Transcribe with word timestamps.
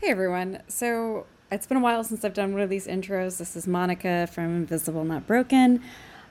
Hey 0.00 0.08
everyone. 0.08 0.62
So 0.66 1.26
it's 1.52 1.66
been 1.66 1.76
a 1.76 1.80
while 1.80 2.02
since 2.04 2.24
I've 2.24 2.32
done 2.32 2.54
one 2.54 2.62
of 2.62 2.70
these 2.70 2.86
intros. 2.86 3.36
This 3.36 3.54
is 3.54 3.66
Monica 3.66 4.26
from 4.32 4.56
Invisible 4.56 5.04
Not 5.04 5.26
Broken. 5.26 5.82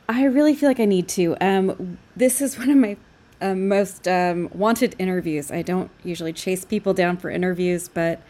I 0.07 0.23
really 0.23 0.55
feel 0.55 0.67
like 0.67 0.79
I 0.79 0.85
need 0.85 1.07
to. 1.09 1.37
Um, 1.39 1.99
this 2.15 2.41
is 2.41 2.57
one 2.57 2.71
of 2.71 2.77
my 2.77 2.97
uh, 3.39 3.53
most 3.53 4.07
um, 4.07 4.49
wanted 4.55 4.95
interviews. 4.97 5.51
I 5.51 5.61
don't 5.61 5.91
usually 6.03 6.33
chase 6.33 6.65
people 6.65 6.95
down 6.95 7.17
for 7.17 7.29
interviews, 7.29 7.89
but 7.89 8.23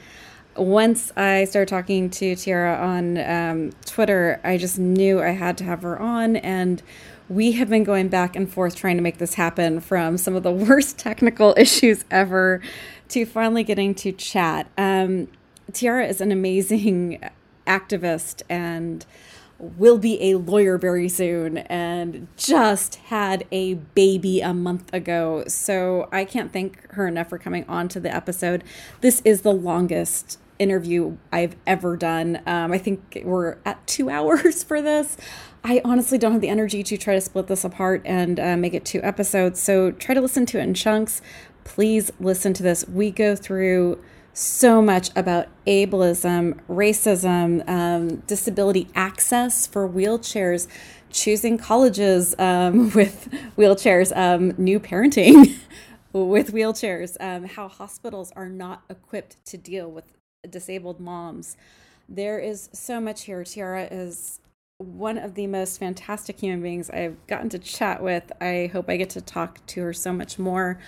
once 0.58 1.14
I 1.16 1.46
started 1.46 1.70
talking 1.70 2.10
to 2.10 2.36
Tiara 2.36 2.76
on 2.76 3.18
um, 3.20 3.71
Twitter, 3.86 4.42
I 4.44 4.58
just 4.58 4.78
knew 4.78 5.21
I 5.21 5.30
had 5.30 5.58
to 5.60 5.64
have 5.64 5.84
her 5.84 5.98
on. 5.98 6.36
And 6.36 6.84
we 7.30 7.54
have 7.54 7.70
been 7.70 7.86
going 7.86 8.10
back 8.10 8.36
and 8.36 8.52
forth 8.52 8.76
trying 8.76 8.98
to 8.98 9.04
make 9.04 9.20
this 9.20 9.36
happen 9.36 9.80
from 9.80 10.18
some 10.18 10.36
of 10.36 10.44
the 10.44 10.52
worst 10.52 10.98
technical 10.98 11.54
issues 11.58 12.04
ever 12.12 12.60
to 13.10 13.26
finally 13.26 13.64
getting 13.64 13.94
to 13.96 14.12
chat. 14.12 14.68
Um, 14.78 15.28
Tiara 15.71 16.08
is 16.08 16.21
an 16.21 16.32
amazing 16.32 17.23
activist 17.68 18.41
and 18.49 19.05
will 19.59 19.98
be 19.98 20.22
a 20.32 20.38
lawyer 20.38 20.77
very 20.77 21.09
soon 21.09 21.58
and 21.58 22.27
just 22.38 22.95
had 22.95 23.45
a 23.52 23.73
baby 23.73 24.40
a 24.40 24.54
month 24.54 24.91
ago. 24.94 25.44
So 25.48 26.08
I 26.12 26.23
can't 26.23 26.52
thank 26.52 26.90
her 26.91 27.08
enough 27.08 27.30
for 27.30 27.38
coming 27.38 27.66
on 27.68 27.90
to 27.90 27.99
the 27.99 28.13
episode. 28.13 28.63
This 29.02 29.21
is 29.26 29.41
the 29.41 29.52
longest 29.52 30.40
interview 30.60 31.18
I've 31.32 31.55
ever 31.68 31.98
done. 31.98 32.41
Um, 32.46 32.71
I 32.71 32.77
think 32.77 33.21
we're 33.23 33.57
at 33.66 33.85
two 33.85 34.10
hours 34.10 34.63
for 34.63 34.82
this. 34.82 35.18
I 35.63 35.82
honestly 35.84 36.18
don't 36.18 36.32
have 36.32 36.41
the 36.41 36.49
energy 36.49 36.84
to 36.84 36.98
try 36.98 37.16
to 37.16 37.21
split 37.21 37.48
this 37.48 37.66
apart 37.66 38.02
and 38.05 38.40
uh, 38.40 38.55
make 38.55 38.73
it 38.73 38.85
two 38.85 39.02
episodes. 39.04 39.62
So 39.62 39.91
try 39.91 40.16
to 40.16 40.21
listen 40.21 40.46
to 40.48 40.60
it 40.60 40.63
in 40.63 40.73
chunks 40.73 41.21
please 41.63 42.12
listen 42.20 42.54
to 42.54 42.63
this. 42.63 42.88
We 42.88 43.12
go 43.12 43.36
through 43.36 44.02
so 44.34 44.81
much 44.81 45.09
about 45.16 45.48
ableism, 45.68 46.59
racism, 46.70 47.68
um, 47.68 48.18
disability 48.27 48.88
access 48.95 49.68
for 49.68 49.87
wheelchairs, 49.87 50.68
choosing 51.12 51.57
colleges 51.57 52.35
um, 52.40 52.91
with 52.96 53.30
wheelchairs, 53.57 54.15
um, 54.15 54.54
new 54.57 54.80
parenting 54.80 55.60
with 56.13 56.54
wheelchairs, 56.54 57.18
um, 57.20 57.46
how 57.46 57.68
hospitals 57.68 58.32
are 58.35 58.49
not 58.49 58.84
equipped 58.90 59.43
to 59.46 59.57
deal 59.57 59.91
with 59.91 60.05
disabled 60.49 60.99
moms. 60.99 61.57
There 62.07 62.40
is 62.40 62.70
so 62.74 62.99
much 62.99 63.24
here. 63.24 63.43
Tiara 63.43 63.87
is 63.91 64.40
one 64.78 65.18
of 65.18 65.35
the 65.35 65.46
most 65.46 65.78
fantastic 65.78 66.40
human 66.40 66.62
beings 66.62 66.90
I've 66.90 67.18
gotten 67.28 67.50
to 67.50 67.59
chat 67.59 68.02
with. 68.02 68.31
I 68.41 68.69
hope 68.72 68.90
I 68.90 68.96
get 68.96 69.09
to 69.12 69.22
talk 69.22 69.66
to 69.68 69.81
her 69.81 69.94
so 69.94 70.13
much 70.13 70.40
more. 70.40 70.80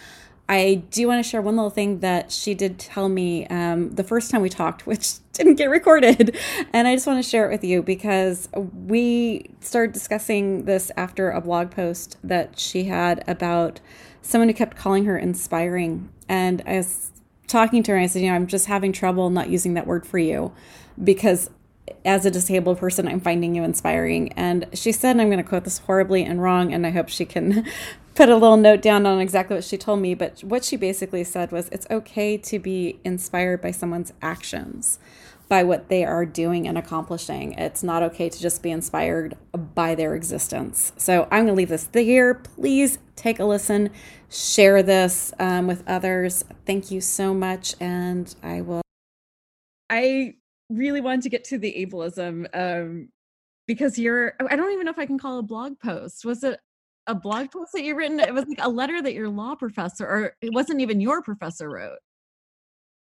I 0.52 0.84
do 0.90 1.08
want 1.08 1.24
to 1.24 1.30
share 1.30 1.42
one 1.42 1.56
little 1.56 1.70
thing 1.70 2.00
that 2.00 2.30
she 2.30 2.54
did 2.54 2.78
tell 2.78 3.08
me 3.08 3.48
um, 3.48 3.92
the 3.92 4.04
first 4.04 4.30
time 4.30 4.42
we 4.42 4.50
talked, 4.50 4.86
which 4.86 5.14
didn't 5.32 5.56
get 5.56 5.70
recorded. 5.70 6.36
And 6.74 6.90
I 6.90 6.96
just 6.96 7.08
want 7.08 7.24
to 7.24 7.30
share 7.30 7.50
it 7.50 7.54
with 7.54 7.64
you 7.64 7.82
because 7.82 8.50
we 8.54 9.50
started 9.62 9.94
discussing 9.94 10.66
this 10.66 10.92
after 10.98 11.32
a 11.32 11.40
blog 11.40 11.72
post 11.72 12.18
that 12.22 12.60
she 12.60 12.84
had 12.84 13.24
about 13.30 13.80
someone 14.22 14.50
who 14.50 14.54
kept 14.54 14.76
calling 14.76 15.06
her 15.06 15.18
inspiring. 15.18 16.10
And 16.28 16.62
I 16.66 16.76
was 16.76 17.12
talking 17.48 17.82
to 17.84 17.92
her 17.92 17.98
and 17.98 18.04
I 18.04 18.08
said, 18.08 18.22
you 18.22 18.28
know, 18.28 18.36
I'm 18.36 18.48
just 18.48 18.66
having 18.66 18.92
trouble 18.92 19.30
not 19.30 19.50
using 19.50 19.76
that 19.76 19.88
word 19.88 20.06
for 20.06 20.20
you 20.20 20.52
because 21.02 21.50
as 22.06 22.26
a 22.26 22.32
disabled 22.32 22.80
person, 22.80 23.08
I'm 23.08 23.20
finding 23.20 23.56
you 23.56 23.64
inspiring. 23.64 24.32
And 24.34 24.68
she 24.74 24.92
said, 24.92 25.12
and 25.12 25.22
I'm 25.22 25.28
going 25.30 25.44
to 25.44 25.48
quote 25.48 25.64
this 25.64 25.80
horribly 25.80 26.24
and 26.24 26.42
wrong, 26.42 26.74
and 26.74 26.86
I 26.86 26.92
hope 26.92 27.10
she 27.10 27.26
can 27.26 27.66
put 28.16 28.30
a 28.30 28.36
little 28.36 28.58
note 28.58 28.82
down 28.82 29.06
on 29.06 29.20
exactly 29.20 29.56
what 29.56 29.64
she 29.64 29.78
told 29.78 30.00
me, 30.00 30.14
but 30.14 30.42
what 30.42 30.64
she 30.64 30.76
basically 30.76 31.24
said 31.24 31.52
was 31.52 31.70
it's 31.70 31.88
okay 31.90 32.38
to 32.38 32.60
be 32.60 33.00
inspired 33.04 33.62
by 33.62 33.72
someone's 33.72 34.14
actions, 34.22 35.00
by 35.48 35.64
what 35.64 35.90
they 35.90 36.04
are 36.04 36.26
doing 36.26 36.68
and 36.68 36.78
accomplishing. 36.78 37.54
It's 37.54 37.84
not 37.84 38.04
okay 38.04 38.30
to 38.30 38.40
just 38.40 38.62
be 38.62 38.72
inspired 38.72 39.36
by 39.54 39.96
their 39.96 40.16
existence. 40.16 40.92
So 40.98 41.24
I'm 41.32 41.46
going 41.46 41.48
to 41.48 41.54
leave 41.54 41.70
this 41.70 41.90
here. 41.94 42.36
Please 42.36 43.00
take 43.16 43.40
a 43.40 43.46
listen, 43.46 43.90
share 44.30 44.84
this 44.84 45.34
um, 45.40 45.68
with 45.68 45.84
others. 45.88 46.44
Thank 46.66 46.92
you 46.92 47.02
so 47.02 47.34
much, 47.34 47.76
and 47.80 48.34
I 48.44 48.62
will. 48.62 48.82
I 49.90 50.36
really 50.72 51.02
wanted 51.02 51.22
to 51.24 51.30
get 51.30 51.44
to 51.46 51.58
the 51.58 51.86
ableism 51.86 52.48
um, 52.54 53.10
because 53.68 53.98
you're 53.98 54.34
I 54.40 54.56
don't 54.56 54.72
even 54.74 54.86
know 54.86 54.92
if 54.92 55.00
I 55.00 55.06
can 55.06 55.20
call 55.20 55.40
a 55.40 55.44
blog 55.44 55.80
post. 55.80 56.26
Was 56.26 56.44
it 56.44 56.60
a 57.08 57.16
blog 57.16 57.52
post 57.52 57.72
that 57.74 57.84
you 57.84 57.96
written? 57.96 58.20
It 58.20 58.34
was 58.34 58.46
like 58.48 58.60
a 58.62 58.70
letter 58.70 59.02
that 59.02 59.14
your 59.14 59.30
law 59.30 59.56
professor, 59.56 60.06
or 60.06 60.36
it 60.42 60.54
wasn't 60.54 60.82
even 60.82 61.02
your 61.02 61.22
professor 61.22 61.70
wrote. 61.70 62.00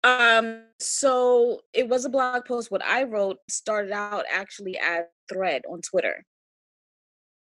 Um, 0.05 0.65
so 0.79 1.61
it 1.73 1.89
was 1.89 2.05
a 2.05 2.11
blog 2.11 2.45
post. 2.45 2.71
What 2.71 2.85
I 2.85 3.05
wrote 3.05 3.39
started 3.49 3.93
out 3.93 4.25
actually 4.31 4.79
as 4.79 5.05
thread 5.33 5.63
on 5.69 5.81
Twitter. 5.81 6.25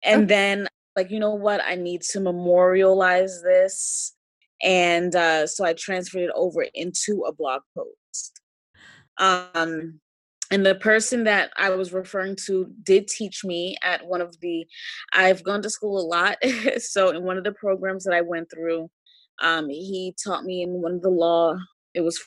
And 0.02 0.22
okay. 0.22 0.26
then 0.26 0.68
like, 0.96 1.10
you 1.10 1.18
know 1.18 1.34
what, 1.34 1.60
I 1.62 1.74
need 1.74 2.02
to 2.02 2.20
memorialize 2.20 3.42
this. 3.42 4.14
And 4.62 5.14
uh, 5.14 5.46
so 5.46 5.64
I 5.64 5.74
transferred 5.74 6.22
it 6.22 6.30
over 6.34 6.64
into 6.74 7.24
a 7.26 7.32
blog 7.32 7.60
post. 7.76 8.40
Um 9.18 10.00
and 10.50 10.64
the 10.64 10.74
person 10.74 11.24
that 11.24 11.50
I 11.56 11.70
was 11.70 11.92
referring 11.92 12.36
to 12.46 12.70
did 12.82 13.08
teach 13.08 13.44
me 13.44 13.76
at 13.82 14.06
one 14.06 14.20
of 14.20 14.38
the 14.40 14.66
I've 15.12 15.42
gone 15.42 15.62
to 15.62 15.70
school 15.70 15.98
a 15.98 16.06
lot. 16.06 16.38
so 16.78 17.10
in 17.10 17.22
one 17.22 17.38
of 17.38 17.44
the 17.44 17.52
programs 17.52 18.04
that 18.04 18.14
I 18.14 18.20
went 18.20 18.50
through, 18.50 18.90
um, 19.40 19.68
he 19.68 20.14
taught 20.22 20.44
me 20.44 20.62
in 20.62 20.82
one 20.82 20.92
of 20.92 21.02
the 21.02 21.10
law, 21.10 21.56
it 21.94 22.02
was 22.02 22.20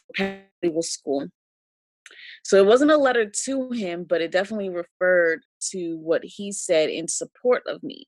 legal 0.64 0.82
school. 0.82 1.28
So 2.44 2.58
it 2.58 2.66
wasn't 2.66 2.92
a 2.92 2.98
letter 2.98 3.30
to 3.46 3.72
him, 3.72 4.06
but 4.08 4.22
it 4.22 4.32
definitely 4.32 4.70
referred 4.70 5.42
to 5.72 5.98
what 5.98 6.22
he 6.24 6.52
said 6.52 6.90
in 6.90 7.08
support 7.08 7.64
of 7.68 7.84
me. 7.84 8.08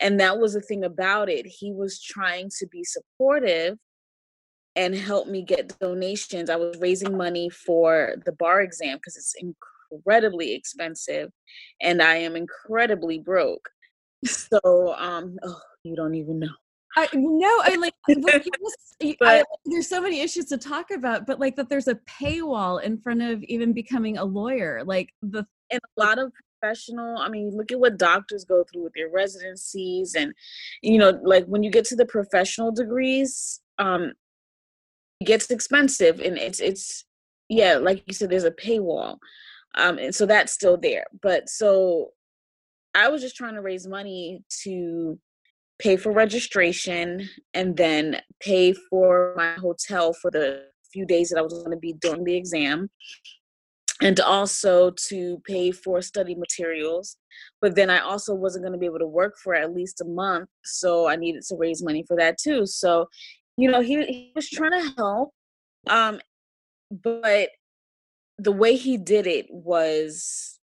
And 0.00 0.20
that 0.20 0.38
was 0.38 0.54
the 0.54 0.60
thing 0.60 0.84
about 0.84 1.28
it. 1.28 1.46
He 1.46 1.72
was 1.72 2.00
trying 2.00 2.50
to 2.58 2.66
be 2.66 2.84
supportive 2.84 3.78
and 4.76 4.94
help 4.94 5.26
me 5.26 5.42
get 5.42 5.78
donations. 5.80 6.50
I 6.50 6.56
was 6.56 6.78
raising 6.78 7.16
money 7.16 7.50
for 7.50 8.14
the 8.24 8.32
bar 8.32 8.60
exam 8.60 8.98
because 8.98 9.16
it's 9.16 9.34
incredibly 9.90 10.54
expensive 10.54 11.30
and 11.80 12.00
I 12.00 12.16
am 12.16 12.36
incredibly 12.36 13.18
broke. 13.18 13.68
So 14.24 14.94
um 14.98 15.38
oh, 15.42 15.60
you 15.82 15.96
don't 15.96 16.14
even 16.14 16.38
know. 16.40 16.54
I 16.96 17.08
no, 17.14 17.48
I 17.62 17.76
like 17.76 17.94
just, 18.08 19.18
but, 19.18 19.28
I, 19.28 19.44
there's 19.64 19.88
so 19.88 20.00
many 20.00 20.20
issues 20.20 20.46
to 20.46 20.58
talk 20.58 20.90
about, 20.90 21.26
but 21.26 21.40
like 21.40 21.56
that 21.56 21.68
there's 21.68 21.88
a 21.88 21.94
paywall 22.20 22.82
in 22.82 22.98
front 22.98 23.22
of 23.22 23.42
even 23.44 23.72
becoming 23.72 24.18
a 24.18 24.24
lawyer. 24.24 24.82
Like 24.84 25.10
the 25.22 25.46
and 25.70 25.80
a 25.96 26.00
lot 26.00 26.18
of 26.18 26.32
professional 26.60 27.16
i 27.18 27.28
mean 27.28 27.50
look 27.56 27.72
at 27.72 27.80
what 27.80 27.96
doctors 27.96 28.44
go 28.44 28.64
through 28.64 28.84
with 28.84 28.92
their 28.92 29.08
residencies 29.08 30.14
and 30.14 30.34
you 30.82 30.98
know 30.98 31.18
like 31.24 31.46
when 31.46 31.62
you 31.62 31.70
get 31.70 31.84
to 31.84 31.96
the 31.96 32.04
professional 32.04 32.70
degrees 32.70 33.60
um 33.78 34.12
gets 35.24 35.50
expensive 35.50 36.20
and 36.20 36.38
it's 36.38 36.60
it's 36.60 37.04
yeah 37.48 37.74
like 37.76 38.02
you 38.06 38.14
said 38.14 38.30
there's 38.30 38.44
a 38.44 38.50
paywall 38.50 39.18
um 39.76 39.98
and 39.98 40.14
so 40.14 40.24
that's 40.24 40.52
still 40.52 40.76
there 40.76 41.04
but 41.22 41.48
so 41.48 42.08
i 42.94 43.08
was 43.08 43.20
just 43.20 43.36
trying 43.36 43.54
to 43.54 43.60
raise 43.60 43.86
money 43.86 44.42
to 44.62 45.18
pay 45.78 45.96
for 45.96 46.12
registration 46.12 47.28
and 47.54 47.76
then 47.76 48.20
pay 48.40 48.72
for 48.72 49.34
my 49.36 49.52
hotel 49.54 50.12
for 50.12 50.30
the 50.30 50.62
few 50.92 51.04
days 51.04 51.28
that 51.28 51.38
i 51.38 51.42
was 51.42 51.52
going 51.52 51.70
to 51.70 51.76
be 51.76 51.92
doing 51.94 52.24
the 52.24 52.34
exam 52.34 52.88
and 54.02 54.18
also 54.20 54.90
to 54.92 55.38
pay 55.46 55.70
for 55.70 56.00
study 56.00 56.34
materials 56.34 57.18
but 57.60 57.76
then 57.76 57.90
i 57.90 57.98
also 58.00 58.34
wasn't 58.34 58.62
going 58.62 58.72
to 58.72 58.78
be 58.78 58.86
able 58.86 58.98
to 58.98 59.06
work 59.06 59.34
for 59.42 59.54
at 59.54 59.74
least 59.74 60.00
a 60.00 60.04
month 60.04 60.48
so 60.64 61.06
i 61.06 61.14
needed 61.14 61.42
to 61.42 61.56
raise 61.56 61.82
money 61.82 62.04
for 62.08 62.16
that 62.16 62.38
too 62.38 62.66
so 62.66 63.06
you 63.56 63.70
know, 63.70 63.80
he, 63.80 64.04
he 64.06 64.32
was 64.34 64.48
trying 64.48 64.72
to 64.72 64.92
help. 64.96 65.30
Um, 65.88 66.20
but 66.90 67.50
the 68.38 68.52
way 68.52 68.76
he 68.76 68.96
did 68.96 69.26
it 69.26 69.46
was 69.50 70.58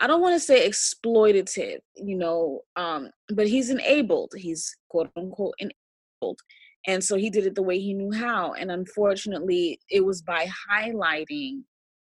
I 0.00 0.06
don't 0.06 0.20
want 0.20 0.34
to 0.34 0.40
say 0.40 0.68
exploitative, 0.68 1.78
you 1.96 2.16
know, 2.16 2.60
um, 2.76 3.10
but 3.34 3.48
he's 3.48 3.68
enabled. 3.68 4.32
He's 4.36 4.76
quote 4.88 5.10
unquote 5.16 5.54
enabled. 5.58 6.38
And 6.86 7.02
so 7.02 7.16
he 7.16 7.30
did 7.30 7.46
it 7.46 7.54
the 7.54 7.62
way 7.62 7.80
he 7.80 7.94
knew 7.94 8.12
how. 8.12 8.52
And 8.52 8.70
unfortunately, 8.70 9.80
it 9.90 10.04
was 10.04 10.22
by 10.22 10.46
highlighting 10.70 11.62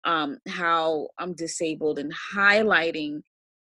um, 0.04 0.38
how 0.48 1.08
I'm 1.18 1.34
disabled 1.34 1.98
and 1.98 2.12
highlighting 2.34 3.20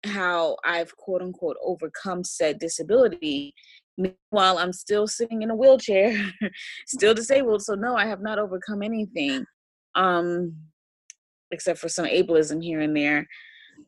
how 0.04 0.58
I've 0.66 0.96
quote 0.98 1.22
unquote 1.22 1.58
overcome 1.64 2.24
said 2.24 2.58
disability 2.58 3.54
Meanwhile, 3.98 4.58
I'm 4.58 4.74
still 4.74 5.08
sitting 5.08 5.42
in 5.42 5.52
a 5.52 5.56
wheelchair, 5.56 6.32
still 6.88 7.14
disabled. 7.14 7.62
So 7.64 7.76
no, 7.76 7.96
I 7.96 8.06
have 8.06 8.22
not 8.22 8.40
overcome 8.40 8.82
anything, 8.84 9.46
um, 9.96 10.56
except 11.52 11.80
for 11.80 11.90
some 11.90 12.06
ableism 12.06 12.64
here 12.64 12.80
and 12.80 12.96
there. 12.96 13.28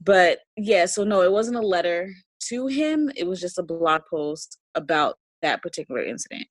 But 0.03 0.39
yeah, 0.57 0.85
so 0.85 1.03
no, 1.03 1.21
it 1.21 1.31
wasn't 1.31 1.57
a 1.57 1.61
letter 1.61 2.13
to 2.49 2.67
him. 2.67 3.11
It 3.15 3.25
was 3.25 3.39
just 3.39 3.57
a 3.59 3.63
blog 3.63 4.01
post 4.09 4.57
about 4.75 5.17
that 5.41 5.61
particular 5.61 6.03
incident, 6.03 6.47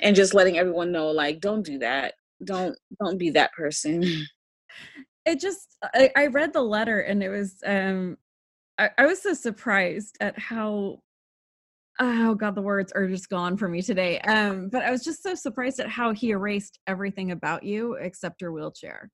and 0.00 0.16
just 0.16 0.34
letting 0.34 0.58
everyone 0.58 0.92
know, 0.92 1.08
like, 1.10 1.40
don't 1.40 1.64
do 1.64 1.78
that. 1.78 2.14
don't 2.44 2.76
don't 3.00 3.18
be 3.18 3.30
that 3.30 3.52
person. 3.52 4.04
It 5.26 5.40
just 5.40 5.76
I, 5.82 6.10
I 6.16 6.26
read 6.28 6.52
the 6.52 6.62
letter 6.62 7.00
and 7.00 7.20
it 7.20 7.30
was 7.30 7.56
um 7.66 8.16
I, 8.78 8.90
I 8.96 9.06
was 9.06 9.22
so 9.22 9.34
surprised 9.34 10.16
at 10.20 10.38
how 10.38 11.00
oh 12.00 12.34
god 12.34 12.54
the 12.54 12.62
words 12.62 12.92
are 12.92 13.06
just 13.08 13.28
gone 13.28 13.56
for 13.56 13.68
me 13.68 13.80
today 13.80 14.18
um 14.20 14.68
but 14.68 14.82
i 14.82 14.90
was 14.90 15.04
just 15.04 15.22
so 15.22 15.34
surprised 15.34 15.80
at 15.80 15.88
how 15.88 16.12
he 16.12 16.30
erased 16.30 16.78
everything 16.86 17.30
about 17.30 17.62
you 17.62 17.94
except 17.94 18.40
your 18.40 18.52
wheelchair. 18.52 19.10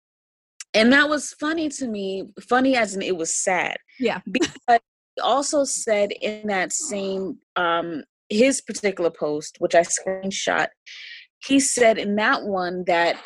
And 0.75 0.90
that 0.94 1.08
was 1.08 1.34
funny 1.34 1.69
to 1.69 1.87
me 1.87 2.29
funny 2.49 2.76
as 2.76 2.94
in 2.94 3.02
it 3.02 3.17
was 3.17 3.37
sad 3.37 3.76
yeah. 4.00 4.20
because 4.31 4.81
he 5.17 5.23
also 5.23 5.64
said 5.64 6.12
in 6.12 6.46
that 6.46 6.73
same 6.73 7.38
um 7.56 8.05
his 8.31 8.62
particular 8.62 9.11
post 9.11 9.56
which 9.58 9.75
i 9.75 9.82
screenshot 9.82 10.69
he 11.46 11.61
said 11.61 11.99
in 11.99 12.17
that 12.17 12.44
one 12.44 12.85
that 12.87 13.17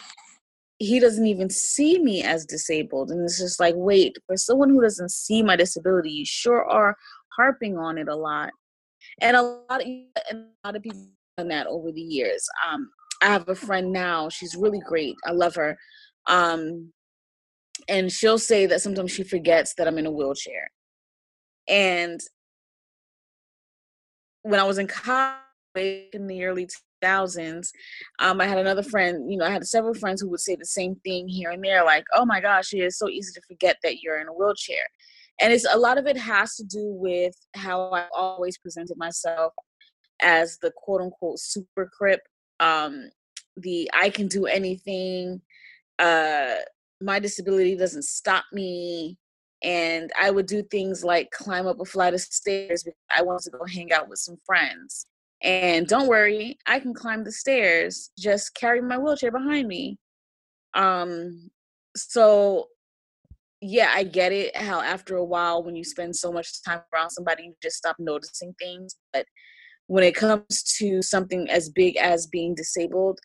he 0.79 1.01
doesn't 1.01 1.27
even 1.27 1.49
see 1.49 1.99
me 2.03 2.23
as 2.23 2.45
disabled 2.45 3.11
and 3.11 3.23
it's 3.23 3.39
just 3.39 3.61
like 3.61 3.75
wait 3.77 4.17
for 4.27 4.37
someone 4.37 4.69
who 4.69 4.83
doesn't 4.83 5.11
see 5.11 5.43
my 5.43 5.57
disability 5.57 6.11
you 6.11 6.25
sure 6.27 6.65
are 6.65 6.97
harping 7.37 7.79
on 7.79 7.97
it 7.97 8.09
a 8.09 8.17
lot 8.17 8.51
and 9.21 9.37
a 9.37 9.43
lot 9.43 9.81
of 9.81 9.87
and 9.87 10.47
a 10.65 10.67
lot 10.67 10.77
of 10.77 10.83
people 10.83 11.07
done 11.37 11.49
that 11.49 11.67
over 11.67 11.93
the 11.93 12.01
years. 12.01 12.47
Um, 12.69 12.91
I 13.23 13.27
have 13.27 13.49
a 13.49 13.55
friend 13.55 13.93
now. 13.93 14.29
She's 14.29 14.57
really 14.57 14.81
great. 14.87 15.17
I 15.27 15.33
love 15.33 15.55
her. 15.55 15.77
Um, 16.27 16.93
and 17.89 18.11
she'll 18.11 18.39
say 18.39 18.67
that 18.67 18.83
sometimes 18.83 19.13
she 19.13 19.23
forgets 19.23 19.75
that 19.75 19.87
I'm 19.87 19.99
in 19.99 20.07
a 20.07 20.11
wheelchair. 20.11 20.71
And 21.69 22.21
when 24.43 24.61
I 24.61 24.65
was 24.65 24.79
in 24.79 24.87
college 24.87 25.37
in 26.13 26.27
the 26.27 26.45
early 26.45 26.69
2000s, 27.03 27.69
um, 28.19 28.41
I 28.41 28.47
had 28.47 28.59
another 28.59 28.83
friend, 28.83 29.31
you 29.31 29.39
know, 29.39 29.45
I 29.45 29.51
had 29.51 29.67
several 29.67 29.95
friends 29.95 30.21
who 30.21 30.29
would 30.31 30.41
say 30.41 30.57
the 30.57 30.65
same 30.65 30.97
thing 31.05 31.29
here 31.29 31.51
and 31.51 31.63
there, 31.63 31.85
like, 31.85 32.05
oh 32.15 32.25
my 32.25 32.41
gosh, 32.41 32.73
it 32.73 32.79
is 32.79 32.99
so 32.99 33.09
easy 33.09 33.33
to 33.35 33.43
forget 33.47 33.77
that 33.83 34.01
you're 34.03 34.21
in 34.21 34.29
a 34.29 34.33
wheelchair 34.33 34.85
and 35.41 35.53
it's 35.53 35.67
a 35.71 35.79
lot 35.79 35.99
of 35.99 36.07
it 36.07 36.17
has 36.17 36.57
to 36.57 36.65
do 36.65 36.93
with 36.93 37.35
how 37.55 37.91
I've 37.91 38.09
always 38.15 38.59
presented 38.59 38.97
myself 38.97 39.53
as 40.21 40.59
the 40.63 40.73
quote 40.77 41.03
unquote 41.03 41.39
super 41.39 41.91
crip, 41.93 42.21
um, 42.61 43.11
the 43.57 43.91
I 43.93 44.11
can 44.11 44.29
do 44.29 44.47
anything, 44.47 45.41
uh, 45.99 46.55
my 47.01 47.19
disability 47.19 47.77
doesn't 47.77 48.05
stop 48.05 48.45
me. 48.53 49.19
And 49.63 50.11
I 50.21 50.31
would 50.31 50.47
do 50.47 50.63
things 50.63 51.03
like 51.03 51.31
climb 51.31 51.67
up 51.67 51.81
a 51.81 51.85
flight 51.85 52.15
of 52.15 52.21
stairs 52.21 52.83
because 52.83 52.99
I 53.11 53.23
wanted 53.23 53.45
to 53.45 53.59
go 53.59 53.65
hang 53.65 53.93
out 53.93 54.09
with 54.09 54.19
some 54.19 54.37
friends. 54.45 55.07
And 55.43 55.87
don't 55.87 56.09
worry, 56.09 56.59
I 56.67 56.79
can 56.79 56.95
climb 56.95 57.25
the 57.25 57.33
stairs, 57.33 58.11
just 58.19 58.55
carry 58.55 58.81
my 58.81 58.99
wheelchair 58.99 59.31
behind 59.31 59.69
me. 59.69 59.99
Um, 60.75 61.51
so 61.95 62.69
yeah, 63.61 63.93
I 63.95 64.05
get 64.05 64.33
it. 64.33 64.57
How 64.57 64.81
after 64.81 65.17
a 65.17 65.25
while, 65.25 65.63
when 65.63 65.77
you 65.77 65.85
spend 65.85 66.15
so 66.15 66.33
much 66.33 66.63
time 66.63 66.81
around 66.95 67.11
somebody, 67.11 67.45
you 67.45 67.55
just 67.63 67.77
stop 67.77 67.97
noticing 67.99 68.55
things. 68.61 68.97
But 69.13 69.27
when 69.87 70.05
it 70.05 70.15
comes 70.15 70.63
to 70.79 71.01
something 71.03 71.49
as 71.51 71.71
big 71.71 71.97
as 71.97 72.27
being 72.27 72.55
disabled, 72.55 73.19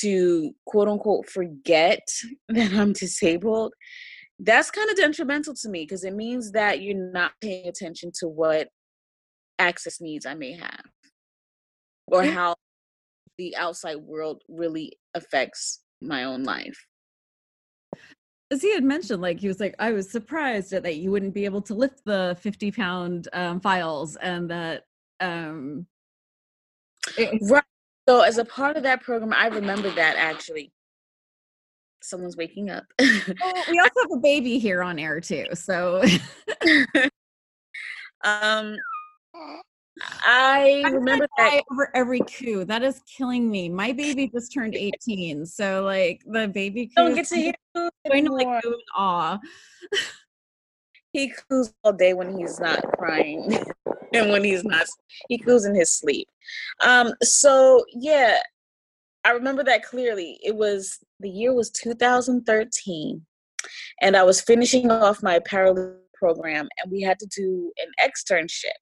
to 0.00 0.52
quote 0.66 0.88
unquote 0.88 1.28
forget 1.28 2.06
that 2.48 2.72
I'm 2.72 2.92
disabled, 2.92 3.72
that's 4.38 4.70
kind 4.70 4.90
of 4.90 4.96
detrimental 4.96 5.54
to 5.54 5.68
me 5.68 5.82
because 5.82 6.04
it 6.04 6.14
means 6.14 6.52
that 6.52 6.82
you're 6.82 7.12
not 7.12 7.32
paying 7.40 7.68
attention 7.68 8.10
to 8.20 8.28
what 8.28 8.68
access 9.58 10.00
needs 10.00 10.26
I 10.26 10.34
may 10.34 10.52
have 10.52 10.84
or 12.08 12.24
how 12.24 12.56
the 13.38 13.56
outside 13.56 13.96
world 13.96 14.42
really 14.48 14.98
affects 15.14 15.80
my 16.00 16.24
own 16.24 16.42
life 16.42 16.86
as 18.50 18.62
he 18.62 18.72
had 18.72 18.84
mentioned, 18.84 19.22
like 19.22 19.40
he 19.40 19.48
was 19.48 19.60
like, 19.60 19.74
I 19.78 19.92
was 19.92 20.10
surprised 20.10 20.70
that 20.70 20.96
you 20.96 21.10
wouldn't 21.10 21.34
be 21.34 21.44
able 21.44 21.62
to 21.62 21.74
lift 21.74 22.04
the 22.04 22.36
50 22.40 22.70
pound 22.72 23.28
um, 23.32 23.60
files 23.60 24.16
and 24.16 24.50
that 24.50 24.84
um 25.20 25.86
right. 27.18 27.64
So 28.08 28.20
as 28.20 28.38
a 28.38 28.44
part 28.44 28.76
of 28.76 28.82
that 28.82 29.02
program, 29.02 29.32
I 29.32 29.46
remember 29.46 29.90
that 29.90 30.16
actually. 30.16 30.72
Someone's 32.02 32.36
waking 32.36 32.68
up. 32.68 32.84
well, 33.00 33.64
we 33.70 33.78
also 33.78 34.00
have 34.02 34.12
a 34.12 34.20
baby 34.20 34.58
here 34.58 34.82
on 34.82 34.98
air 34.98 35.20
too. 35.20 35.46
So 35.54 36.02
um 38.24 38.76
I 40.00 40.82
remember 40.92 41.28
that 41.38 41.62
over 41.70 41.90
every 41.94 42.20
coo. 42.20 42.64
That 42.64 42.82
is 42.82 43.00
killing 43.06 43.50
me. 43.50 43.68
My 43.68 43.92
baby 43.92 44.28
just 44.28 44.52
turned 44.52 44.74
18, 45.06 45.46
so 45.46 45.82
like 45.84 46.22
the 46.26 46.48
baby 46.48 46.90
don't 46.96 47.14
get 47.14 47.26
to 47.26 47.36
hear 47.36 47.54
going 47.74 48.24
to 48.24 48.32
like 48.32 48.46
go 48.46 48.70
in 48.70 48.80
awe. 48.96 49.38
he 51.12 51.32
coos 51.48 51.72
all 51.84 51.92
day 51.92 52.12
when 52.12 52.36
he's 52.36 52.58
not 52.58 52.82
crying, 52.98 53.56
and 54.12 54.30
when 54.30 54.42
he's 54.42 54.64
not, 54.64 54.86
he 55.28 55.38
coos 55.38 55.64
in 55.64 55.74
his 55.74 55.92
sleep. 55.92 56.28
Um. 56.84 57.12
So 57.22 57.84
yeah, 57.92 58.38
I 59.24 59.30
remember 59.30 59.62
that 59.64 59.84
clearly. 59.84 60.38
It 60.42 60.56
was 60.56 60.98
the 61.20 61.30
year 61.30 61.54
was 61.54 61.70
2013, 61.70 63.24
and 64.02 64.16
I 64.16 64.24
was 64.24 64.40
finishing 64.40 64.90
off 64.90 65.22
my 65.22 65.38
paralegal 65.38 65.98
program, 66.14 66.68
and 66.82 66.90
we 66.90 67.00
had 67.00 67.18
to 67.20 67.26
do 67.26 67.72
an 67.78 68.10
externship 68.10 68.72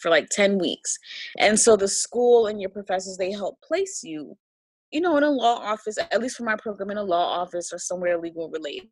for 0.00 0.10
like 0.10 0.28
10 0.30 0.58
weeks. 0.58 0.98
And 1.38 1.58
so 1.58 1.76
the 1.76 1.88
school 1.88 2.46
and 2.46 2.60
your 2.60 2.70
professors, 2.70 3.16
they 3.16 3.32
help 3.32 3.60
place 3.62 4.02
you, 4.02 4.36
you 4.90 5.00
know, 5.00 5.16
in 5.16 5.22
a 5.22 5.30
law 5.30 5.56
office, 5.56 5.98
at 5.98 6.20
least 6.20 6.36
for 6.36 6.44
my 6.44 6.56
program, 6.56 6.90
in 6.90 6.98
a 6.98 7.02
law 7.02 7.40
office 7.40 7.72
or 7.72 7.78
somewhere 7.78 8.18
legal 8.18 8.50
related. 8.50 8.88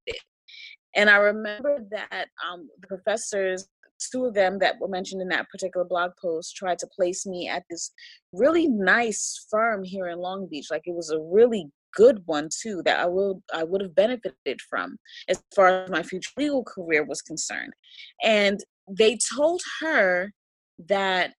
And 0.96 1.10
I 1.10 1.16
remember 1.16 1.84
that 1.90 2.28
um, 2.48 2.68
the 2.80 2.86
professors, 2.86 3.68
two 4.12 4.26
of 4.26 4.34
them 4.34 4.58
that 4.58 4.78
were 4.80 4.88
mentioned 4.88 5.22
in 5.22 5.28
that 5.28 5.48
particular 5.50 5.84
blog 5.84 6.12
post, 6.20 6.54
tried 6.56 6.78
to 6.80 6.86
place 6.86 7.26
me 7.26 7.48
at 7.48 7.64
this 7.68 7.90
really 8.32 8.68
nice 8.68 9.46
firm 9.50 9.82
here 9.82 10.08
in 10.08 10.18
Long 10.18 10.46
Beach. 10.50 10.66
Like 10.70 10.82
it 10.86 10.94
was 10.94 11.10
a 11.10 11.20
really 11.20 11.70
good 11.94 12.22
one 12.26 12.48
too 12.62 12.82
that 12.84 12.98
I 12.98 13.06
will 13.06 13.42
I 13.52 13.62
would 13.62 13.80
have 13.80 13.94
benefited 13.94 14.60
from 14.68 14.96
as 15.28 15.40
far 15.54 15.84
as 15.84 15.90
my 15.90 16.02
future 16.02 16.30
legal 16.36 16.64
career 16.64 17.04
was 17.04 17.22
concerned. 17.22 17.72
And 18.22 18.60
they 18.88 19.18
told 19.36 19.62
her 19.80 20.32
that 20.88 21.34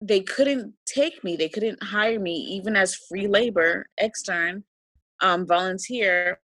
they 0.00 0.20
couldn't 0.20 0.74
take 0.86 1.24
me 1.24 1.36
they 1.36 1.48
couldn't 1.48 1.82
hire 1.82 2.20
me 2.20 2.34
even 2.34 2.76
as 2.76 2.94
free 2.94 3.26
labor 3.26 3.86
extern 3.98 4.62
um, 5.20 5.46
volunteer 5.46 6.38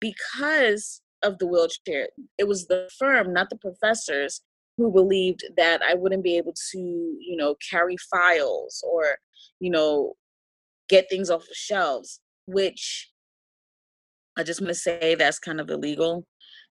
because 0.00 1.00
of 1.22 1.38
the 1.38 1.46
wheelchair. 1.46 2.08
It 2.36 2.48
was 2.48 2.66
the 2.66 2.90
firm 2.98 3.32
not 3.32 3.48
the 3.48 3.56
professors 3.56 4.42
who 4.76 4.92
believed 4.92 5.44
that 5.56 5.82
i 5.82 5.94
wouldn't 5.94 6.22
be 6.22 6.36
able 6.36 6.54
to 6.72 6.78
you 6.78 7.36
know 7.36 7.56
carry 7.70 7.96
files 8.10 8.84
or 8.86 9.18
you 9.60 9.70
know 9.70 10.14
get 10.88 11.08
things 11.08 11.30
off 11.30 11.42
the 11.42 11.54
shelves 11.54 12.20
which 12.46 13.10
i 14.36 14.42
just 14.42 14.60
want 14.60 14.68
to 14.68 14.74
say 14.74 15.14
that's 15.14 15.38
kind 15.38 15.60
of 15.60 15.70
illegal 15.70 16.26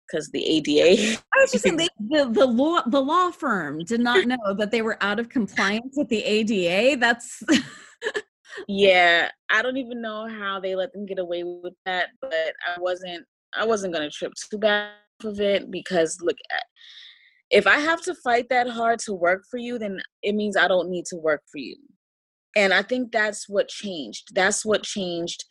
because 0.06 0.30
the 0.30 0.44
ADA. 0.44 1.18
I 1.34 1.40
was 1.40 1.52
just 1.52 1.64
saying 1.64 1.76
they, 1.78 1.88
the 1.98 2.28
the 2.30 2.46
law 2.46 2.82
the 2.86 3.00
law 3.00 3.30
firm 3.30 3.84
did 3.84 4.00
not 4.00 4.26
know 4.26 4.54
that 4.56 4.70
they 4.70 4.82
were 4.82 4.98
out 5.00 5.18
of 5.18 5.28
compliance 5.28 5.94
with 5.96 6.08
the 6.08 6.22
ADA. 6.24 6.98
That's 6.98 7.42
yeah. 8.68 9.30
I 9.50 9.62
don't 9.62 9.76
even 9.76 10.02
know 10.02 10.28
how 10.28 10.60
they 10.60 10.74
let 10.74 10.92
them 10.92 11.06
get 11.06 11.18
away 11.18 11.44
with 11.44 11.74
that, 11.86 12.08
but 12.20 12.54
I 12.66 12.78
wasn't 12.78 13.24
I 13.54 13.64
wasn't 13.64 13.94
gonna 13.94 14.10
trip 14.10 14.32
too 14.50 14.58
bad 14.58 14.90
of 15.24 15.40
it 15.40 15.70
because 15.70 16.18
look 16.20 16.36
if 17.50 17.66
I 17.66 17.78
have 17.78 18.02
to 18.02 18.14
fight 18.16 18.48
that 18.50 18.68
hard 18.68 18.98
to 19.00 19.12
work 19.12 19.44
for 19.50 19.58
you, 19.58 19.78
then 19.78 20.00
it 20.22 20.34
means 20.34 20.56
I 20.56 20.66
don't 20.66 20.90
need 20.90 21.04
to 21.06 21.16
work 21.16 21.42
for 21.50 21.58
you. 21.58 21.76
And 22.56 22.72
I 22.72 22.82
think 22.82 23.12
that's 23.12 23.48
what 23.48 23.68
changed. 23.68 24.34
That's 24.34 24.64
what 24.64 24.82
changed 24.82 25.44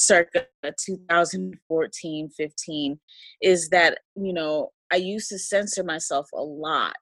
circa 0.00 0.46
2014 0.64 2.30
15 2.30 3.00
is 3.42 3.68
that 3.68 3.98
you 4.16 4.32
know 4.32 4.70
i 4.90 4.96
used 4.96 5.28
to 5.28 5.38
censor 5.38 5.84
myself 5.84 6.26
a 6.34 6.42
lot 6.42 6.96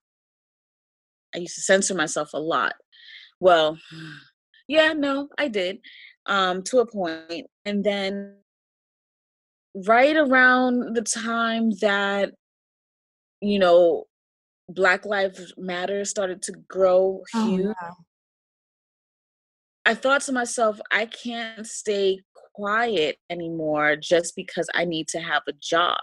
i 1.34 1.38
used 1.38 1.54
to 1.54 1.60
censor 1.60 1.94
myself 1.94 2.30
a 2.34 2.40
lot 2.40 2.74
well 3.38 3.78
yeah 4.68 4.92
no 4.92 5.28
i 5.38 5.46
did 5.46 5.78
um 6.26 6.62
to 6.62 6.78
a 6.78 6.86
point 6.86 7.46
and 7.64 7.84
then 7.84 8.34
right 9.86 10.16
around 10.16 10.96
the 10.96 11.02
time 11.02 11.70
that 11.80 12.32
you 13.40 13.60
know 13.60 14.04
black 14.68 15.06
lives 15.06 15.54
matter 15.56 16.04
started 16.04 16.42
to 16.42 16.52
grow 16.68 17.22
oh, 17.34 17.46
huge 17.46 17.66
oh, 17.66 17.74
yeah. 17.80 17.90
i 19.86 19.94
thought 19.94 20.20
to 20.20 20.32
myself 20.32 20.80
i 20.90 21.06
can't 21.06 21.64
stay 21.64 22.18
quiet 22.58 23.18
anymore 23.30 23.96
just 23.96 24.34
because 24.36 24.68
I 24.74 24.84
need 24.84 25.08
to 25.08 25.20
have 25.20 25.42
a 25.48 25.52
job. 25.62 25.98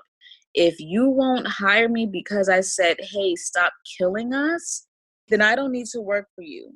If 0.53 0.79
you 0.79 1.09
won't 1.09 1.47
hire 1.47 1.89
me 1.89 2.05
because 2.05 2.49
I 2.49 2.61
said, 2.61 2.97
hey, 3.01 3.35
stop 3.35 3.73
killing 3.97 4.33
us, 4.33 4.87
then 5.29 5.41
I 5.41 5.55
don't 5.55 5.73
need 5.73 5.87
to 5.87 6.01
work 6.01 6.27
for 6.35 6.43
you. 6.43 6.73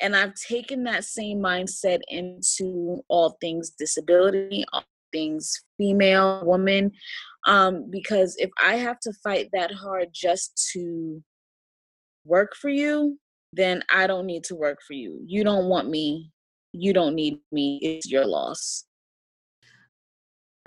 and 0.00 0.16
I've 0.16 0.34
taken 0.34 0.84
that 0.84 1.04
same 1.04 1.38
mindset 1.40 2.00
into 2.08 3.02
all 3.08 3.36
things 3.40 3.70
disability, 3.70 4.64
all 4.72 4.84
things 5.12 5.64
female, 5.78 6.42
woman, 6.44 6.92
um, 7.46 7.86
because 7.90 8.36
if 8.38 8.50
I 8.62 8.76
have 8.76 9.00
to 9.00 9.12
fight 9.24 9.48
that 9.52 9.72
hard 9.72 10.08
just 10.12 10.70
to 10.74 11.22
work 12.24 12.54
for 12.60 12.70
you, 12.70 13.18
then 13.52 13.82
I 13.94 14.06
don't 14.06 14.26
need 14.26 14.44
to 14.44 14.56
work 14.56 14.80
for 14.86 14.94
you. 14.94 15.20
You 15.26 15.44
don't 15.44 15.68
want 15.68 15.88
me. 15.88 16.32
You 16.72 16.92
don't 16.92 17.14
need 17.14 17.38
me. 17.52 17.78
It's 17.82 18.10
your 18.10 18.26
loss. 18.26 18.85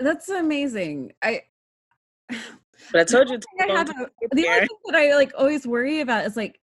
That's 0.00 0.28
amazing. 0.30 1.12
I 1.22 1.42
but 2.28 3.00
I 3.00 3.04
told 3.04 3.28
you 3.30 3.38
I 3.60 3.66
have 3.72 3.90
a, 3.90 4.06
the 4.32 4.48
only 4.48 4.60
thing 4.60 4.78
that 4.86 4.96
I 4.96 5.14
like 5.14 5.32
always 5.36 5.66
worry 5.66 6.00
about 6.00 6.24
is 6.24 6.36
like 6.36 6.58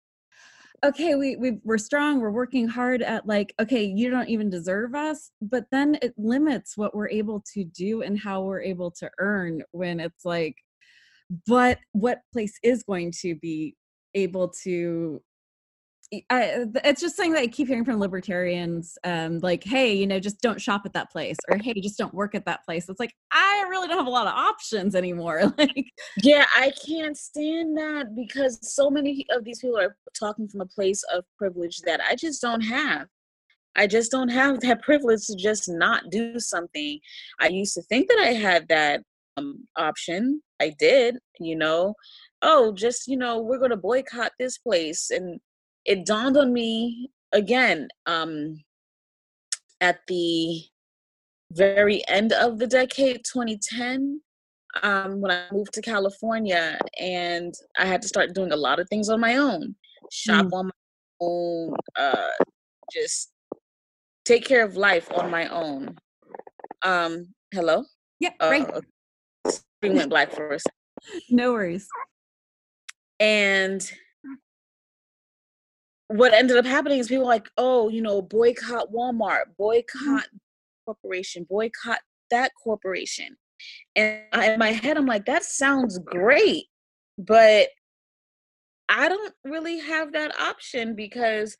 okay 0.83 1.15
we, 1.15 1.35
we 1.35 1.59
we're 1.63 1.77
strong 1.77 2.19
we're 2.19 2.31
working 2.31 2.67
hard 2.67 3.01
at 3.01 3.25
like 3.25 3.53
okay 3.59 3.83
you 3.83 4.09
don't 4.09 4.29
even 4.29 4.49
deserve 4.49 4.95
us 4.95 5.31
but 5.41 5.65
then 5.71 5.97
it 6.01 6.13
limits 6.17 6.77
what 6.77 6.95
we're 6.95 7.09
able 7.09 7.43
to 7.53 7.63
do 7.63 8.03
and 8.03 8.19
how 8.19 8.43
we're 8.43 8.61
able 8.61 8.91
to 8.91 9.09
earn 9.19 9.61
when 9.71 9.99
it's 9.99 10.23
like 10.23 10.55
but 11.47 11.79
what 11.93 12.21
place 12.31 12.57
is 12.63 12.83
going 12.83 13.11
to 13.11 13.35
be 13.35 13.75
able 14.13 14.51
to 14.63 15.21
I, 16.29 16.65
it's 16.85 17.01
just 17.01 17.17
something 17.17 17.33
that 17.33 17.41
I 17.41 17.47
keep 17.47 17.67
hearing 17.67 17.83
from 17.83 17.99
libertarians, 17.99 18.97
um, 19.03 19.39
like, 19.39 19.63
"Hey, 19.65 19.93
you 19.93 20.07
know, 20.07 20.19
just 20.21 20.39
don't 20.41 20.61
shop 20.61 20.83
at 20.85 20.93
that 20.93 21.11
place," 21.11 21.35
or 21.49 21.57
"Hey, 21.57 21.73
just 21.81 21.97
don't 21.97 22.13
work 22.13 22.33
at 22.33 22.45
that 22.45 22.63
place." 22.63 22.87
It's 22.87 22.99
like 22.99 23.13
I 23.31 23.65
really 23.69 23.89
don't 23.89 23.97
have 23.97 24.07
a 24.07 24.09
lot 24.09 24.25
of 24.25 24.33
options 24.33 24.95
anymore. 24.95 25.53
like, 25.57 25.85
yeah, 26.23 26.45
I 26.55 26.71
can't 26.85 27.17
stand 27.17 27.77
that 27.77 28.15
because 28.15 28.57
so 28.61 28.89
many 28.89 29.25
of 29.31 29.43
these 29.43 29.59
people 29.59 29.77
are 29.77 29.97
talking 30.17 30.47
from 30.47 30.61
a 30.61 30.65
place 30.65 31.03
of 31.13 31.25
privilege 31.37 31.81
that 31.81 31.99
I 32.09 32.15
just 32.15 32.41
don't 32.41 32.61
have. 32.61 33.07
I 33.75 33.85
just 33.85 34.09
don't 34.09 34.29
have 34.29 34.59
that 34.61 34.81
privilege 34.83 35.25
to 35.27 35.35
just 35.35 35.67
not 35.67 36.09
do 36.09 36.39
something. 36.39 36.99
I 37.41 37.49
used 37.49 37.73
to 37.73 37.81
think 37.81 38.07
that 38.07 38.19
I 38.19 38.31
had 38.33 38.67
that 38.69 39.01
um, 39.35 39.67
option. 39.75 40.41
I 40.61 40.73
did, 40.79 41.17
you 41.39 41.57
know. 41.57 41.95
Oh, 42.41 42.71
just 42.71 43.07
you 43.07 43.17
know, 43.17 43.41
we're 43.41 43.59
going 43.59 43.71
to 43.71 43.77
boycott 43.77 44.31
this 44.39 44.57
place 44.57 45.09
and 45.11 45.41
it 45.87 46.05
dawned 46.05 46.37
on 46.37 46.53
me 46.53 47.09
again 47.31 47.87
um, 48.05 48.61
at 49.81 49.99
the 50.07 50.61
very 51.53 52.05
end 52.07 52.33
of 52.33 52.59
the 52.59 52.67
decade 52.67 53.23
2010 53.23 54.21
um, 54.83 55.21
when 55.21 55.31
i 55.31 55.45
moved 55.51 55.73
to 55.73 55.81
california 55.81 56.77
and 56.99 57.53
i 57.79 57.85
had 57.85 58.01
to 58.01 58.07
start 58.07 58.35
doing 58.35 58.51
a 58.51 58.55
lot 58.55 58.79
of 58.79 58.87
things 58.89 59.09
on 59.09 59.19
my 59.19 59.37
own. 59.37 59.73
Shop 60.11 60.45
mm. 60.45 60.53
on 60.53 60.65
my 60.67 60.71
own 61.21 61.73
uh, 61.97 62.29
just 62.91 63.31
take 64.25 64.45
care 64.45 64.63
of 64.63 64.75
life 64.75 65.09
on 65.13 65.31
my 65.31 65.47
own. 65.47 65.95
Um 66.83 67.33
hello? 67.51 67.85
Yeah 68.19 68.31
uh, 68.41 68.49
right. 68.49 68.67
screen 69.47 69.95
went 69.95 70.09
black 70.09 70.31
for 70.31 70.51
a 70.51 70.59
second. 70.59 71.21
no 71.29 71.53
worries. 71.53 71.87
And 73.19 73.89
what 76.07 76.33
ended 76.33 76.57
up 76.57 76.65
happening 76.65 76.99
is 76.99 77.07
people 77.07 77.25
like, 77.25 77.49
oh, 77.57 77.89
you 77.89 78.01
know, 78.01 78.21
boycott 78.21 78.91
Walmart, 78.91 79.41
mm-hmm. 79.41 79.51
boycott 79.57 80.25
mm-hmm. 80.25 80.37
corporation, 80.85 81.45
boycott 81.49 81.99
that 82.31 82.51
corporation. 82.61 83.37
And 83.95 84.21
I, 84.31 84.51
in 84.51 84.59
my 84.59 84.71
head, 84.71 84.97
I'm 84.97 85.05
like, 85.05 85.25
that 85.25 85.43
sounds 85.43 85.97
great, 85.99 86.65
but 87.17 87.69
I 88.89 89.09
don't 89.09 89.33
really 89.43 89.79
have 89.79 90.13
that 90.13 90.37
option 90.39 90.95
because 90.95 91.57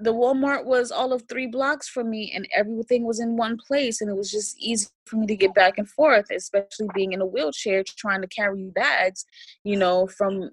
the 0.00 0.12
Walmart 0.12 0.64
was 0.64 0.90
all 0.90 1.12
of 1.12 1.22
three 1.28 1.46
blocks 1.46 1.88
from 1.88 2.10
me 2.10 2.32
and 2.34 2.46
everything 2.54 3.04
was 3.04 3.20
in 3.20 3.36
one 3.36 3.56
place 3.56 4.00
and 4.00 4.10
it 4.10 4.16
was 4.16 4.30
just 4.30 4.56
easy 4.58 4.88
for 5.06 5.16
me 5.16 5.26
to 5.26 5.36
get 5.36 5.54
back 5.54 5.78
and 5.78 5.88
forth, 5.88 6.26
especially 6.30 6.88
being 6.94 7.12
in 7.12 7.20
a 7.20 7.26
wheelchair 7.26 7.82
trying 7.84 8.20
to 8.20 8.28
carry 8.28 8.64
bags, 8.74 9.24
you 9.62 9.76
know, 9.76 10.06
from 10.06 10.50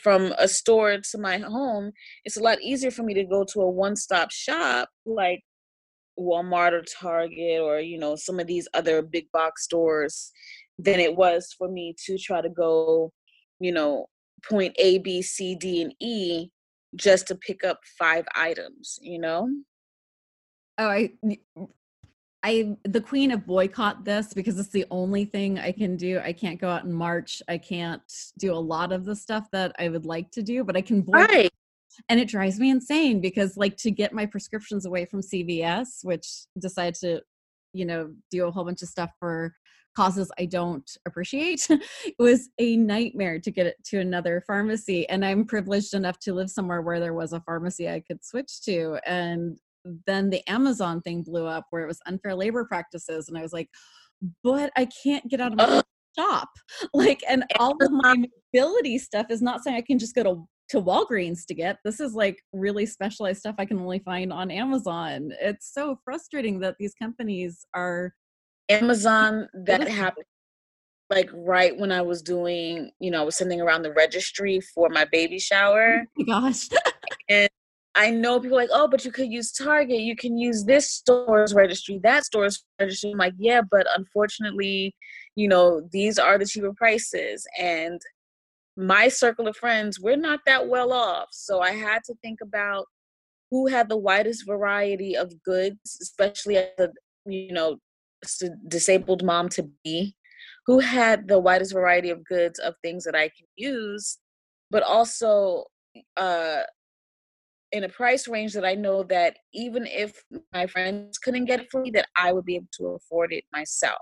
from 0.00 0.34
a 0.38 0.48
store 0.48 0.98
to 0.98 1.18
my 1.18 1.38
home, 1.38 1.92
it's 2.24 2.36
a 2.36 2.42
lot 2.42 2.60
easier 2.60 2.90
for 2.90 3.02
me 3.02 3.14
to 3.14 3.24
go 3.24 3.44
to 3.52 3.60
a 3.60 3.70
one-stop 3.70 4.30
shop 4.30 4.88
like 5.06 5.42
Walmart 6.18 6.72
or 6.72 6.82
Target 6.82 7.60
or 7.60 7.80
you 7.80 7.98
know 7.98 8.14
some 8.16 8.38
of 8.38 8.46
these 8.46 8.68
other 8.74 9.02
big 9.02 9.26
box 9.32 9.64
stores 9.64 10.32
than 10.78 11.00
it 11.00 11.16
was 11.16 11.54
for 11.56 11.68
me 11.68 11.94
to 12.06 12.18
try 12.18 12.40
to 12.40 12.48
go, 12.48 13.12
you 13.60 13.72
know, 13.72 14.06
point 14.48 14.74
A, 14.78 14.98
B, 14.98 15.22
C, 15.22 15.54
D, 15.54 15.82
and 15.82 15.94
E 16.00 16.48
just 16.96 17.28
to 17.28 17.34
pick 17.34 17.64
up 17.64 17.80
five 17.98 18.24
items, 18.34 18.98
you 19.00 19.18
know? 19.18 19.48
Oh, 20.78 20.88
I 20.88 21.12
I 22.44 22.76
the 22.84 23.00
queen 23.00 23.30
of 23.30 23.46
boycott 23.46 24.04
this 24.04 24.34
because 24.34 24.58
it's 24.58 24.68
the 24.68 24.84
only 24.90 25.24
thing 25.24 25.58
I 25.58 25.72
can 25.72 25.96
do. 25.96 26.20
I 26.22 26.34
can't 26.34 26.60
go 26.60 26.68
out 26.68 26.84
and 26.84 26.94
march. 26.94 27.42
I 27.48 27.56
can't 27.56 28.02
do 28.38 28.52
a 28.52 28.56
lot 28.56 28.92
of 28.92 29.06
the 29.06 29.16
stuff 29.16 29.50
that 29.52 29.74
I 29.78 29.88
would 29.88 30.04
like 30.04 30.30
to 30.32 30.42
do, 30.42 30.62
but 30.62 30.76
I 30.76 30.82
can 30.82 31.00
boycott. 31.00 31.30
Right. 31.30 31.50
And 32.10 32.20
it 32.20 32.28
drives 32.28 32.60
me 32.60 32.68
insane 32.68 33.22
because 33.22 33.56
like 33.56 33.78
to 33.78 33.90
get 33.90 34.12
my 34.12 34.26
prescriptions 34.26 34.84
away 34.84 35.06
from 35.06 35.22
CVS, 35.22 36.04
which 36.04 36.28
decided 36.58 36.96
to, 36.96 37.22
you 37.72 37.86
know, 37.86 38.12
do 38.30 38.46
a 38.46 38.50
whole 38.50 38.64
bunch 38.64 38.82
of 38.82 38.88
stuff 38.88 39.10
for 39.18 39.54
causes 39.96 40.30
I 40.38 40.44
don't 40.44 40.90
appreciate, 41.06 41.66
it 41.70 41.80
was 42.18 42.50
a 42.58 42.76
nightmare 42.76 43.38
to 43.38 43.50
get 43.50 43.66
it 43.66 43.76
to 43.86 44.00
another 44.00 44.42
pharmacy. 44.46 45.08
And 45.08 45.24
I'm 45.24 45.46
privileged 45.46 45.94
enough 45.94 46.18
to 46.20 46.34
live 46.34 46.50
somewhere 46.50 46.82
where 46.82 47.00
there 47.00 47.14
was 47.14 47.32
a 47.32 47.40
pharmacy 47.40 47.88
I 47.88 48.00
could 48.00 48.22
switch 48.22 48.60
to. 48.62 48.98
And 49.06 49.58
then 50.06 50.30
the 50.30 50.46
Amazon 50.48 51.00
thing 51.02 51.22
blew 51.22 51.46
up 51.46 51.66
where 51.70 51.82
it 51.82 51.88
was 51.88 52.00
unfair 52.06 52.34
labor 52.34 52.64
practices. 52.64 53.28
And 53.28 53.36
I 53.36 53.42
was 53.42 53.52
like, 53.52 53.68
but 54.42 54.72
I 54.76 54.86
can't 54.86 55.28
get 55.28 55.40
out 55.40 55.52
of 55.52 55.58
my 55.58 55.82
shop. 56.18 56.48
Like, 56.94 57.22
and 57.28 57.44
all 57.58 57.76
of 57.82 57.90
my 57.90 58.14
mobility 58.54 58.98
stuff 58.98 59.26
is 59.30 59.42
not 59.42 59.62
saying 59.62 59.76
I 59.76 59.82
can 59.82 59.98
just 59.98 60.14
go 60.14 60.22
to 60.22 60.48
to 60.70 60.80
Walgreens 60.80 61.44
to 61.46 61.54
get. 61.54 61.76
This 61.84 62.00
is 62.00 62.14
like 62.14 62.38
really 62.52 62.86
specialized 62.86 63.40
stuff 63.40 63.56
I 63.58 63.66
can 63.66 63.78
only 63.78 63.98
find 63.98 64.32
on 64.32 64.50
Amazon. 64.50 65.30
It's 65.40 65.72
so 65.72 65.98
frustrating 66.04 66.58
that 66.60 66.76
these 66.78 66.94
companies 66.94 67.66
are 67.74 68.14
Amazon 68.70 69.46
that 69.66 69.86
happened 69.88 70.24
like 71.10 71.28
right 71.34 71.78
when 71.78 71.92
I 71.92 72.00
was 72.00 72.22
doing, 72.22 72.90
you 72.98 73.10
know, 73.10 73.20
I 73.20 73.24
was 73.24 73.36
sending 73.36 73.60
around 73.60 73.82
the 73.82 73.92
registry 73.92 74.60
for 74.74 74.88
my 74.88 75.06
baby 75.12 75.38
shower. 75.38 76.02
Oh 76.02 76.24
my 76.24 76.24
gosh. 76.24 76.68
and 77.28 77.50
I 77.96 78.10
know 78.10 78.40
people 78.40 78.56
like, 78.56 78.70
oh, 78.72 78.88
but 78.88 79.04
you 79.04 79.12
could 79.12 79.30
use 79.30 79.52
Target, 79.52 80.00
you 80.00 80.16
can 80.16 80.36
use 80.36 80.64
this 80.64 80.90
store's 80.90 81.54
registry, 81.54 82.00
that 82.02 82.24
store's 82.24 82.64
registry. 82.80 83.12
I'm 83.12 83.18
like, 83.18 83.34
yeah, 83.38 83.60
but 83.70 83.86
unfortunately, 83.96 84.94
you 85.36 85.48
know, 85.48 85.88
these 85.92 86.18
are 86.18 86.36
the 86.36 86.46
cheaper 86.46 86.72
prices. 86.72 87.46
And 87.60 88.00
my 88.76 89.08
circle 89.08 89.46
of 89.46 89.56
friends, 89.56 90.00
we're 90.00 90.16
not 90.16 90.40
that 90.46 90.68
well 90.68 90.92
off. 90.92 91.28
So 91.30 91.60
I 91.60 91.70
had 91.70 92.02
to 92.06 92.14
think 92.22 92.40
about 92.42 92.86
who 93.50 93.68
had 93.68 93.88
the 93.88 93.96
widest 93.96 94.44
variety 94.46 95.16
of 95.16 95.32
goods, 95.44 95.98
especially 96.02 96.56
as 96.56 96.70
a, 96.78 96.88
you 97.26 97.52
know, 97.52 97.78
disabled 98.66 99.22
mom 99.22 99.48
to 99.50 99.70
be, 99.84 100.14
who 100.66 100.80
had 100.80 101.28
the 101.28 101.38
widest 101.38 101.72
variety 101.72 102.10
of 102.10 102.24
goods 102.24 102.58
of 102.58 102.74
things 102.82 103.04
that 103.04 103.14
I 103.14 103.28
can 103.28 103.46
use, 103.56 104.18
but 104.70 104.82
also 104.82 105.64
uh 106.16 106.62
in 107.74 107.82
a 107.82 107.88
price 107.88 108.28
range 108.28 108.52
that 108.52 108.64
I 108.64 108.74
know 108.76 109.02
that 109.02 109.36
even 109.52 109.84
if 109.84 110.22
my 110.52 110.66
friends 110.68 111.18
couldn't 111.18 111.46
get 111.46 111.60
it 111.60 111.70
for 111.72 111.82
me, 111.82 111.90
that 111.90 112.06
I 112.16 112.32
would 112.32 112.44
be 112.44 112.54
able 112.54 112.68
to 112.78 112.86
afford 112.90 113.32
it 113.32 113.42
myself. 113.52 113.98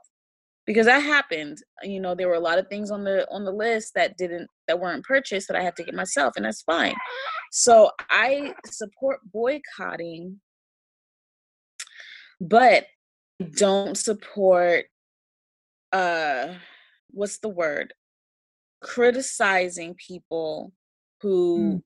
Because 0.67 0.85
that 0.85 1.01
happened. 1.01 1.57
You 1.83 1.99
know, 1.99 2.15
there 2.15 2.29
were 2.29 2.35
a 2.35 2.41
lot 2.41 2.59
of 2.59 2.69
things 2.69 2.91
on 2.91 3.03
the 3.03 3.27
on 3.31 3.45
the 3.45 3.51
list 3.51 3.93
that 3.95 4.19
didn't 4.19 4.47
that 4.69 4.79
weren't 4.79 5.05
purchased 5.05 5.49
that 5.49 5.57
I 5.57 5.63
had 5.63 5.75
to 5.77 5.85
get 5.85 5.95
myself, 5.95 6.35
and 6.37 6.45
that's 6.45 6.63
fine. 6.63 6.95
So 7.51 7.91
I 8.11 8.55
support 8.67 9.21
boycotting, 9.33 10.41
but 12.41 12.87
don't 13.57 13.97
support 13.97 14.85
uh 15.93 16.49
what's 17.11 17.39
the 17.39 17.49
word? 17.49 17.95
Criticizing 18.83 19.95
people 19.95 20.73
who 21.23 21.81
mm 21.81 21.83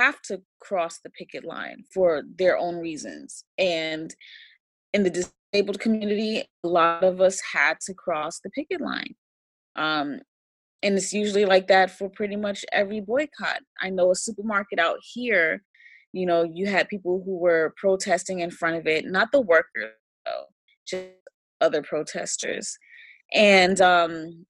have 0.00 0.20
to 0.22 0.40
cross 0.60 1.00
the 1.04 1.10
picket 1.10 1.44
line 1.44 1.84
for 1.92 2.22
their 2.38 2.56
own 2.56 2.76
reasons. 2.76 3.44
And 3.58 4.14
in 4.94 5.02
the 5.02 5.10
disabled 5.10 5.78
community, 5.78 6.44
a 6.64 6.68
lot 6.68 7.04
of 7.04 7.20
us 7.20 7.40
had 7.52 7.74
to 7.86 7.94
cross 7.94 8.40
the 8.40 8.50
picket 8.50 8.80
line. 8.80 9.14
Um, 9.76 10.20
and 10.82 10.96
it's 10.96 11.12
usually 11.12 11.44
like 11.44 11.68
that 11.68 11.90
for 11.90 12.08
pretty 12.08 12.36
much 12.36 12.64
every 12.72 13.00
boycott. 13.00 13.60
I 13.80 13.90
know 13.90 14.10
a 14.10 14.14
supermarket 14.14 14.78
out 14.78 14.98
here, 15.02 15.62
you 16.12 16.24
know, 16.24 16.42
you 16.42 16.66
had 16.66 16.88
people 16.88 17.22
who 17.24 17.38
were 17.38 17.74
protesting 17.76 18.40
in 18.40 18.50
front 18.50 18.76
of 18.76 18.86
it, 18.86 19.04
not 19.04 19.30
the 19.32 19.42
workers, 19.42 19.92
though, 20.24 20.44
just 20.86 21.08
other 21.60 21.82
protesters. 21.82 22.78
And 23.34 23.80
um, 23.80 24.46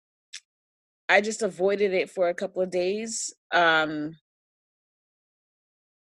I 1.09 1.21
just 1.21 1.43
avoided 1.43 1.93
it 1.93 2.09
for 2.09 2.29
a 2.29 2.35
couple 2.35 2.63
of 2.63 2.71
days. 2.71 3.35
Um, 3.53 4.17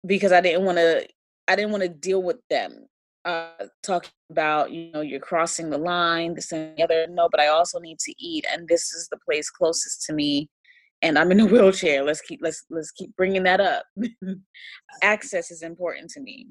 because 0.07 0.33
I 0.33 0.41
didn't 0.41 0.65
want 0.65 0.79
to 0.79 1.07
I 1.49 1.57
didn't 1.57 1.73
want 1.73 1.83
to 1.83 1.89
deal 1.89 2.23
with 2.23 2.39
them 2.49 2.87
uh 3.25 3.49
talking 3.83 4.11
about 4.31 4.71
you 4.71 4.91
know 4.93 5.01
you're 5.01 5.21
crossing 5.21 5.71
the 5.71 5.79
line 5.79 6.35
this 6.35 6.53
and 6.53 6.77
the 6.77 6.83
other 6.83 7.07
no 7.09 7.29
but 7.31 7.41
i 7.41 7.47
also 7.47 7.79
need 7.79 7.99
to 7.99 8.15
eat 8.19 8.45
and 8.53 8.69
this 8.69 8.93
is 8.93 9.09
the 9.11 9.19
place 9.25 9.49
closest 9.49 10.03
to 10.03 10.13
me 10.13 10.49
and 11.03 11.19
i'm 11.19 11.31
in 11.31 11.41
a 11.41 11.47
wheelchair 11.53 12.05
let's 12.05 12.21
keep 12.21 12.41
let's 12.43 12.65
let's 12.71 12.91
keep 12.91 13.15
bringing 13.17 13.43
that 13.45 13.61
up. 13.61 13.85
Access 15.03 15.51
is 15.51 15.63
important 15.63 16.11
to 16.11 16.21
me. 16.21 16.49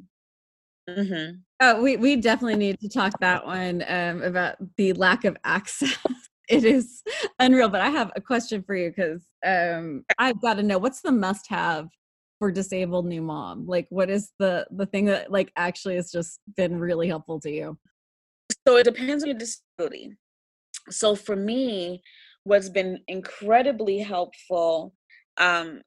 Mm-hmm. 0.90 1.38
uh, 1.62 1.80
we 1.82 1.96
we 1.96 2.18
definitely 2.18 2.58
need 2.58 2.78
to 2.82 2.90
talk 2.90 3.18
that 3.22 3.46
one 3.46 3.86
um, 3.88 4.22
about 4.22 4.58
the 4.76 4.92
lack 4.94 5.24
of 5.26 5.38
access. 5.44 5.98
It 6.50 6.66
is 6.66 7.02
unreal 7.40 7.70
but 7.70 7.80
i 7.80 7.90
have 7.90 8.12
a 8.18 8.22
question 8.22 8.64
for 8.64 8.76
you 8.76 8.90
because 8.90 9.24
um, 9.46 10.04
i've 10.20 10.42
got 10.42 10.56
to 10.56 10.62
know 10.62 10.78
what's 10.78 11.00
the 11.00 11.10
must 11.10 11.48
have 11.50 11.88
for 12.44 12.52
disabled 12.52 13.06
new 13.06 13.22
mom? 13.22 13.66
Like 13.66 13.88
what 13.90 14.10
is 14.10 14.32
the 14.38 14.68
the 14.70 14.86
thing 14.86 15.06
that 15.06 15.32
like 15.32 15.50
actually 15.56 15.96
has 15.96 16.12
just 16.12 16.42
been 16.58 16.78
really 16.78 17.08
helpful 17.08 17.40
to 17.40 17.50
you? 17.50 17.78
So 18.68 18.76
it 18.76 18.84
depends 18.84 19.24
on 19.24 19.30
your 19.30 19.40
disability. 19.40 20.18
So 20.90 21.16
for 21.16 21.38
me 21.38 22.02
what's 22.44 22.68
been 22.68 23.00
incredibly 23.08 24.00
helpful 24.00 24.94
um 25.38 25.84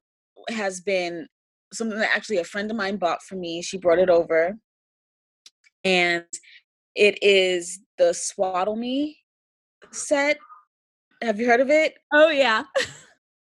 has 0.49 0.81
been 0.81 1.27
something 1.71 1.99
that 1.99 2.15
actually 2.15 2.37
a 2.37 2.43
friend 2.43 2.71
of 2.71 2.77
mine 2.77 2.97
bought 2.97 3.21
for 3.21 3.35
me. 3.35 3.61
She 3.61 3.77
brought 3.77 3.99
it 3.99 4.09
over. 4.09 4.57
And 5.83 6.25
it 6.95 7.19
is 7.21 7.81
the 7.99 8.15
swaddle 8.15 8.75
me 8.75 9.19
set. 9.91 10.39
Have 11.21 11.39
you 11.39 11.45
heard 11.45 11.61
of 11.61 11.69
it? 11.69 11.99
Oh 12.11 12.29
yeah. 12.29 12.63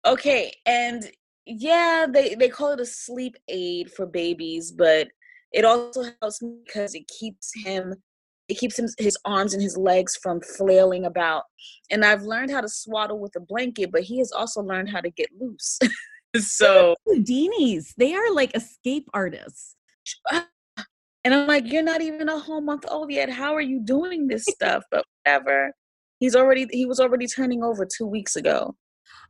Okay 0.06 0.52
and 0.66 1.10
yeah, 1.46 2.06
they 2.08 2.34
they 2.34 2.48
call 2.48 2.72
it 2.72 2.80
a 2.80 2.86
sleep 2.86 3.36
aid 3.48 3.90
for 3.90 4.06
babies, 4.06 4.72
but 4.72 5.08
it 5.52 5.64
also 5.64 6.04
helps 6.20 6.42
me 6.42 6.56
because 6.66 6.94
it 6.94 7.08
keeps 7.08 7.52
him 7.64 7.94
it 8.48 8.58
keeps 8.58 8.78
him, 8.78 8.86
his 8.98 9.18
arms 9.24 9.54
and 9.54 9.62
his 9.62 9.76
legs 9.76 10.16
from 10.16 10.40
flailing 10.40 11.04
about. 11.04 11.44
And 11.90 12.04
I've 12.04 12.22
learned 12.22 12.50
how 12.50 12.60
to 12.60 12.68
swaddle 12.68 13.18
with 13.18 13.34
a 13.36 13.40
blanket, 13.40 13.90
but 13.90 14.02
he 14.02 14.18
has 14.18 14.30
also 14.32 14.62
learned 14.62 14.88
how 14.88 15.00
to 15.00 15.10
get 15.10 15.28
loose. 15.38 15.78
so 16.38 16.94
Houdini's, 17.08 17.92
they 17.96 18.14
are 18.14 18.32
like 18.32 18.54
escape 18.54 19.08
artists. 19.12 19.74
Uh, 20.30 20.42
and 21.24 21.34
I'm 21.34 21.48
like, 21.48 21.64
you're 21.66 21.82
not 21.82 22.02
even 22.02 22.28
a 22.28 22.38
whole 22.38 22.60
month 22.60 22.84
old 22.88 23.10
yet. 23.10 23.30
How 23.30 23.54
are 23.54 23.60
you 23.60 23.80
doing 23.80 24.28
this 24.28 24.44
stuff? 24.48 24.84
But 24.90 25.04
whatever. 25.24 25.72
He's 26.20 26.36
already 26.36 26.66
he 26.70 26.86
was 26.86 26.98
already 26.98 27.26
turning 27.26 27.62
over 27.62 27.84
two 27.84 28.06
weeks 28.06 28.36
ago. 28.36 28.74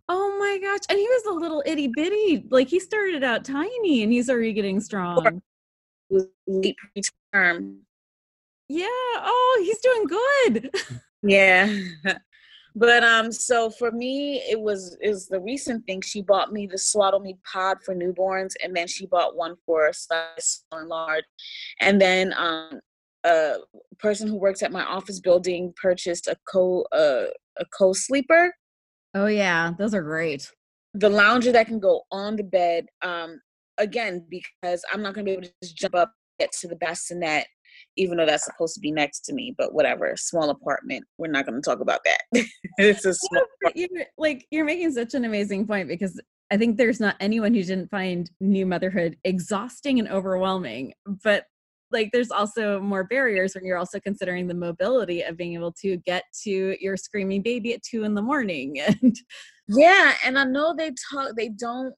Oh 0.08 0.36
my 0.38 0.58
gosh. 0.60 0.80
And 0.88 0.98
he 0.98 1.06
was 1.06 1.24
a 1.26 1.32
little 1.32 1.62
itty 1.66 1.88
bitty. 1.88 2.46
Like 2.50 2.68
he 2.68 2.78
started 2.78 3.24
out 3.24 3.44
tiny 3.44 4.02
and 4.02 4.12
he's 4.12 4.30
already 4.30 4.52
getting 4.52 4.80
strong. 4.80 5.42
Late. 6.46 6.76
Yeah. 8.68 8.86
Oh, 8.88 9.62
he's 9.64 9.80
doing 9.80 10.06
good. 10.06 10.74
yeah. 11.22 11.76
but 12.76 13.02
um, 13.02 13.32
so 13.32 13.70
for 13.70 13.90
me, 13.90 14.42
it 14.48 14.60
was 14.60 14.96
is 15.00 15.26
the 15.26 15.40
recent 15.40 15.84
thing. 15.86 16.02
She 16.02 16.22
bought 16.22 16.52
me 16.52 16.66
the 16.66 16.78
swaddle 16.78 17.20
me 17.20 17.36
pod 17.50 17.78
for 17.84 17.94
newborns, 17.94 18.52
and 18.62 18.76
then 18.76 18.86
she 18.86 19.06
bought 19.06 19.36
one 19.36 19.56
for 19.66 19.88
a 19.88 19.94
size 19.94 20.64
and 20.70 20.88
large. 20.88 21.24
And 21.80 22.00
then 22.00 22.32
um 22.36 22.80
a 23.24 23.56
person 23.98 24.28
who 24.28 24.36
works 24.36 24.62
at 24.62 24.70
my 24.70 24.84
office 24.84 25.18
building 25.18 25.74
purchased 25.80 26.28
a 26.28 26.36
co 26.48 26.82
uh, 26.92 27.26
a 27.58 27.64
co 27.76 27.92
sleeper 27.92 28.54
Oh 29.16 29.26
yeah, 29.26 29.72
those 29.78 29.94
are 29.94 30.02
great. 30.02 30.52
The 30.92 31.08
lounger 31.08 31.50
that 31.52 31.66
can 31.66 31.80
go 31.80 32.02
on 32.12 32.36
the 32.36 32.44
bed. 32.44 32.84
Um, 33.00 33.40
again, 33.78 34.26
because 34.28 34.84
I'm 34.92 35.02
not 35.02 35.14
gonna 35.14 35.24
be 35.24 35.30
able 35.32 35.44
to 35.44 35.52
just 35.62 35.76
jump 35.76 35.94
up 35.94 36.12
get 36.38 36.52
to 36.52 36.68
the 36.68 36.76
bassinet, 36.76 37.46
even 37.96 38.18
though 38.18 38.26
that's 38.26 38.44
supposed 38.44 38.74
to 38.74 38.80
be 38.80 38.92
next 38.92 39.20
to 39.20 39.32
me. 39.32 39.54
But 39.56 39.72
whatever, 39.72 40.12
small 40.16 40.50
apartment. 40.50 41.04
We're 41.16 41.30
not 41.30 41.46
gonna 41.46 41.62
talk 41.62 41.80
about 41.80 42.00
that. 42.04 42.44
it's 42.76 43.06
a 43.06 43.14
small. 43.14 43.42
You're, 43.74 43.88
like 44.18 44.46
you're 44.50 44.66
making 44.66 44.92
such 44.92 45.14
an 45.14 45.24
amazing 45.24 45.66
point 45.66 45.88
because 45.88 46.20
I 46.50 46.58
think 46.58 46.76
there's 46.76 47.00
not 47.00 47.16
anyone 47.18 47.54
who 47.54 47.62
didn't 47.62 47.90
find 47.90 48.30
new 48.40 48.66
motherhood 48.66 49.16
exhausting 49.24 49.98
and 49.98 50.08
overwhelming. 50.08 50.92
But 51.24 51.46
like 51.92 52.10
there's 52.12 52.30
also 52.30 52.80
more 52.80 53.04
barriers 53.04 53.54
when 53.54 53.64
you're 53.64 53.78
also 53.78 54.00
considering 54.00 54.46
the 54.46 54.54
mobility 54.54 55.22
of 55.22 55.36
being 55.36 55.54
able 55.54 55.72
to 55.72 55.96
get 55.98 56.24
to 56.42 56.76
your 56.80 56.96
screaming 56.96 57.42
baby 57.42 57.74
at 57.74 57.82
two 57.82 58.04
in 58.04 58.14
the 58.14 58.22
morning 58.22 58.80
and 59.02 59.16
yeah 59.68 60.14
and 60.24 60.38
i 60.38 60.44
know 60.44 60.74
they 60.76 60.92
talk 61.10 61.34
they 61.36 61.48
don't 61.48 61.94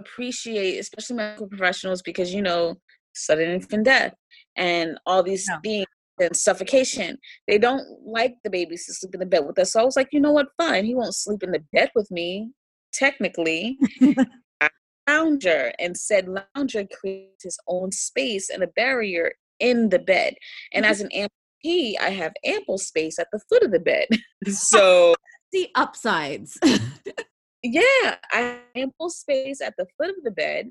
appreciate 0.00 0.78
especially 0.78 1.16
medical 1.16 1.46
professionals 1.46 2.02
because 2.02 2.32
you 2.34 2.42
know 2.42 2.76
sudden 3.14 3.50
infant 3.50 3.84
death 3.84 4.14
and 4.56 4.98
all 5.06 5.22
these 5.22 5.46
no. 5.48 5.58
things 5.64 5.86
and 6.20 6.36
suffocation. 6.36 7.18
They 7.48 7.56
don't 7.56 7.82
like 8.04 8.34
the 8.44 8.50
babies 8.50 8.84
to 8.86 8.92
sleep 8.92 9.14
in 9.14 9.20
the 9.20 9.26
bed 9.26 9.46
with 9.46 9.58
us 9.58 9.72
so 9.72 9.80
i 9.80 9.84
was 9.84 9.96
like 9.96 10.08
you 10.12 10.20
know 10.20 10.32
what? 10.32 10.48
Fine 10.58 10.84
he 10.84 10.94
won't 10.94 11.14
sleep 11.14 11.42
in 11.42 11.50
the 11.50 11.64
bed 11.72 11.90
with 11.94 12.10
me 12.10 12.50
technically 12.92 13.78
lounger 15.08 15.72
and 15.78 15.96
said 15.96 16.28
lounger 16.28 16.86
creates 17.00 17.44
his 17.44 17.58
own 17.66 17.92
space 17.92 18.50
and 18.50 18.62
a 18.62 18.68
barrier 18.68 19.32
in 19.58 19.88
the 19.90 19.98
bed. 19.98 20.34
And 20.72 20.84
as 20.84 21.02
mm-hmm. 21.02 21.22
an 21.22 21.28
amputee, 21.64 21.94
I 22.00 22.10
have 22.10 22.32
ample 22.44 22.78
space 22.78 23.18
at 23.18 23.28
the 23.32 23.40
foot 23.48 23.62
of 23.62 23.70
the 23.70 23.80
bed. 23.80 24.06
so 24.48 25.14
the 25.52 25.68
upsides. 25.74 26.58
yeah, 27.62 28.16
I 28.32 28.38
have 28.38 28.60
ample 28.74 29.10
space 29.10 29.60
at 29.60 29.74
the 29.78 29.86
foot 29.96 30.10
of 30.10 30.22
the 30.24 30.30
bed. 30.30 30.70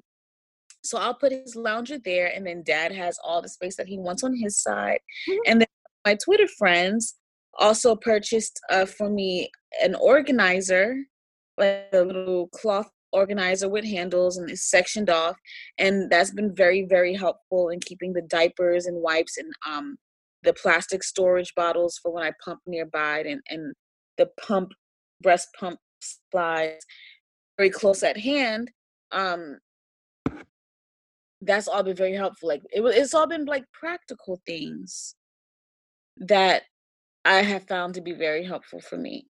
So 0.84 0.98
I'll 0.98 1.14
put 1.14 1.34
his 1.34 1.56
lounger 1.56 1.98
there, 2.00 2.32
and 2.34 2.48
then 2.48 2.64
dad 2.64 2.94
has 2.94 3.20
all 3.22 3.42
the 3.42 3.50
space 3.50 3.76
that 3.76 3.88
he 3.88 3.98
wants 3.98 4.24
on 4.24 4.34
his 4.36 4.58
side. 4.58 5.00
Mm-hmm. 5.30 5.40
And 5.46 5.62
then 5.62 5.68
my 6.06 6.16
Twitter 6.16 6.48
friends 6.58 7.16
also 7.58 7.96
purchased 7.96 8.60
uh, 8.70 8.86
for 8.86 9.10
me 9.10 9.52
an 9.84 9.96
organizer, 9.96 10.96
like 11.58 11.90
a 11.92 12.02
little 12.02 12.48
cloth 12.50 12.90
organizer 13.12 13.68
with 13.70 13.86
handles 13.86 14.38
and 14.38 14.50
it's 14.50 14.70
sectioned 14.70 15.10
off 15.10 15.36
and 15.78 16.10
that's 16.10 16.32
been 16.32 16.54
very 16.54 16.84
very 16.84 17.14
helpful 17.14 17.70
in 17.70 17.80
keeping 17.80 18.14
the 18.14 18.22
diapers 18.22 18.86
and 18.86 19.02
wipes 19.02 19.38
and 19.38 19.52
um 19.68 19.98
the 20.44 20.54
plastic 20.54 21.04
storage 21.04 21.54
bottles 21.56 22.00
for 22.02 22.12
when 22.12 22.24
I 22.24 22.32
pump 22.44 22.60
nearby 22.68 23.24
and 23.28 23.42
and 23.50 23.74
the 24.18 24.30
pump 24.40 24.72
breast 25.22 25.48
pump 25.60 25.80
supplies 26.02 26.80
very 27.58 27.70
close 27.70 28.04
at 28.04 28.18
hand 28.18 28.70
um 29.12 29.58
that's 31.42 31.68
all 31.68 31.84
been 31.84 31.96
very 31.96 32.14
helpful. 32.14 32.50
Like 32.50 32.62
it, 32.72 32.82
it's 32.82 33.14
all 33.14 33.28
been 33.28 33.46
like 33.46 33.64
practical 33.72 34.42
things 34.46 35.16
that 36.18 36.64
I 37.26 37.42
have 37.42 37.68
found 37.68 37.94
to 37.96 38.02
be 38.02 38.14
very 38.14 38.44
helpful 38.44 38.82
for 38.82 38.98
me. 38.98 39.28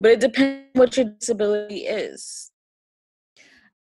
But 0.00 0.12
it 0.12 0.20
depends 0.20 0.68
what 0.74 0.96
your 0.96 1.06
disability 1.18 1.86
is 1.86 2.50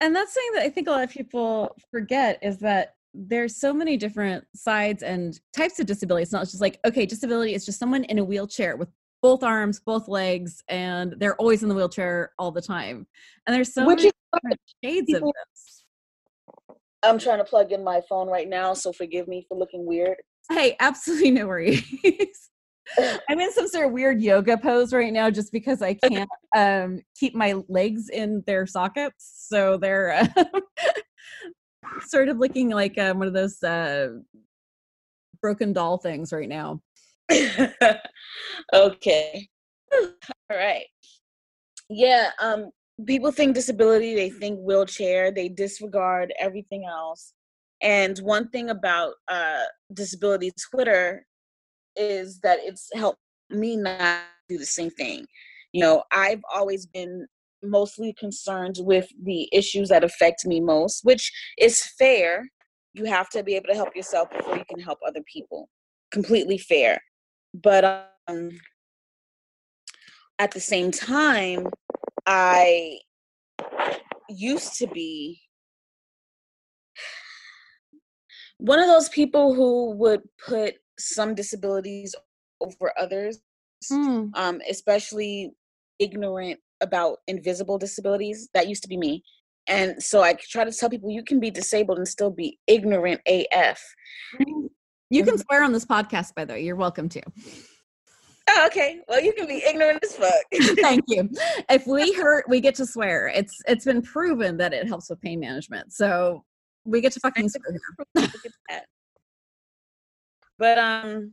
and 0.01 0.15
that's 0.15 0.35
something 0.35 0.55
that 0.55 0.63
I 0.63 0.71
think 0.71 0.89
a 0.89 0.91
lot 0.91 1.05
of 1.05 1.11
people 1.11 1.75
forget 1.91 2.39
is 2.43 2.59
that 2.59 2.95
there's 3.15 3.57
so 3.57 3.73
many 3.73 3.97
different 3.97 4.45
sides 4.55 5.03
and 5.03 5.41
types 5.57 5.81
of 5.81 5.87
disability. 5.87 6.23
It's 6.23 6.33
not 6.33 6.45
just 6.45 6.61
like, 6.61 6.79
okay, 6.87 7.07
disability 7.07 7.55
is 7.55 7.65
just 7.65 7.79
someone 7.79 8.05
in 8.05 8.19
a 8.19 8.25
wheelchair 8.25 8.77
with 8.77 8.91
both 9.23 9.43
arms, 9.43 9.81
both 9.81 10.07
legs, 10.09 10.63
and 10.69 11.15
they're 11.19 11.37
always 11.37 11.63
in 11.63 11.69
the 11.69 11.75
wheelchair 11.75 12.33
all 12.39 12.53
the 12.53 12.61
time. 12.61 13.07
And 13.47 13.57
there's 13.57 13.73
so 13.73 13.87
Which 13.87 14.01
many 14.01 14.13
different 14.35 14.61
shades 14.85 15.07
people, 15.07 15.31
of 15.31 15.35
this. 15.55 15.85
I'm 17.03 17.19
trying 17.19 17.39
to 17.39 17.45
plug 17.45 17.73
in 17.73 17.83
my 17.83 18.03
phone 18.09 18.29
right 18.29 18.49
now, 18.49 18.75
so 18.75 18.93
forgive 18.93 19.29
me 19.29 19.47
for 19.49 19.57
looking 19.57 19.87
weird. 19.87 20.19
Hey, 20.51 20.77
absolutely 20.79 21.31
no 21.31 21.47
worries. 21.47 21.83
I'm 23.29 23.40
in 23.40 23.53
some 23.53 23.68
sort 23.68 23.87
of 23.87 23.92
weird 23.92 24.20
yoga 24.22 24.57
pose 24.57 24.92
right 24.92 25.12
now 25.12 25.31
just 25.31 25.53
because 25.53 25.83
I 25.83 25.94
can't 26.09 26.29
um, 26.57 27.01
keep 27.18 27.35
my 27.35 27.55
legs 27.68 28.09
in 28.09 28.42
their 28.46 28.66
sockets. 28.66 29.46
So 29.49 29.77
they're 29.77 30.12
uh, 30.12 30.44
sort 32.07 32.29
of 32.29 32.38
looking 32.38 32.70
like 32.70 32.99
um, 32.99 33.18
one 33.18 33.29
of 33.29 33.35
those 33.35 33.62
uh, 33.62 34.09
broken 35.40 35.72
doll 35.72 35.99
things 35.99 36.33
right 36.33 36.49
now. 36.49 36.81
okay. 38.72 39.49
All 39.92 40.57
right. 40.57 40.87
Yeah, 41.88 42.31
um 42.40 42.70
people 43.07 43.31
think 43.31 43.55
disability, 43.55 44.14
they 44.14 44.31
think 44.31 44.59
wheelchair, 44.61 45.31
they 45.31 45.49
disregard 45.49 46.33
everything 46.38 46.85
else. 46.85 47.35
And 47.83 48.18
one 48.18 48.49
thing 48.49 48.70
about 48.70 49.14
uh 49.29 49.64
disability 49.92 50.53
Twitter 50.70 51.27
is 51.97 52.41
that 52.41 52.59
it's 52.63 52.89
helped 52.95 53.21
me 53.51 53.77
not 53.77 54.21
do 54.49 54.59
the 54.59 54.67
same 54.67 54.91
thing. 54.91 55.27
You 55.73 55.83
know, 55.83 56.05
I've 56.13 56.43
always 56.55 56.87
been 56.87 57.27
mostly 57.63 58.15
concerned 58.19 58.77
with 58.79 59.09
the 59.23 59.49
issues 59.53 59.89
that 59.89 60.05
affect 60.05 60.47
me 60.47 60.61
most, 60.61 61.05
which 61.05 61.33
is 61.59 61.85
fair. 61.99 62.49
You 62.95 63.05
have 63.05 63.29
to 63.31 63.43
be 63.43 63.57
able 63.57 63.69
to 63.69 63.75
help 63.75 63.95
yourself 63.95 64.31
before 64.31 64.57
you 64.57 64.65
can 64.69 64.81
help 64.81 64.99
other 65.07 65.23
people. 65.33 65.69
Completely 66.13 66.59
fair. 66.59 67.01
But 67.55 68.11
um, 68.29 68.51
at 70.39 70.51
the 70.53 70.61
same 70.61 70.91
time, 70.91 71.67
I 72.27 72.99
used 74.29 74.75
to 74.79 74.87
be 74.87 75.41
one 78.59 78.79
of 78.79 78.87
those 78.87 79.09
people 79.09 79.55
who 79.55 79.93
would 79.93 80.23
put 80.45 80.77
some 80.99 81.35
disabilities 81.35 82.15
over 82.61 82.93
others, 82.99 83.41
mm. 83.93 84.31
um, 84.35 84.61
especially 84.69 85.53
ignorant 85.99 86.61
about 86.81 87.19
invisible 87.27 87.79
disabilities. 87.79 88.49
That 88.55 88.69
used 88.69 88.83
to 88.83 88.89
be 88.89 88.97
me. 88.97 89.23
And 89.69 90.03
so 90.03 90.23
I 90.23 90.35
try 90.35 90.65
to 90.65 90.73
tell 90.73 90.89
people 90.89 91.11
you 91.11 91.25
can 91.25 91.41
be 91.41 91.51
disabled 91.51 91.99
and 91.99 92.07
still 92.07 92.31
be 92.31 92.59
ignorant 92.67 93.21
AF. 93.27 93.83
You 94.39 95.25
can 95.25 95.35
mm-hmm. 95.35 95.41
swear 95.41 95.65
on 95.65 95.73
this 95.73 95.85
podcast, 95.85 96.35
by 96.35 96.45
the 96.45 96.55
way. 96.55 96.65
You're 96.65 96.77
welcome 96.77 97.09
to. 97.11 97.23
Oh, 98.49 98.67
okay. 98.67 99.01
Well, 99.09 99.21
you 99.21 99.33
can 99.33 99.47
be 99.47 99.63
ignorant 99.67 99.99
as 100.05 100.15
fuck. 100.15 100.33
Thank 100.81 101.05
you. 101.09 101.29
If 101.69 101.87
we 101.87 102.13
hurt, 102.17 102.49
we 102.49 102.61
get 102.61 102.77
to 102.77 102.87
swear. 102.87 103.29
It's 103.29 103.55
it's 103.67 103.85
been 103.85 104.03
proven 104.03 104.57
that 104.59 104.73
it 104.73 104.87
helps 104.87 105.11
with 105.11 105.21
pain 105.21 105.41
management. 105.41 105.93
So 105.93 106.45
we 106.85 107.01
get 107.01 107.13
to 107.13 107.21
fucking 107.21 107.49
swear. 107.49 108.25
but 110.59 110.79
um, 110.79 111.33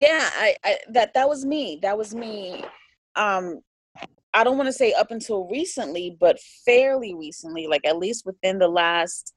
yeah, 0.00 0.30
I, 0.34 0.56
I 0.64 0.78
that 0.90 1.14
that 1.14 1.28
was 1.28 1.44
me. 1.44 1.78
That 1.82 1.96
was 1.96 2.14
me. 2.14 2.64
Um, 3.14 3.60
I 4.34 4.44
don't 4.44 4.58
want 4.58 4.68
to 4.68 4.72
say 4.72 4.92
up 4.92 5.10
until 5.10 5.48
recently, 5.48 6.16
but 6.20 6.38
fairly 6.64 7.14
recently, 7.14 7.66
like 7.66 7.86
at 7.86 7.96
least 7.96 8.26
within 8.26 8.58
the 8.58 8.68
last, 8.68 9.32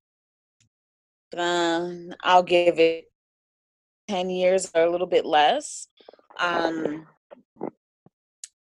uh, 1.38 1.90
I'll 2.24 2.44
give 2.44 2.80
it 2.80 3.06
10 4.10 4.30
years 4.32 4.70
or 4.74 4.82
a 4.82 4.90
little 4.90 5.08
bit 5.08 5.24
less 5.24 5.88
um 6.40 7.06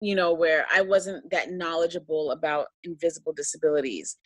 you 0.01 0.14
know 0.14 0.35
where 0.35 0.66
i 0.73 0.83
wasn't 0.83 1.29
that 1.31 1.51
knowledgeable 1.51 2.33
about 2.33 2.66
invisible 2.85 3.33
disabilities 3.33 4.18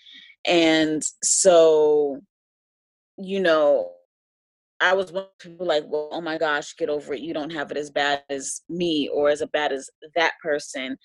and 0.44 1.04
so 1.22 2.18
you 3.16 3.40
know 3.40 3.92
i 4.84 4.92
was 4.92 5.12
one 5.12 5.26
people 5.38 5.66
like 5.66 5.84
well 5.86 6.08
oh 6.12 6.20
my 6.20 6.38
gosh 6.38 6.76
get 6.76 6.88
over 6.88 7.14
it 7.14 7.20
you 7.20 7.34
don't 7.34 7.52
have 7.52 7.70
it 7.70 7.76
as 7.76 7.90
bad 7.90 8.22
as 8.30 8.62
me 8.68 9.08
or 9.12 9.28
as 9.28 9.42
bad 9.52 9.72
as 9.72 9.88
that 10.14 10.32
person 10.42 10.96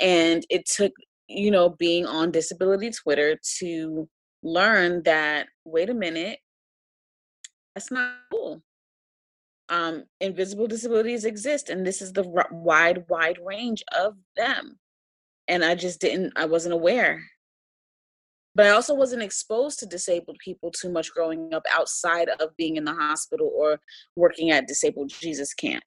and 0.00 0.44
it 0.50 0.66
took 0.66 0.92
you 1.28 1.50
know 1.50 1.68
being 1.70 2.06
on 2.06 2.30
disability 2.30 2.90
twitter 2.90 3.38
to 3.58 4.08
learn 4.42 5.02
that 5.04 5.46
wait 5.64 5.90
a 5.90 5.94
minute 5.94 6.38
that's 7.74 7.90
not 7.90 8.14
cool 8.30 8.62
um, 9.68 10.04
invisible 10.20 10.66
disabilities 10.66 11.24
exist, 11.24 11.70
and 11.70 11.86
this 11.86 12.00
is 12.00 12.12
the 12.12 12.22
wide, 12.50 13.04
wide 13.08 13.38
range 13.44 13.82
of 13.96 14.14
them. 14.36 14.78
And 15.48 15.64
I 15.64 15.74
just 15.74 16.00
didn't, 16.00 16.32
I 16.36 16.44
wasn't 16.46 16.74
aware. 16.74 17.22
But 18.56 18.66
I 18.66 18.70
also 18.70 18.94
wasn't 18.94 19.22
exposed 19.22 19.78
to 19.80 19.86
disabled 19.86 20.38
people 20.42 20.70
too 20.70 20.90
much 20.90 21.12
growing 21.12 21.52
up 21.52 21.64
outside 21.70 22.30
of 22.40 22.56
being 22.56 22.76
in 22.76 22.86
the 22.86 22.94
hospital 22.94 23.52
or 23.54 23.78
working 24.16 24.50
at 24.50 24.66
Disabled 24.66 25.10
Jesus 25.10 25.52
Camp. 25.52 25.84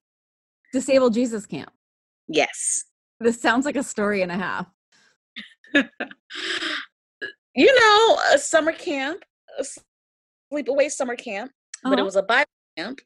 Disabled 0.71 1.15
Jesus 1.15 1.47
Camp? 1.47 1.71
Yes. 2.27 2.83
This 3.19 3.41
sounds 3.41 3.65
like 3.65 3.75
a 3.75 3.81
story 3.81 4.21
and 4.21 4.31
a 4.31 4.37
half. 4.37 4.67
you 5.73 5.83
know, 7.79 8.19
a 8.35 8.37
summer 8.37 8.71
camp, 8.71 9.23
a 9.57 9.65
sleepaway 10.53 10.91
summer 10.91 11.15
camp, 11.15 11.49
uh-huh. 11.49 11.89
but 11.89 11.93
it 11.93 12.01
uh-huh. 12.01 12.05
was 12.05 12.17
a 12.17 12.23
Bible 12.23 12.45
camp 12.77 12.99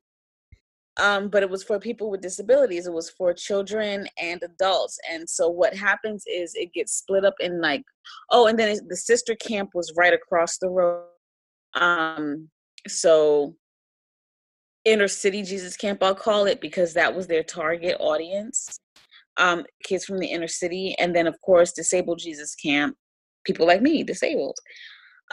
um, 0.99 1.29
but 1.29 1.41
it 1.41 1.49
was 1.49 1.63
for 1.63 1.79
people 1.79 2.11
with 2.11 2.21
disabilities. 2.21 2.85
It 2.85 2.93
was 2.93 3.09
for 3.09 3.33
children 3.33 4.07
and 4.21 4.41
adults. 4.43 4.99
And 5.11 5.27
so 5.27 5.49
what 5.49 5.75
happens 5.75 6.23
is 6.27 6.53
it 6.55 6.73
gets 6.73 6.93
split 6.93 7.25
up 7.25 7.33
in 7.39 7.61
like, 7.61 7.83
oh, 8.29 8.47
and 8.47 8.59
then 8.59 8.77
the 8.87 8.97
sister 8.97 9.35
camp 9.35 9.71
was 9.73 9.93
right 9.97 10.13
across 10.13 10.57
the 10.57 10.69
road. 10.69 11.05
Um, 11.75 12.49
so 12.87 13.55
inner 14.85 15.07
city 15.07 15.41
Jesus 15.41 15.75
camp, 15.75 16.03
I'll 16.03 16.13
call 16.13 16.45
it, 16.45 16.61
because 16.61 16.93
that 16.93 17.15
was 17.15 17.25
their 17.25 17.43
target 17.43 17.97
audience. 17.99 18.79
Um, 19.37 19.65
kids 19.83 20.05
from 20.05 20.19
the 20.19 20.27
inner 20.27 20.47
city, 20.47 20.95
and 20.99 21.15
then 21.15 21.25
of 21.25 21.41
course 21.41 21.71
disabled 21.71 22.19
Jesus 22.19 22.53
camp, 22.53 22.95
people 23.45 23.65
like 23.65 23.81
me, 23.81 24.03
disabled. 24.03 24.57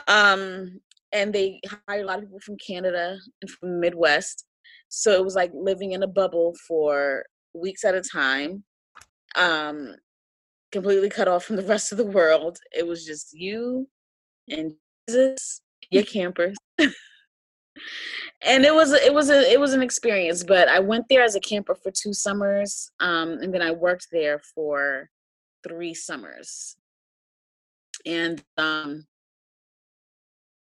Um, 0.08 0.80
and 1.12 1.34
they 1.34 1.60
hire 1.86 2.00
a 2.00 2.04
lot 2.04 2.18
of 2.18 2.24
people 2.24 2.40
from 2.40 2.56
Canada 2.66 3.18
and 3.42 3.50
from 3.50 3.78
Midwest 3.78 4.46
so 4.90 5.12
it 5.12 5.24
was 5.24 5.36
like 5.36 5.52
living 5.54 5.92
in 5.92 6.02
a 6.02 6.08
bubble 6.08 6.54
for 6.66 7.24
weeks 7.54 7.84
at 7.84 7.94
a 7.94 8.02
time, 8.02 8.64
um, 9.36 9.94
completely 10.72 11.08
cut 11.08 11.28
off 11.28 11.44
from 11.44 11.56
the 11.56 11.62
rest 11.62 11.92
of 11.92 11.98
the 11.98 12.04
world. 12.04 12.58
It 12.76 12.86
was 12.86 13.06
just 13.06 13.32
you 13.32 13.88
and 14.48 14.74
Jesus, 15.08 15.62
your 15.90 16.02
campers. 16.02 16.56
and 16.78 18.64
it 18.64 18.74
was 18.74 18.92
it 18.92 19.14
was 19.14 19.30
a 19.30 19.50
it 19.50 19.60
was 19.60 19.72
an 19.72 19.82
experience 19.82 20.42
but 20.42 20.68
i 20.68 20.78
went 20.78 21.04
there 21.08 21.22
as 21.22 21.34
a 21.34 21.40
camper 21.40 21.74
for 21.74 21.90
two 21.90 22.12
summers 22.12 22.90
um, 23.00 23.38
and 23.40 23.54
then 23.54 23.62
i 23.62 23.70
worked 23.70 24.08
there 24.12 24.40
for 24.54 25.08
three 25.66 25.94
summers 25.94 26.76
and 28.06 28.42
um, 28.58 29.06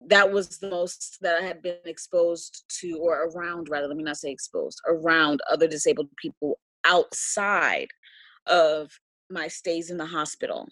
that 0.07 0.31
was 0.31 0.59
the 0.59 0.69
most 0.69 1.17
that 1.21 1.41
I 1.41 1.45
had 1.45 1.61
been 1.61 1.77
exposed 1.85 2.63
to 2.79 2.97
or 2.99 3.25
around 3.25 3.69
rather 3.69 3.87
let 3.87 3.97
me 3.97 4.03
not 4.03 4.17
say 4.17 4.31
exposed 4.31 4.79
around 4.87 5.41
other 5.49 5.67
disabled 5.67 6.09
people 6.17 6.57
outside 6.85 7.87
of 8.47 8.91
my 9.29 9.47
stays 9.47 9.91
in 9.91 9.97
the 9.97 10.05
hospital. 10.05 10.67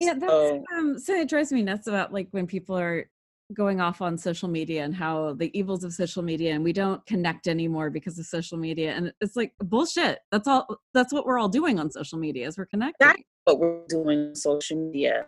Yeah, 0.00 0.14
that's 0.14 0.32
so, 0.32 0.64
um 0.76 0.98
so 0.98 1.14
it 1.14 1.28
drives 1.28 1.52
me 1.52 1.62
nuts 1.62 1.86
about 1.86 2.12
like 2.12 2.28
when 2.30 2.46
people 2.46 2.78
are 2.78 3.08
going 3.54 3.80
off 3.80 4.00
on 4.00 4.16
social 4.16 4.48
media 4.48 4.84
and 4.84 4.94
how 4.94 5.34
the 5.34 5.50
evils 5.58 5.82
of 5.82 5.92
social 5.92 6.22
media 6.22 6.54
and 6.54 6.62
we 6.62 6.72
don't 6.72 7.04
connect 7.06 7.48
anymore 7.48 7.90
because 7.90 8.16
of 8.16 8.24
social 8.24 8.56
media 8.56 8.92
and 8.92 9.12
it's 9.20 9.34
like 9.34 9.52
bullshit. 9.58 10.20
That's 10.30 10.46
all 10.46 10.66
that's 10.94 11.12
what 11.12 11.26
we're 11.26 11.38
all 11.38 11.48
doing 11.48 11.80
on 11.80 11.90
social 11.90 12.18
media 12.18 12.46
is 12.46 12.58
we're 12.58 12.66
connecting. 12.66 13.08
That's 13.08 13.22
what 13.44 13.58
we're 13.58 13.86
doing 13.88 14.28
on 14.28 14.34
social 14.36 14.76
media 14.76 15.26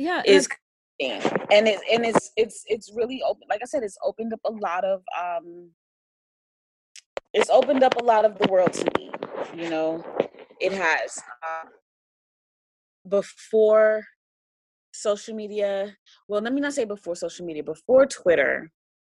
yeah 0.00 0.22
is 0.26 0.48
and 1.00 1.68
it 1.68 1.78
and 1.92 2.06
it's 2.06 2.32
it's 2.36 2.64
it's 2.66 2.90
really 2.94 3.22
open 3.22 3.46
like 3.50 3.60
i 3.62 3.66
said 3.66 3.82
it's 3.82 3.98
opened 4.02 4.32
up 4.32 4.40
a 4.46 4.50
lot 4.50 4.82
of 4.84 5.02
um 5.20 5.70
it's 7.34 7.50
opened 7.50 7.82
up 7.82 8.00
a 8.00 8.04
lot 8.04 8.24
of 8.24 8.36
the 8.38 8.48
world 8.50 8.72
to 8.72 8.84
me 8.98 9.10
you 9.56 9.68
know? 9.68 10.04
It 10.60 10.72
has 10.72 11.18
uh, 11.42 11.68
before 13.08 14.04
social 14.92 15.34
media 15.34 15.96
well 16.28 16.40
let 16.40 16.52
me 16.52 16.60
not 16.60 16.74
say 16.74 16.84
before 16.84 17.14
social 17.14 17.46
media 17.46 17.62
before 17.62 18.04
twitter 18.06 18.70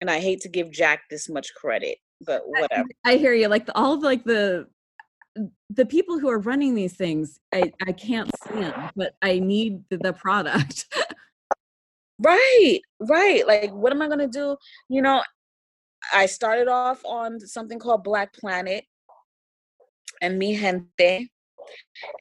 and 0.01 0.09
i 0.11 0.19
hate 0.19 0.41
to 0.41 0.49
give 0.49 0.69
jack 0.69 1.03
this 1.09 1.29
much 1.29 1.47
credit 1.55 1.97
but 2.25 2.43
whatever. 2.45 2.83
I, 3.05 3.13
I 3.13 3.17
hear 3.17 3.33
you 3.33 3.47
like 3.47 3.65
the, 3.65 3.75
all 3.75 3.93
of 3.93 4.03
like 4.03 4.23
the 4.23 4.67
the 5.69 5.85
people 5.85 6.19
who 6.19 6.29
are 6.29 6.39
running 6.39 6.75
these 6.75 6.93
things 6.93 7.39
i 7.53 7.71
i 7.87 7.91
can't 7.91 8.29
stand 8.43 8.73
but 8.95 9.15
i 9.21 9.39
need 9.39 9.81
the, 9.89 10.13
product 10.13 10.85
right 12.19 12.79
right 12.99 13.47
like 13.47 13.71
what 13.71 13.91
am 13.91 14.01
i 14.01 14.07
going 14.07 14.19
to 14.19 14.27
do 14.27 14.55
you 14.89 15.01
know 15.01 15.23
i 16.13 16.25
started 16.25 16.67
off 16.67 17.03
on 17.05 17.39
something 17.39 17.79
called 17.79 18.03
black 18.03 18.33
planet 18.33 18.83
and 20.21 20.37
mi 20.37 20.55
gente 20.55 21.29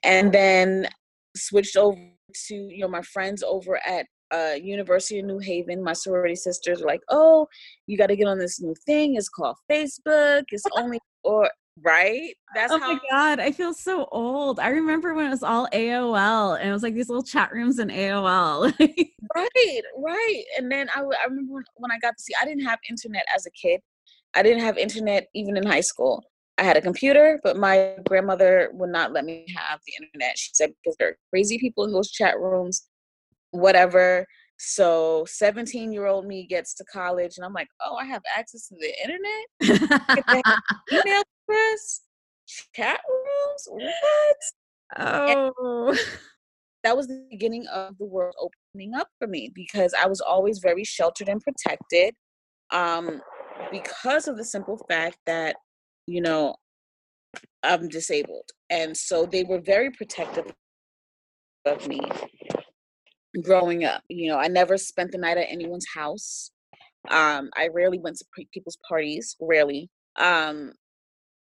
and 0.05 0.33
then 0.33 0.89
switched 1.37 1.77
over 1.77 1.99
to 2.47 2.55
you 2.55 2.79
know 2.79 2.89
my 2.89 3.03
friends 3.03 3.43
over 3.43 3.81
at 3.87 4.07
uh, 4.33 4.55
University 4.63 5.19
of 5.19 5.27
New 5.27 5.39
Haven, 5.39 5.83
my 5.83 5.93
sorority 5.93 6.37
sisters 6.37 6.81
were 6.81 6.87
like, 6.87 7.03
"Oh, 7.09 7.49
you 7.89 7.99
got 7.99 8.07
to 8.09 8.17
get 8.17 8.29
on 8.29 8.39
this 8.39 8.61
new 8.61 8.75
thing. 8.87 9.17
It's 9.17 9.29
called 9.29 9.57
Facebook. 9.69 10.45
It's 10.53 10.65
only 10.77 11.01
or 11.25 11.51
right? 11.83 12.35
That's 12.55 12.73
oh 12.73 12.79
how- 12.79 12.93
my 12.95 13.01
god, 13.11 13.41
I 13.41 13.53
feel 13.53 13.73
so 13.75 14.07
old. 14.13 14.61
I 14.61 14.69
remember 14.69 15.15
when 15.15 15.27
it 15.27 15.31
was 15.31 15.43
all 15.43 15.69
AOL 15.73 16.59
and 16.59 16.69
it 16.69 16.73
was 16.73 16.83
like 16.83 16.95
these 16.95 17.09
little 17.09 17.23
chat 17.23 17.53
rooms 17.53 17.79
in 17.79 17.89
AOL. 17.89 18.73
right, 19.37 19.83
right. 19.97 20.45
And 20.59 20.71
then 20.71 20.89
I, 20.95 21.01
I 21.01 21.27
remember 21.29 21.63
when 21.77 21.91
I 21.91 21.99
got 21.99 22.17
to 22.17 22.23
see, 22.23 22.33
I 22.41 22.45
didn't 22.45 22.65
have 22.65 22.79
internet 22.89 23.25
as 23.35 23.47
a 23.47 23.51
kid. 23.51 23.81
I 24.35 24.43
didn't 24.43 24.63
have 24.63 24.79
internet 24.79 25.27
even 25.35 25.57
in 25.57 25.67
high 25.67 25.81
school. 25.81 26.23
I 26.59 26.63
had 26.63 26.77
a 26.77 26.83
computer, 26.83 27.41
but 27.43 27.57
my 27.57 27.95
grandmother 28.07 28.71
would 28.75 28.91
not 28.91 29.13
let 29.13 29.25
me 29.25 29.47
have 29.57 29.81
the 29.87 30.05
internet. 30.05 30.37
She 30.37 30.51
said 30.53 30.73
because 30.83 30.97
there 30.99 31.09
are 31.09 31.17
crazy 31.31 31.59
people 31.59 31.85
in 31.85 31.93
those 31.93 32.11
chat 32.11 32.39
rooms, 32.39 32.87
whatever. 33.51 34.27
So 34.59 35.25
17 35.27 35.91
year 35.91 36.05
old 36.05 36.27
me 36.27 36.47
gets 36.47 36.75
to 36.75 36.85
college 36.85 37.39
and 37.39 37.47
I'm 37.47 37.55
like, 37.55 37.69
oh, 37.83 37.97
I 37.97 38.05
have 38.05 38.21
access 38.37 38.69
to 38.69 38.75
the 38.79 38.93
internet? 39.03 40.61
email 40.93 41.23
address? 41.51 42.03
Chat 42.75 43.01
rooms? 43.09 43.69
What? 43.69 44.37
Oh. 44.99 45.89
And 45.89 45.99
that 46.85 46.97
was 46.97 47.07
the 47.07 47.27
beginning 47.31 47.67
of 47.69 47.97
the 47.99 48.07
world 48.07 48.35
opening 48.41 48.95
up 48.95 49.09
for 49.19 49.29
me 49.29 49.53
because 49.55 49.95
I 49.95 50.07
was 50.07 50.21
always 50.21 50.59
very 50.59 50.85
sheltered 50.85 51.29
and 51.29 51.41
protected 51.41 52.15
um, 52.73 53.21
because 53.71 54.29
of 54.29 54.37
the 54.37 54.45
simple 54.45 54.79
fact 54.89 55.19
that, 55.27 55.57
you 56.07 56.21
know, 56.21 56.55
I'm 57.63 57.89
disabled. 57.89 58.51
And 58.71 58.97
so 58.97 59.27
they 59.27 59.45
were 59.45 59.61
very 59.61 59.91
protective 59.91 60.53
of 61.67 61.87
me 61.87 62.01
growing 63.43 63.85
up. 63.85 64.03
You 64.09 64.31
know, 64.31 64.39
I 64.39 64.49
never 64.49 64.77
spent 64.77 65.13
the 65.13 65.19
night 65.19 65.37
at 65.37 65.47
anyone's 65.49 65.87
house. 65.95 66.51
Um, 67.09 67.51
I 67.57 67.69
rarely 67.73 67.99
went 67.99 68.17
to 68.19 68.25
people's 68.53 68.79
parties, 68.89 69.37
rarely. 69.41 69.89
Um, 70.17 70.73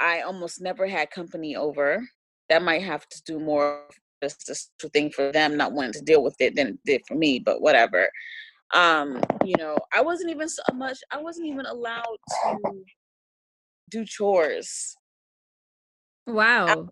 I 0.01 0.21
almost 0.21 0.61
never 0.61 0.87
had 0.87 1.11
company 1.11 1.57
over. 1.57 2.07
That 2.49 2.63
might 2.63 2.83
have 2.83 3.09
to 3.09 3.23
do 3.25 3.41
more 3.41 3.83
just 4.23 4.73
a 4.83 4.89
thing 4.89 5.11
for 5.11 5.31
them 5.31 5.57
not 5.57 5.73
wanting 5.73 5.93
to 5.93 6.01
deal 6.01 6.23
with 6.23 6.37
it 6.41 6.57
than 6.57 6.69
it 6.69 6.79
did 6.85 7.03
for 7.07 7.15
me, 7.15 7.39
but 7.39 7.61
whatever. 7.61 8.09
Um, 8.75 9.21
you 9.45 9.55
know, 9.59 9.77
I 9.95 10.01
wasn't 10.01 10.31
even 10.31 10.49
so 10.49 10.63
much 10.75 10.99
I 11.11 11.21
wasn't 11.21 11.49
even 11.49 11.67
allowed 11.67 12.17
to 12.43 12.85
do 13.91 14.05
chores. 14.05 14.97
Wow. 16.27 16.89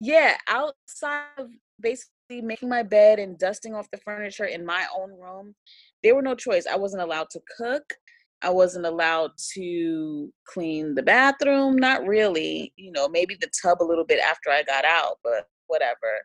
Yeah, 0.00 0.36
outside 0.48 1.24
of 1.38 1.48
basically 1.80 2.42
making 2.42 2.68
my 2.68 2.82
bed 2.82 3.18
and 3.18 3.38
dusting 3.38 3.74
off 3.74 3.90
the 3.90 3.98
furniture 3.98 4.44
in 4.44 4.64
my 4.64 4.86
own 4.96 5.18
room, 5.18 5.54
there 6.02 6.14
were 6.14 6.22
no 6.22 6.34
choice. 6.34 6.66
I 6.66 6.76
wasn't 6.76 7.02
allowed 7.02 7.30
to 7.30 7.40
cook. 7.56 7.94
I 8.42 8.50
wasn't 8.50 8.86
allowed 8.86 9.32
to 9.54 10.32
clean 10.46 10.94
the 10.94 11.02
bathroom. 11.02 11.76
Not 11.76 12.06
really. 12.06 12.72
You 12.76 12.92
know, 12.92 13.08
maybe 13.08 13.36
the 13.40 13.50
tub 13.62 13.82
a 13.82 13.84
little 13.84 14.04
bit 14.04 14.20
after 14.20 14.50
I 14.50 14.62
got 14.62 14.84
out, 14.84 15.18
but 15.24 15.48
whatever. 15.66 16.20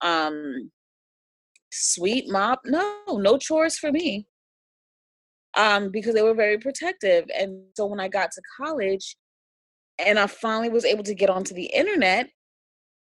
Um 0.00 0.70
sweep 1.72 2.28
mop, 2.28 2.60
no, 2.64 3.00
no 3.08 3.38
chores 3.38 3.78
for 3.78 3.92
me. 3.92 4.26
Um, 5.56 5.90
because 5.90 6.14
they 6.14 6.22
were 6.22 6.34
very 6.34 6.58
protective. 6.58 7.24
And 7.36 7.64
so 7.76 7.86
when 7.86 8.00
I 8.00 8.08
got 8.08 8.30
to 8.32 8.42
college 8.56 9.16
and 9.98 10.18
I 10.18 10.26
finally 10.26 10.68
was 10.68 10.84
able 10.84 11.02
to 11.04 11.14
get 11.14 11.30
onto 11.30 11.54
the 11.54 11.66
internet 11.66 12.30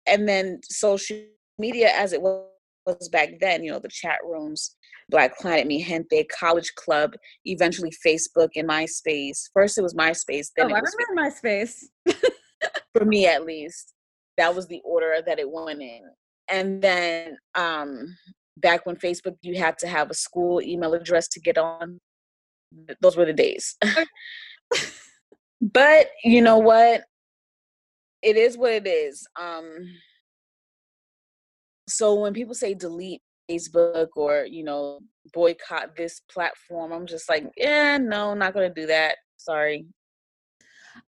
and 0.08 0.28
then 0.28 0.62
social 0.64 1.18
media 1.60 1.92
as 1.94 2.14
it 2.14 2.22
was 2.22 3.10
back 3.12 3.32
then, 3.42 3.64
you 3.64 3.72
know, 3.72 3.80
the 3.80 3.90
chat 3.90 4.20
rooms, 4.26 4.77
Black 5.10 5.38
Planet, 5.38 5.68
Mi 5.68 5.82
Gente, 5.82 6.26
College 6.26 6.74
Club, 6.76 7.14
eventually 7.46 7.92
Facebook 8.06 8.50
and 8.56 8.68
MySpace. 8.68 9.50
First 9.54 9.78
it 9.78 9.82
was 9.82 9.94
MySpace, 9.94 10.50
then 10.56 10.72
oh, 10.72 10.76
it 10.76 10.82
was 10.82 10.96
I 11.00 11.04
remember 11.10 11.32
MySpace. 11.32 11.84
for 12.98 13.06
me 13.06 13.28
at 13.28 13.46
least. 13.46 13.94
That 14.38 14.54
was 14.54 14.68
the 14.68 14.82
order 14.84 15.22
that 15.26 15.40
it 15.40 15.50
went 15.50 15.82
in. 15.82 16.02
And 16.50 16.82
then 16.82 17.38
um 17.56 18.16
back 18.58 18.86
when 18.86 18.96
Facebook 18.96 19.36
you 19.42 19.58
had 19.58 19.78
to 19.80 19.88
have 19.88 20.10
a 20.10 20.16
school 20.16 20.62
email 20.62 20.94
address 20.94 21.28
to 21.30 21.40
get 21.40 21.58
on. 21.58 22.00
Those 23.02 23.16
were 23.16 23.26
the 23.26 23.34
days. 23.34 23.78
but 25.62 26.10
you 26.24 26.42
know 26.42 26.58
what? 26.58 27.04
It 28.22 28.36
is 28.36 28.58
what 28.58 28.74
it 28.74 28.88
is. 28.88 29.26
Um 29.40 29.66
so 31.90 32.16
when 32.16 32.34
people 32.34 32.54
say 32.54 32.74
delete 32.74 33.22
Facebook 33.50 34.10
or, 34.16 34.46
you 34.46 34.64
know, 34.64 35.00
boycott 35.34 35.96
this 35.96 36.22
platform, 36.32 36.92
I'm 36.92 37.06
just 37.06 37.30
like, 37.30 37.46
yeah, 37.58 37.98
no, 37.98 38.34
not 38.34 38.54
going 38.54 38.74
to 38.74 38.82
do 38.82 38.88
that. 38.88 39.18
Sorry. 39.38 39.86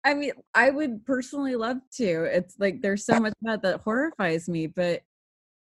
I 0.04 0.14
mean, 0.14 0.32
I 0.54 0.70
would 0.70 1.04
personally 1.04 1.56
love 1.56 1.78
to. 1.96 2.24
It's 2.24 2.56
like 2.58 2.82
there's 2.82 3.04
so 3.04 3.18
much 3.18 3.34
about 3.42 3.62
that 3.62 3.80
horrifies 3.80 4.48
me, 4.48 4.66
but 4.66 5.02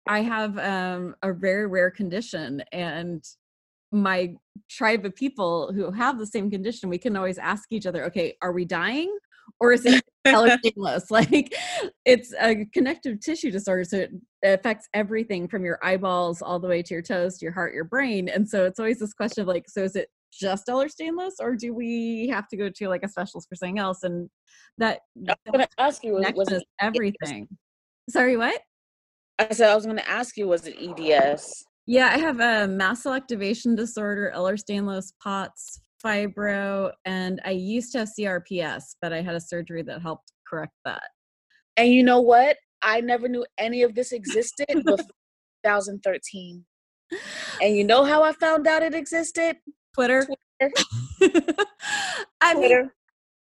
I 0.08 0.22
have 0.22 0.58
um, 0.58 1.16
a 1.22 1.34
very 1.34 1.68
rare 1.68 1.92
condition, 1.92 2.64
and 2.72 3.24
my 3.92 4.36
tribe 4.70 5.06
of 5.06 5.16
people 5.16 5.72
who 5.74 5.92
have 5.92 6.20
the 6.20 6.28
same 6.28 6.50
condition, 6.50 6.90
we 6.90 6.98
can 6.98 7.16
always 7.16 7.38
ask 7.38 7.72
each 7.72 7.86
other, 7.86 8.06
okay, 8.06 8.36
are 8.42 8.52
we 8.52 8.66
dying 8.66 9.16
or 9.60 9.72
is 9.72 9.86
it 9.86 10.04
painless? 10.64 11.12
like 11.12 11.56
it's 12.06 12.34
a 12.40 12.66
connective 12.74 13.20
tissue 13.20 13.52
disorder, 13.52 13.84
so 13.84 13.98
it 13.98 14.12
affects 14.44 14.88
everything 14.94 15.48
from 15.48 15.66
your 15.66 15.80
eyeballs 15.84 16.42
all 16.42 16.60
the 16.60 16.68
way 16.68 16.82
to 16.82 16.94
your 16.94 17.04
toes, 17.04 17.38
to 17.38 17.46
your 17.46 17.54
heart, 17.54 17.74
your 17.74 17.84
brain. 17.84 18.30
And 18.30 18.48
so 18.48 18.66
it's 18.66 18.80
always 18.80 19.00
this 19.00 19.14
question 19.14 19.42
of 19.42 19.48
like, 19.48 19.66
so 19.68 19.84
is 19.84 19.96
it 19.96 20.10
just 20.32 20.68
Ehlers-Danlos, 20.68 21.34
or 21.40 21.56
do 21.56 21.74
we 21.74 22.28
have 22.32 22.48
to 22.50 22.58
go 22.58 22.70
to 22.70 22.88
like 22.88 23.04
a 23.04 23.10
specialist 23.10 23.50
for 23.50 23.56
something 23.56 23.80
else? 23.80 24.04
And 24.04 24.30
that 24.78 25.02
I'm 25.18 25.36
going 25.52 25.66
to 25.66 25.70
ask 25.78 26.04
you, 26.04 26.14
was, 26.14 26.32
was 26.36 26.52
it 26.52 26.64
everything? 26.80 27.48
Sorry, 28.10 28.38
what? 28.38 28.62
I 29.40 29.54
said 29.54 29.70
I 29.70 29.76
was 29.76 29.86
going 29.86 29.98
to 29.98 30.10
ask 30.10 30.38
you, 30.38 30.48
was 30.48 30.68
it 30.68 30.76
EDS? 30.80 31.64
Yeah, 31.86 32.10
I 32.14 32.18
have 32.20 32.40
a 32.40 32.68
mast 32.68 33.04
cell 33.04 33.14
activation 33.14 33.76
disorder, 33.76 34.32
Ehlers-Danlos, 34.36 35.14
POTS, 35.24 35.82
fibro, 36.06 36.92
and 37.06 37.42
I 37.44 37.52
used 37.52 37.92
to 37.94 38.00
have 38.00 38.10
CRPS, 38.18 38.96
but 39.02 39.12
I 39.12 39.22
had 39.22 39.36
a 39.36 39.42
surgery 39.42 39.82
that 39.84 40.02
helped 40.02 40.32
correct 40.48 40.74
that. 40.86 41.04
And 41.78 41.92
you 41.92 42.04
know 42.04 42.22
what? 42.22 42.58
I 42.82 43.02
never 43.02 43.28
knew 43.28 43.46
any 43.58 43.84
of 43.84 43.96
this 43.96 44.12
existed 44.12 44.68
before 44.86 44.98
2013. 45.66 46.66
And 47.62 47.76
you 47.76 47.84
know 47.84 48.06
how 48.06 48.24
I 48.24 48.34
found 48.34 48.68
out 48.68 48.84
it 48.84 48.94
existed? 48.94 49.58
Twitter. 49.96 50.26
Twitter. 50.26 50.74
I 52.42 52.54
Twitter. 52.54 52.94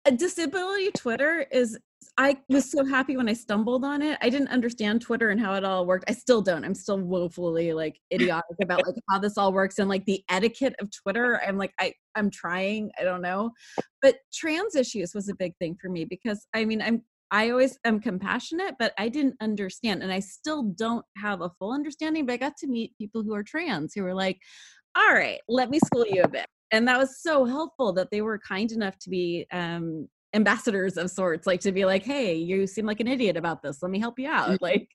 mean, 0.07 0.16
disability 0.16 0.90
Twitter 0.92 1.46
is 1.53 1.79
I 2.20 2.37
was 2.48 2.68
so 2.68 2.85
happy 2.85 3.16
when 3.16 3.29
I 3.29 3.33
stumbled 3.33 3.85
on 3.85 4.03
it. 4.03 4.18
I 4.20 4.29
didn't 4.29 4.48
understand 4.48 5.01
Twitter 5.01 5.31
and 5.31 5.40
how 5.40 5.55
it 5.55 5.64
all 5.64 5.87
worked. 5.87 6.11
I 6.11 6.14
still 6.14 6.42
don't. 6.42 6.64
I'm 6.64 6.74
still 6.74 6.98
woefully 6.98 7.72
like 7.72 8.01
idiotic 8.12 8.57
about 8.61 8.85
like 8.85 8.96
how 9.09 9.20
this 9.20 9.38
all 9.38 9.53
works 9.53 9.79
and 9.79 9.88
like 9.88 10.05
the 10.05 10.24
etiquette 10.29 10.74
of 10.81 10.90
Twitter. 10.90 11.40
I'm 11.46 11.57
like 11.57 11.72
I 11.79 11.92
I'm 12.16 12.29
trying. 12.29 12.90
I 12.98 13.05
don't 13.05 13.22
know. 13.22 13.53
But 14.03 14.16
trans 14.35 14.74
issues 14.74 15.14
was 15.14 15.29
a 15.29 15.35
big 15.37 15.57
thing 15.59 15.77
for 15.81 15.88
me 15.90 16.05
because 16.05 16.44
I 16.53 16.64
mean 16.64 16.83
I'm 16.83 17.03
I 17.31 17.51
always 17.51 17.79
am 17.85 18.01
compassionate, 18.01 18.77
but 18.79 18.93
I 18.99 19.09
didn't 19.09 19.37
understand 19.41 20.03
and 20.03 20.12
I 20.12 20.21
still 20.21 20.62
don't 20.62 21.05
have 21.17 21.41
a 21.43 21.51
full 21.59 21.73
understanding, 21.73 22.27
but 22.27 22.33
I 22.35 22.37
got 22.38 22.57
to 22.59 22.67
meet 22.67 22.97
people 22.99 23.23
who 23.23 23.35
are 23.35 23.43
trans 23.43 23.95
who 23.95 24.03
were 24.03 24.14
like, 24.14 24.41
"All 24.97 25.12
right, 25.12 25.41
let 25.49 25.71
me 25.71 25.79
school 25.81 26.07
you 26.07 26.23
a 26.23 26.29
bit." 26.29 26.47
And 26.71 26.87
that 26.88 26.99
was 26.99 27.23
so 27.23 27.45
helpful 27.45 27.93
that 27.95 28.11
they 28.11 28.23
were 28.23 28.38
kind 28.38 28.71
enough 28.73 28.99
to 29.01 29.11
be 29.11 29.47
um 29.53 30.09
ambassadors 30.35 30.99
of 30.99 31.11
sorts 31.11 31.47
like 31.47 31.61
to 31.61 31.73
be 31.73 31.87
like 31.87 32.05
hey 32.05 32.35
you 32.35 32.67
seem 32.67 32.85
like 32.85 33.01
an 33.01 33.09
idiot 33.09 33.37
about 33.37 33.62
this. 33.62 33.83
Let 33.83 33.91
me 33.91 33.99
help 33.99 34.19
you 34.19 34.29
out. 34.29 34.51
Mm-hmm. 34.51 34.64
like 34.64 34.88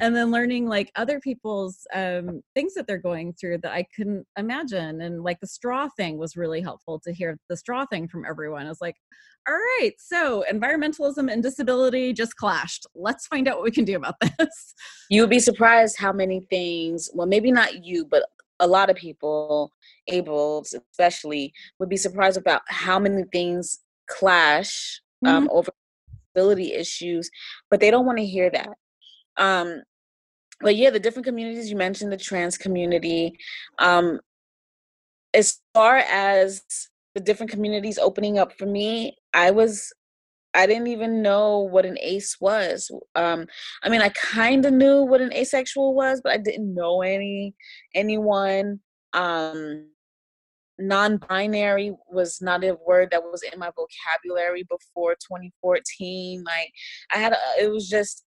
and 0.00 0.14
then 0.14 0.30
learning 0.30 0.68
like 0.68 0.90
other 0.96 1.20
people's 1.20 1.86
um 1.94 2.42
things 2.54 2.74
that 2.74 2.86
they're 2.86 2.98
going 2.98 3.32
through 3.34 3.58
that 3.58 3.72
i 3.72 3.84
couldn't 3.94 4.26
imagine 4.36 5.00
and 5.02 5.22
like 5.22 5.38
the 5.40 5.46
straw 5.46 5.88
thing 5.96 6.18
was 6.18 6.36
really 6.36 6.60
helpful 6.60 7.00
to 7.00 7.12
hear 7.12 7.38
the 7.48 7.56
straw 7.56 7.86
thing 7.86 8.08
from 8.08 8.24
everyone. 8.28 8.66
I 8.66 8.68
was 8.68 8.80
like 8.80 8.96
all 9.48 9.54
right 9.54 9.92
so 9.98 10.44
environmentalism 10.52 11.32
and 11.32 11.42
disability 11.42 12.12
just 12.12 12.36
clashed. 12.36 12.86
Let's 12.94 13.26
find 13.26 13.48
out 13.48 13.56
what 13.56 13.64
we 13.64 13.70
can 13.70 13.84
do 13.84 13.96
about 13.96 14.14
this. 14.38 14.74
You 15.10 15.22
would 15.22 15.30
be 15.30 15.40
surprised 15.40 15.96
how 15.98 16.12
many 16.12 16.46
things 16.50 17.08
well 17.14 17.26
maybe 17.26 17.52
not 17.52 17.84
you 17.84 18.04
but 18.04 18.24
a 18.60 18.66
lot 18.66 18.90
of 18.90 18.96
people 18.96 19.72
able 20.08 20.64
especially 20.92 21.52
would 21.78 21.88
be 21.88 21.96
surprised 21.96 22.36
about 22.36 22.62
how 22.68 22.98
many 22.98 23.24
things 23.32 23.80
clash 24.18 25.00
um, 25.24 25.44
mm-hmm. 25.44 25.56
over 25.56 25.70
ability 26.34 26.72
issues, 26.72 27.30
but 27.70 27.80
they 27.80 27.90
don't 27.90 28.06
want 28.06 28.18
to 28.18 28.26
hear 28.26 28.50
that. 28.50 28.76
Um, 29.36 29.82
but 30.60 30.76
yeah, 30.76 30.90
the 30.90 31.00
different 31.00 31.26
communities 31.26 31.70
you 31.70 31.76
mentioned, 31.76 32.12
the 32.12 32.16
trans 32.16 32.56
community. 32.56 33.36
Um, 33.78 34.20
as 35.34 35.60
far 35.74 35.96
as 35.96 36.62
the 37.14 37.20
different 37.20 37.50
communities 37.50 37.98
opening 37.98 38.38
up 38.38 38.56
for 38.58 38.66
me, 38.66 39.16
I 39.34 39.50
was 39.50 39.92
I 40.54 40.66
didn't 40.66 40.88
even 40.88 41.22
know 41.22 41.60
what 41.60 41.86
an 41.86 41.96
ace 42.00 42.36
was. 42.38 42.90
Um, 43.14 43.46
I 43.82 43.88
mean, 43.88 44.02
I 44.02 44.10
kind 44.10 44.66
of 44.66 44.74
knew 44.74 45.02
what 45.02 45.22
an 45.22 45.32
asexual 45.32 45.94
was, 45.94 46.20
but 46.22 46.32
I 46.32 46.36
didn't 46.36 46.74
know 46.74 47.02
any 47.02 47.54
anyone. 47.94 48.80
Um, 49.14 49.91
non-binary 50.78 51.94
was 52.10 52.40
not 52.40 52.64
a 52.64 52.76
word 52.86 53.10
that 53.10 53.22
was 53.22 53.42
in 53.42 53.58
my 53.58 53.70
vocabulary 53.76 54.64
before 54.64 55.12
2014 55.14 56.42
like 56.44 56.72
i 57.12 57.18
had 57.18 57.32
a, 57.32 57.36
it 57.60 57.70
was 57.70 57.88
just 57.88 58.24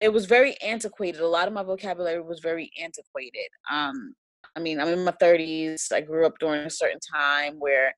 it 0.00 0.12
was 0.12 0.26
very 0.26 0.56
antiquated 0.62 1.20
a 1.20 1.26
lot 1.26 1.46
of 1.46 1.54
my 1.54 1.62
vocabulary 1.62 2.20
was 2.20 2.40
very 2.40 2.70
antiquated 2.82 3.48
um 3.70 4.14
i 4.56 4.60
mean 4.60 4.80
i'm 4.80 4.88
in 4.88 5.04
my 5.04 5.12
30s 5.12 5.92
i 5.92 6.00
grew 6.00 6.26
up 6.26 6.38
during 6.40 6.64
a 6.64 6.70
certain 6.70 7.00
time 7.14 7.54
where 7.58 7.92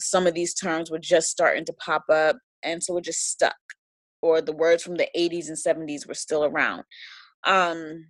some 0.00 0.26
of 0.26 0.34
these 0.34 0.54
terms 0.54 0.90
were 0.90 0.98
just 0.98 1.28
starting 1.28 1.64
to 1.64 1.74
pop 1.74 2.04
up 2.10 2.36
and 2.62 2.82
so 2.82 2.96
it 2.96 3.04
just 3.04 3.30
stuck 3.30 3.56
or 4.22 4.40
the 4.40 4.52
words 4.52 4.82
from 4.82 4.96
the 4.96 5.08
80s 5.16 5.48
and 5.48 5.88
70s 5.88 6.06
were 6.08 6.14
still 6.14 6.44
around 6.44 6.84
um 7.46 8.06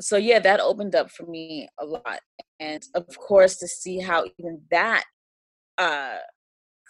so 0.00 0.16
yeah 0.16 0.38
that 0.38 0.60
opened 0.60 0.94
up 0.94 1.10
for 1.10 1.26
me 1.26 1.68
a 1.80 1.84
lot 1.84 2.20
and 2.60 2.82
of 2.94 3.06
course 3.18 3.56
to 3.56 3.66
see 3.66 3.98
how 3.98 4.24
even 4.38 4.60
that 4.70 5.04
uh 5.78 6.16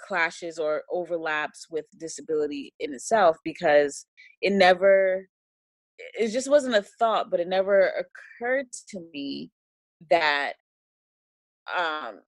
clashes 0.06 0.58
or 0.58 0.82
overlaps 0.90 1.66
with 1.70 1.84
disability 1.98 2.72
in 2.80 2.92
itself 2.92 3.36
because 3.44 4.06
it 4.42 4.52
never 4.52 5.26
it 5.98 6.28
just 6.30 6.50
wasn't 6.50 6.74
a 6.74 6.84
thought 6.98 7.30
but 7.30 7.40
it 7.40 7.48
never 7.48 7.92
occurred 8.40 8.66
to 8.88 9.00
me 9.12 9.50
that 10.10 10.52
um 11.76 12.20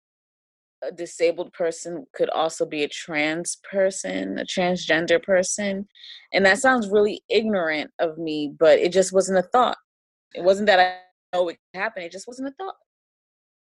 a 0.82 0.92
disabled 0.92 1.52
person 1.52 2.06
could 2.14 2.30
also 2.30 2.64
be 2.64 2.84
a 2.84 2.88
trans 2.88 3.58
person, 3.70 4.38
a 4.38 4.44
transgender 4.44 5.22
person. 5.22 5.88
And 6.32 6.46
that 6.46 6.58
sounds 6.58 6.88
really 6.88 7.22
ignorant 7.28 7.90
of 7.98 8.18
me, 8.18 8.52
but 8.58 8.78
it 8.78 8.92
just 8.92 9.12
wasn't 9.12 9.38
a 9.38 9.42
thought. 9.42 9.78
It 10.34 10.44
wasn't 10.44 10.66
that 10.66 10.80
I 10.80 11.36
know 11.36 11.48
it 11.48 11.58
could 11.72 11.80
happen. 11.80 12.02
It 12.02 12.12
just 12.12 12.26
wasn't 12.26 12.48
a 12.48 12.52
thought. 12.52 12.74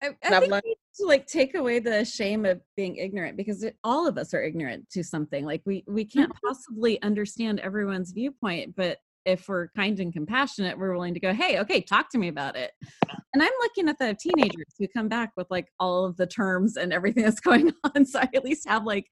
I, 0.03 0.09
I 0.23 0.39
think 0.39 0.51
learned- 0.51 0.63
to 0.97 1.05
like 1.05 1.25
take 1.27 1.55
away 1.55 1.79
the 1.79 2.05
shame 2.05 2.45
of 2.45 2.61
being 2.75 2.95
ignorant 2.97 3.37
because 3.37 3.63
it, 3.63 3.77
all 3.83 4.07
of 4.07 4.17
us 4.17 4.33
are 4.33 4.43
ignorant 4.43 4.89
to 4.91 5.03
something. 5.03 5.45
Like 5.45 5.61
we 5.65 5.83
we 5.87 6.05
can't 6.05 6.31
mm-hmm. 6.31 6.47
possibly 6.47 7.01
understand 7.01 7.59
everyone's 7.59 8.11
viewpoint, 8.11 8.75
but 8.75 8.99
if 9.25 9.49
we're 9.49 9.69
kind 9.69 9.99
and 9.99 10.13
compassionate, 10.13 10.77
we're 10.77 10.93
willing 10.93 11.15
to 11.15 11.19
go, 11.19 11.33
hey, 11.33 11.59
okay, 11.59 11.81
talk 11.81 12.09
to 12.11 12.17
me 12.19 12.27
about 12.27 12.55
it. 12.55 12.71
And 13.33 13.41
I'm 13.41 13.51
looking 13.59 13.89
at 13.89 13.97
the 13.97 14.15
teenagers 14.19 14.75
who 14.77 14.87
come 14.87 15.09
back 15.09 15.31
with 15.35 15.47
like 15.49 15.67
all 15.79 16.05
of 16.05 16.15
the 16.15 16.27
terms 16.27 16.77
and 16.77 16.93
everything 16.93 17.23
that's 17.23 17.39
going 17.41 17.73
on. 17.83 18.05
So 18.05 18.19
I 18.19 18.29
at 18.35 18.45
least 18.45 18.69
have 18.69 18.85
like 18.85 19.07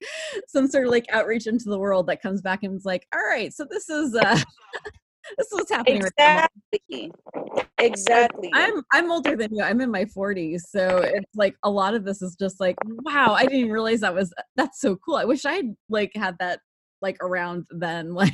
some 0.46 0.68
sort 0.68 0.86
of 0.86 0.92
like 0.92 1.06
outreach 1.10 1.46
into 1.46 1.68
the 1.68 1.78
world 1.78 2.06
that 2.06 2.22
comes 2.22 2.40
back 2.40 2.62
and 2.62 2.76
is 2.76 2.84
like, 2.84 3.06
all 3.12 3.20
right, 3.20 3.52
so 3.52 3.66
this 3.68 3.88
is 3.90 4.14
uh 4.14 4.38
this 5.38 5.46
is 5.46 5.52
what's 5.52 5.70
happening 5.70 6.02
exactly. 6.02 6.80
Right 6.92 7.66
exactly. 7.78 8.50
I'm 8.52 8.82
I'm 8.92 9.10
older 9.10 9.36
than 9.36 9.54
you. 9.54 9.62
I'm 9.62 9.80
in 9.80 9.90
my 9.90 10.04
40s. 10.04 10.60
So 10.68 10.98
it's 10.98 11.34
like 11.34 11.56
a 11.62 11.70
lot 11.70 11.94
of 11.94 12.04
this 12.04 12.22
is 12.22 12.36
just 12.38 12.60
like, 12.60 12.76
wow, 12.84 13.34
I 13.34 13.46
didn't 13.46 13.70
realize 13.70 14.00
that 14.00 14.14
was 14.14 14.32
that's 14.56 14.80
so 14.80 14.96
cool. 14.96 15.16
I 15.16 15.24
wish 15.24 15.44
I 15.44 15.56
would 15.58 15.74
like 15.88 16.12
had 16.14 16.36
that 16.40 16.60
like 17.00 17.16
around 17.22 17.66
then. 17.70 18.14
Like 18.24 18.32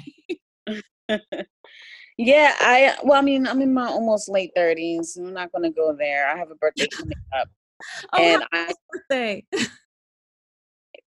yeah, 2.18 2.54
I 2.60 2.96
well, 3.02 3.18
I 3.18 3.22
mean, 3.22 3.46
I'm 3.46 3.60
in 3.60 3.74
my 3.74 3.86
almost 3.86 4.28
late 4.28 4.52
30s. 4.56 5.18
I'm 5.18 5.32
not 5.32 5.50
gonna 5.52 5.72
go 5.72 5.94
there. 5.98 6.28
I 6.28 6.36
have 6.36 6.50
a 6.50 6.54
birthday 6.54 6.86
coming 6.96 7.16
up. 7.36 7.48
oh, 8.12 8.18
and 8.18 8.44
I 8.52 8.72
birthday. 8.90 9.44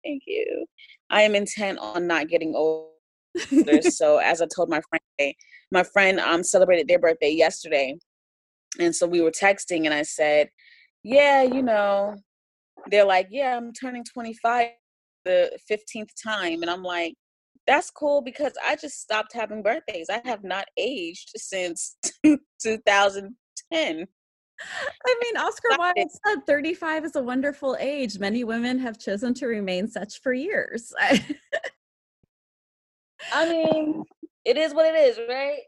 thank 0.03 0.23
you. 0.25 0.65
I 1.09 1.21
am 1.21 1.35
intent 1.35 1.79
on 1.79 2.07
not 2.07 2.27
getting 2.27 2.53
older. 2.55 2.89
so 3.81 4.17
as 4.17 4.41
I 4.41 4.47
told 4.53 4.69
my 4.69 4.81
friend, 4.89 5.33
my 5.73 5.83
friend 5.83 6.19
um 6.19 6.43
celebrated 6.43 6.87
their 6.87 6.99
birthday 6.99 7.31
yesterday. 7.31 7.97
And 8.79 8.95
so 8.95 9.05
we 9.07 9.21
were 9.21 9.31
texting 9.31 9.85
and 9.85 9.93
I 9.93 10.03
said, 10.03 10.49
Yeah, 11.03 11.41
you 11.43 11.61
know, 11.63 12.15
they're 12.89 13.05
like, 13.05 13.27
Yeah, 13.31 13.57
I'm 13.57 13.73
turning 13.73 14.05
25 14.05 14.69
the 15.25 15.57
15th 15.69 16.11
time. 16.21 16.61
And 16.61 16.69
I'm 16.69 16.83
like, 16.83 17.15
that's 17.65 17.89
cool 17.89 18.21
because 18.21 18.53
I 18.65 18.75
just 18.75 19.01
stopped 19.01 19.33
having 19.33 19.63
birthdays. 19.63 20.09
I 20.09 20.21
have 20.25 20.43
not 20.43 20.65
aged 20.77 21.31
since 21.35 21.95
2010. 22.25 24.07
I 25.05 25.15
mean, 25.23 25.37
Oscar 25.37 25.69
Wilde 25.77 26.09
said 26.25 26.45
35 26.45 27.05
is 27.05 27.15
a 27.15 27.21
wonderful 27.21 27.77
age. 27.79 28.19
Many 28.19 28.43
women 28.43 28.79
have 28.79 28.99
chosen 28.99 29.33
to 29.35 29.47
remain 29.47 29.87
such 29.87 30.21
for 30.21 30.33
years. 30.33 30.93
I 33.31 33.49
mean, 33.49 34.03
it 34.45 34.57
is 34.57 34.73
what 34.73 34.85
it 34.85 34.95
is, 34.95 35.19
right? 35.29 35.61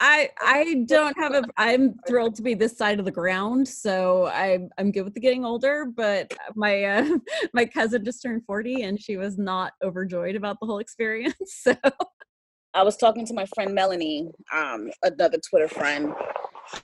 I 0.00 0.30
I 0.40 0.84
don't 0.86 1.16
have 1.18 1.34
a 1.34 1.42
I'm 1.56 1.98
thrilled 2.06 2.36
to 2.36 2.42
be 2.42 2.54
this 2.54 2.76
side 2.76 2.98
of 3.00 3.04
the 3.04 3.10
ground, 3.10 3.66
so 3.66 4.26
I 4.26 4.60
I'm 4.78 4.92
good 4.92 5.02
with 5.02 5.14
the 5.14 5.20
getting 5.20 5.44
older, 5.44 5.86
but 5.86 6.32
my 6.54 6.84
uh, 6.84 7.18
my 7.52 7.64
cousin 7.64 8.04
just 8.04 8.22
turned 8.22 8.44
40 8.44 8.82
and 8.82 9.00
she 9.00 9.16
was 9.16 9.38
not 9.38 9.72
overjoyed 9.82 10.36
about 10.36 10.58
the 10.60 10.66
whole 10.66 10.78
experience. 10.78 11.34
So 11.48 11.74
I 12.74 12.82
was 12.82 12.96
talking 12.96 13.26
to 13.26 13.34
my 13.34 13.46
friend 13.54 13.74
Melanie, 13.74 14.28
um 14.54 14.90
another 15.02 15.38
Twitter 15.50 15.68
friend, 15.68 16.12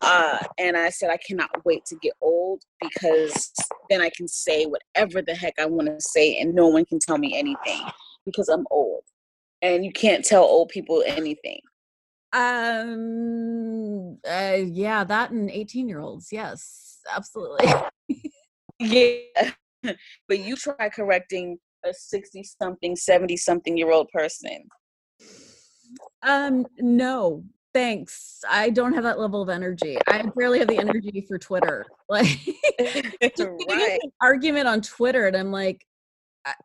uh 0.01 0.39
and 0.59 0.77
I 0.77 0.91
said 0.91 1.11
I 1.11 1.19
cannot 1.25 1.51
wait 1.65 1.85
to 1.87 1.97
get 1.97 2.15
old 2.21 2.63
because 2.81 3.53
then 3.91 4.01
I 4.01 4.11
can 4.17 4.27
say 4.27 4.65
whatever 4.65 5.23
the 5.23 5.35
heck 5.35 5.55
I 5.61 5.67
want 5.67 5.87
to 5.87 6.01
say 6.01 6.39
and 6.39 6.53
no 6.55 6.67
one 6.67 6.85
can 6.85 6.99
tell 6.99 7.19
me 7.19 7.39
anything 7.39 7.83
because 8.27 8.49
I'm 8.49 8.67
old. 8.71 9.05
And 9.65 9.85
you 9.85 9.93
can't 9.93 10.25
tell 10.25 10.45
old 10.45 10.69
people 10.69 11.03
anything 11.07 11.61
um, 12.35 14.19
uh, 14.29 14.59
yeah, 14.67 15.05
that 15.05 15.31
and 15.31 15.49
18 15.49 15.89
year 15.89 16.01
olds. 16.01 16.31
Yes, 16.33 16.99
absolutely. 17.15 17.73
yeah. 18.81 19.53
but 20.29 20.39
you 20.41 20.57
try 20.57 20.89
correcting 20.89 21.59
a 21.85 21.95
60 21.95 22.43
something, 22.61 22.97
70 22.97 23.37
something 23.37 23.79
year 23.79 23.93
old 23.93 24.09
person. 24.09 24.67
Um, 26.23 26.67
no, 26.79 27.45
thanks. 27.73 28.41
I 28.51 28.71
don't 28.71 28.95
have 28.95 29.05
that 29.05 29.21
level 29.21 29.41
of 29.41 29.49
energy. 29.49 29.97
I 30.09 30.23
barely 30.37 30.59
have 30.59 30.69
the 30.69 30.79
energy 30.79 31.25
for 31.29 31.39
Twitter. 31.39 31.87
Like, 32.07 32.39
just 33.23 33.49
right. 33.71 33.99
an 34.03 34.13
argument 34.21 34.69
on 34.69 34.83
Twitter, 34.83 35.27
and 35.27 35.35
I'm 35.35 35.51
like, 35.51 35.87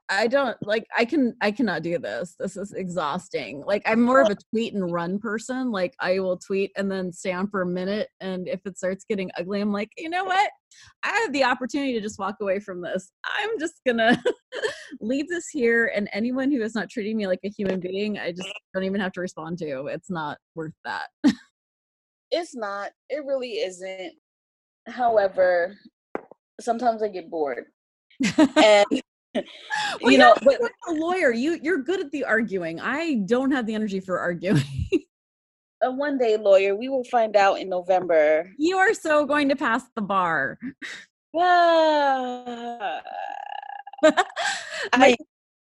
I, 0.10 0.28
don't 0.28 0.58
like 0.62 0.86
I 0.98 1.06
can 1.06 1.36
I 1.42 1.52
cannot 1.52 1.84
do 1.84 1.98
this. 1.98 2.36
This 2.38 2.58
is 2.58 2.74
exhausting. 2.74 3.64
Like 3.66 3.82
I'm 3.86 4.02
more 4.02 4.22
of 4.22 4.30
a 4.30 4.36
tweet 4.52 4.74
and 4.74 4.92
run 4.92 5.20
person. 5.20 5.72
Like 5.72 5.94
I 6.00 6.20
will 6.20 6.38
tweet 6.38 6.72
and 6.76 6.92
then 6.92 7.14
stay 7.14 7.32
on 7.32 7.48
for 7.48 7.62
a 7.62 7.66
minute 7.66 8.10
and 8.20 8.48
if 8.48 8.60
it 8.66 8.78
starts 8.78 9.06
getting 9.10 9.32
ugly, 9.38 9.62
I'm 9.62 9.72
like, 9.72 9.90
you 9.98 10.10
know 10.10 10.26
what? 10.26 10.50
I 11.04 11.10
have 11.20 11.32
the 11.32 11.46
opportunity 11.46 11.94
to 11.94 12.02
just 12.02 12.20
walk 12.20 12.36
away 12.42 12.60
from 12.60 12.82
this. 12.82 13.12
I'm 13.26 13.58
just 13.60 13.76
gonna 13.88 14.22
leave 15.02 15.30
this 15.30 15.48
here 15.50 15.92
and 15.96 16.10
anyone 16.12 16.52
who 16.52 16.62
is 16.62 16.76
not 16.76 16.90
treating 16.90 17.16
me 17.16 17.28
like 17.28 17.40
a 17.46 17.50
human 17.50 17.80
being, 17.80 18.18
I 18.20 18.32
just 18.32 18.50
don't 18.74 18.84
even 18.84 19.00
have 19.00 19.14
to 19.14 19.22
respond 19.22 19.60
to. 19.60 19.88
It's 19.88 20.10
not 20.10 20.38
worth 20.56 20.74
that. 20.84 21.08
it's 22.32 22.56
not. 22.56 22.92
It 23.10 23.24
really 23.26 23.54
isn't. 23.54 24.14
However, 24.88 25.78
sometimes 26.60 27.02
I 27.02 27.08
get 27.08 27.30
bored. 27.30 27.66
and 28.58 28.86
well, 30.02 30.12
you 30.12 30.18
know, 30.18 30.34
but 30.44 30.60
a 30.88 30.92
lawyer, 30.92 31.32
you 31.32 31.60
you're 31.62 31.84
good 31.84 32.00
at 32.00 32.12
the 32.12 32.24
arguing. 32.24 32.80
I 32.80 33.16
don't 33.26 33.52
have 33.52 33.66
the 33.66 33.76
energy 33.76 34.00
for 34.00 34.20
arguing. 34.20 34.64
uh, 35.86 35.92
one 35.92 36.18
day, 36.18 36.38
lawyer, 36.38 36.76
we 36.76 36.90
will 36.90 37.04
find 37.06 37.36
out 37.36 37.60
in 37.60 37.70
November. 37.70 38.52
You 38.58 38.78
are 38.78 38.94
so 38.94 39.26
going 39.26 39.50
to 39.50 39.56
pass 39.56 39.84
the 39.96 40.02
bar. 40.02 40.58
Yeah. 41.34 43.02
my, 44.98 45.16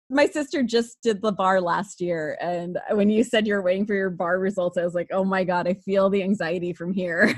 my 0.09 0.25
sister 0.25 0.63
just 0.63 0.97
did 1.03 1.21
the 1.21 1.31
bar 1.31 1.61
last 1.61 2.01
year, 2.01 2.39
and 2.41 2.79
when 2.91 3.09
you 3.09 3.23
said 3.23 3.45
you're 3.45 3.61
waiting 3.61 3.85
for 3.85 3.93
your 3.93 4.09
bar 4.09 4.39
results, 4.39 4.77
I 4.77 4.83
was 4.83 4.95
like, 4.95 5.09
"Oh 5.11 5.23
my 5.23 5.43
god, 5.43 5.67
I 5.67 5.75
feel 5.75 6.09
the 6.09 6.23
anxiety 6.23 6.73
from 6.73 6.91
here." 6.91 7.35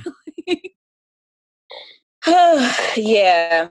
yeah 2.96 3.67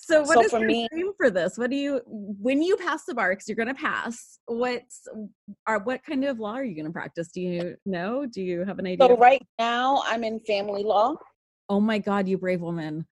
so 0.00 0.22
what 0.22 0.34
so 0.34 0.44
is 0.44 0.52
your 0.52 0.64
me, 0.64 0.88
dream 0.92 1.12
for 1.16 1.28
this? 1.28 1.58
What 1.58 1.70
do 1.70 1.76
you 1.76 2.00
when 2.06 2.62
you 2.62 2.76
pass 2.76 3.04
the 3.04 3.14
bar 3.14 3.30
because 3.30 3.48
you're 3.48 3.56
going 3.56 3.68
to 3.68 3.74
pass? 3.74 4.38
What's 4.46 5.06
are 5.66 5.80
what 5.80 6.04
kind 6.04 6.24
of 6.24 6.38
law 6.38 6.54
are 6.54 6.64
you 6.64 6.74
going 6.74 6.86
to 6.86 6.92
practice? 6.92 7.28
Do 7.34 7.40
you 7.40 7.76
know? 7.84 8.24
Do 8.24 8.40
you 8.40 8.64
have 8.64 8.78
an 8.78 8.86
idea? 8.86 9.08
So 9.08 9.16
right 9.16 9.44
now 9.58 10.02
I'm 10.06 10.22
in 10.22 10.38
family 10.40 10.84
law. 10.84 11.16
Oh 11.68 11.80
my 11.80 11.98
God, 11.98 12.28
you 12.28 12.38
brave 12.38 12.60
woman. 12.60 13.06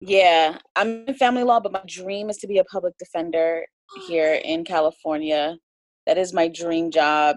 yeah, 0.00 0.58
I'm 0.74 1.06
in 1.06 1.14
family 1.14 1.44
law, 1.44 1.60
but 1.60 1.72
my 1.72 1.82
dream 1.86 2.28
is 2.28 2.38
to 2.38 2.48
be 2.48 2.58
a 2.58 2.64
public 2.64 2.94
defender 2.98 3.64
here 4.08 4.34
in 4.44 4.64
California. 4.64 5.56
That 6.06 6.18
is 6.18 6.34
my 6.34 6.48
dream 6.48 6.90
job. 6.90 7.36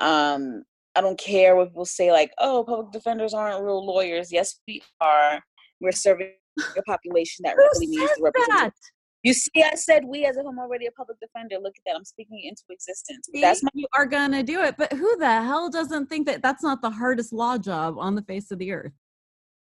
Um, 0.00 0.64
I 0.96 1.00
don't 1.00 1.18
care 1.18 1.54
what 1.54 1.68
people 1.68 1.84
say, 1.84 2.10
like, 2.12 2.32
oh, 2.38 2.64
public 2.64 2.92
defenders 2.92 3.34
aren't 3.34 3.62
real 3.62 3.86
lawyers. 3.86 4.32
Yes, 4.32 4.58
we 4.66 4.82
are. 5.00 5.42
We're 5.80 5.92
serving 5.92 6.32
a 6.76 6.82
population 6.82 7.42
that 7.44 7.56
really 7.56 7.86
needs 7.86 8.12
representation. 8.20 8.72
You 9.22 9.32
see, 9.34 9.62
I 9.62 9.76
said 9.76 10.04
we 10.04 10.24
as 10.24 10.36
if 10.36 10.44
I'm 10.44 10.58
already 10.58 10.86
a 10.86 10.90
public 10.92 11.18
defender. 11.20 11.56
Look 11.62 11.74
at 11.76 11.82
that. 11.86 11.94
I'm 11.96 12.04
speaking 12.04 12.40
into 12.42 12.62
existence. 12.70 13.28
See, 13.32 13.40
that's 13.40 13.62
my- 13.62 13.70
you 13.72 13.86
are 13.94 14.04
going 14.06 14.32
to 14.32 14.42
do 14.42 14.62
it. 14.62 14.76
But 14.76 14.92
who 14.92 15.16
the 15.16 15.42
hell 15.42 15.70
doesn't 15.70 16.08
think 16.08 16.26
that 16.26 16.42
that's 16.42 16.62
not 16.62 16.82
the 16.82 16.90
hardest 16.90 17.32
law 17.32 17.56
job 17.56 17.96
on 17.98 18.16
the 18.16 18.22
face 18.22 18.50
of 18.50 18.58
the 18.58 18.72
earth? 18.72 18.92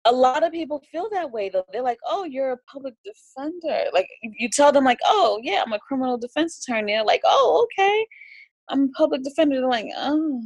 A 0.05 0.11
lot 0.11 0.43
of 0.43 0.51
people 0.51 0.83
feel 0.91 1.07
that 1.11 1.31
way 1.31 1.49
though. 1.49 1.63
They're 1.71 1.83
like, 1.83 1.99
"Oh, 2.05 2.25
you're 2.25 2.51
a 2.53 2.57
public 2.69 2.95
defender." 3.05 3.85
Like 3.93 4.07
you 4.21 4.49
tell 4.49 4.71
them 4.71 4.83
like, 4.83 4.99
"Oh, 5.05 5.39
yeah, 5.43 5.63
I'm 5.65 5.71
a 5.71 5.79
criminal 5.79 6.17
defense 6.17 6.61
attorney." 6.67 6.91
They're 6.93 7.05
like, 7.05 7.21
"Oh, 7.23 7.65
okay." 7.71 8.07
I'm 8.69 8.83
a 8.85 8.87
public 8.97 9.23
defender. 9.23 9.61
They're 9.61 9.69
like, 9.69 9.85
"Oh." 9.95 10.41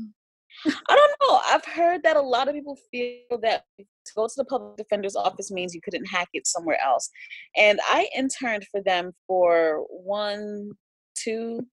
I 0.66 0.96
don't 0.96 1.12
know. 1.22 1.40
I've 1.46 1.66
heard 1.66 2.04
that 2.04 2.18
a 2.18 2.22
lot 2.22 2.48
of 2.48 2.56
people 2.56 2.78
feel 2.92 3.40
that 3.42 3.64
to 3.78 4.14
go 4.16 4.28
to 4.28 4.34
the 4.36 4.46
public 4.46 4.78
defender's 4.78 5.16
office 5.16 5.52
means 5.52 5.74
you 5.74 5.82
couldn't 5.82 6.06
hack 6.06 6.30
it 6.34 6.48
somewhere 6.48 6.80
else. 6.84 7.10
And 7.56 7.80
I 7.88 8.10
interned 8.16 8.66
for 8.72 8.82
them 8.82 9.12
for 9.28 9.86
one, 9.90 10.72
two, 11.16 11.68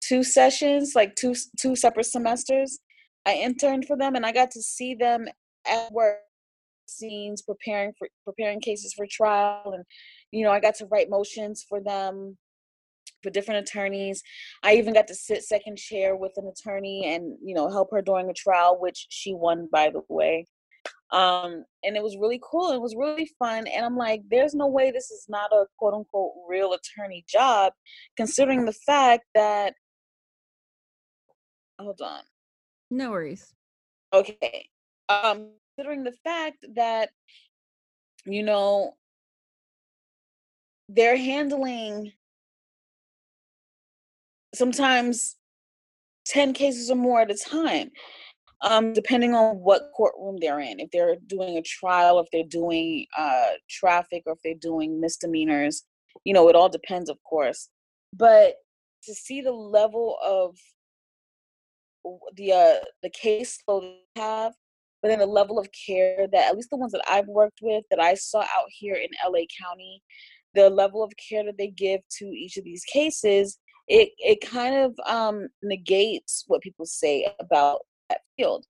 two 0.00 0.22
sessions, 0.22 0.94
like 0.94 1.14
two 1.16 1.34
two 1.58 1.76
separate 1.76 2.06
semesters. 2.06 2.78
I 3.24 3.34
interned 3.34 3.86
for 3.86 3.96
them 3.96 4.14
and 4.14 4.24
I 4.24 4.32
got 4.32 4.50
to 4.52 4.62
see 4.62 4.94
them 4.94 5.26
at 5.66 5.92
work 5.92 6.18
scenes 6.88 7.42
preparing 7.42 7.92
for 7.98 8.08
preparing 8.24 8.60
cases 8.60 8.94
for 8.94 9.06
trial 9.10 9.72
and 9.74 9.84
you 10.30 10.44
know 10.44 10.52
I 10.52 10.60
got 10.60 10.76
to 10.76 10.86
write 10.86 11.10
motions 11.10 11.64
for 11.68 11.80
them 11.80 12.38
for 13.22 13.30
different 13.30 13.68
attorneys. 13.68 14.22
I 14.62 14.74
even 14.74 14.94
got 14.94 15.08
to 15.08 15.14
sit 15.14 15.44
second 15.44 15.78
chair 15.78 16.16
with 16.16 16.32
an 16.36 16.46
attorney 16.46 17.14
and 17.14 17.36
you 17.42 17.54
know 17.54 17.68
help 17.68 17.88
her 17.92 18.02
during 18.02 18.30
a 18.30 18.34
trial, 18.34 18.78
which 18.80 19.06
she 19.10 19.34
won 19.34 19.68
by 19.70 19.90
the 19.90 20.02
way. 20.08 20.46
Um, 21.12 21.64
and 21.84 21.96
it 21.96 22.02
was 22.02 22.16
really 22.16 22.40
cool. 22.42 22.72
It 22.72 22.80
was 22.80 22.96
really 22.96 23.30
fun. 23.38 23.66
And 23.66 23.84
I'm 23.84 23.96
like, 23.96 24.22
there's 24.28 24.54
no 24.54 24.66
way 24.66 24.90
this 24.90 25.10
is 25.10 25.26
not 25.28 25.52
a 25.52 25.66
quote 25.78 25.94
unquote 25.94 26.32
real 26.48 26.72
attorney 26.72 27.24
job, 27.28 27.72
considering 28.16 28.64
the 28.64 28.72
fact 28.72 29.24
that. 29.34 29.74
Hold 31.78 32.00
on. 32.00 32.22
No 32.90 33.10
worries. 33.10 33.54
Okay. 34.12 34.68
Um, 35.08 35.50
considering 35.76 36.04
the 36.04 36.14
fact 36.24 36.64
that, 36.74 37.10
you 38.24 38.42
know, 38.42 38.94
they're 40.88 41.16
handling 41.16 42.12
sometimes 44.56 45.36
10 46.26 46.52
cases 46.52 46.90
or 46.90 46.96
more 46.96 47.20
at 47.20 47.30
a 47.30 47.34
time 47.34 47.90
um, 48.62 48.92
depending 48.94 49.34
on 49.34 49.56
what 49.56 49.90
courtroom 49.94 50.38
they're 50.40 50.60
in 50.60 50.80
if 50.80 50.90
they're 50.90 51.16
doing 51.26 51.56
a 51.56 51.62
trial 51.62 52.18
if 52.18 52.26
they're 52.32 52.42
doing 52.48 53.06
uh, 53.16 53.50
traffic 53.68 54.22
or 54.26 54.32
if 54.32 54.38
they're 54.42 54.54
doing 54.54 55.00
misdemeanors 55.00 55.84
you 56.24 56.32
know 56.32 56.48
it 56.48 56.56
all 56.56 56.68
depends 56.68 57.08
of 57.08 57.22
course. 57.22 57.68
But 58.12 58.54
to 59.04 59.14
see 59.14 59.40
the 59.40 59.52
level 59.52 60.18
of 60.24 60.56
the 62.36 62.52
uh 62.52 62.84
the 63.02 63.10
caseload 63.10 63.96
have 64.14 64.52
but 65.02 65.08
then 65.08 65.18
the 65.18 65.26
level 65.26 65.58
of 65.58 65.68
care 65.86 66.28
that 66.30 66.48
at 66.48 66.54
least 66.54 66.70
the 66.70 66.76
ones 66.76 66.92
that 66.92 67.02
I've 67.08 67.26
worked 67.26 67.58
with 67.62 67.84
that 67.90 68.00
I 68.00 68.14
saw 68.14 68.42
out 68.42 68.68
here 68.68 68.94
in 68.94 69.08
LA 69.24 69.40
County 69.60 70.02
the 70.54 70.70
level 70.70 71.02
of 71.02 71.12
care 71.16 71.44
that 71.44 71.58
they 71.58 71.68
give 71.68 72.00
to 72.18 72.26
each 72.26 72.56
of 72.56 72.64
these 72.64 72.84
cases 72.84 73.58
it 73.88 74.10
it 74.18 74.40
kind 74.40 74.74
of 74.74 74.94
um, 75.06 75.48
negates 75.62 76.44
what 76.46 76.62
people 76.62 76.86
say 76.86 77.26
about 77.40 77.80
that 78.08 78.20
field. 78.36 78.64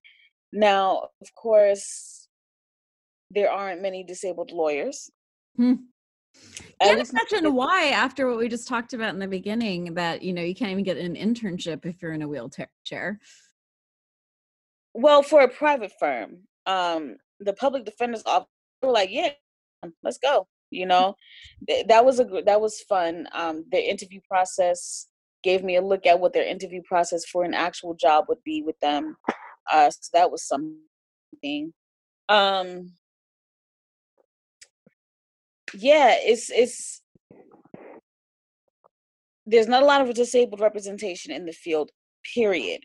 Now, 0.53 1.09
of 1.21 1.33
course, 1.35 2.27
there 3.31 3.51
aren't 3.51 3.81
many 3.81 4.03
disabled 4.03 4.51
lawyers. 4.51 5.09
Hmm. 5.55 5.73
Can't 6.81 7.09
imagine 7.09 7.55
why, 7.55 7.87
after 7.87 8.27
what 8.27 8.37
we 8.37 8.47
just 8.47 8.67
talked 8.67 8.93
about 8.93 9.13
in 9.13 9.19
the 9.19 9.27
beginning, 9.27 9.95
that 9.95 10.21
you 10.21 10.33
know 10.33 10.43
you 10.43 10.53
can't 10.53 10.71
even 10.71 10.83
get 10.83 10.97
an 10.97 11.15
internship 11.15 11.85
if 11.85 12.01
you're 12.01 12.13
in 12.13 12.21
a 12.21 12.27
wheelchair. 12.27 13.19
Well, 14.93 15.23
for 15.23 15.41
a 15.41 15.47
private 15.47 15.91
firm, 15.99 16.43
um, 16.65 17.17
the 17.39 17.53
public 17.53 17.85
defender's 17.85 18.23
office 18.25 18.47
like, 18.83 19.09
"Yeah, 19.11 19.31
let's 20.03 20.19
go." 20.19 20.47
You 20.69 20.85
know? 20.85 21.15
That 21.87 22.05
was 22.05 22.19
a 22.19 22.25
that 22.45 22.61
was 22.61 22.81
fun 22.81 23.27
um 23.33 23.65
the 23.71 23.89
interview 23.89 24.19
process 24.27 25.07
gave 25.43 25.63
me 25.63 25.75
a 25.75 25.81
look 25.81 26.05
at 26.05 26.19
what 26.19 26.33
their 26.33 26.45
interview 26.45 26.81
process 26.85 27.25
for 27.25 27.43
an 27.43 27.53
actual 27.53 27.93
job 27.93 28.25
would 28.27 28.43
be 28.43 28.61
with 28.63 28.79
them 28.79 29.17
uh 29.71 29.89
so 29.89 30.09
that 30.13 30.31
was 30.31 30.43
something. 30.43 31.73
Um 32.29 32.91
yeah 35.73 36.15
it's 36.19 36.49
it's 36.49 37.01
there's 39.45 39.67
not 39.67 39.83
a 39.83 39.85
lot 39.85 40.01
of 40.01 40.13
disabled 40.13 40.61
representation 40.61 41.31
in 41.31 41.45
the 41.45 41.51
field 41.51 41.91
period 42.35 42.81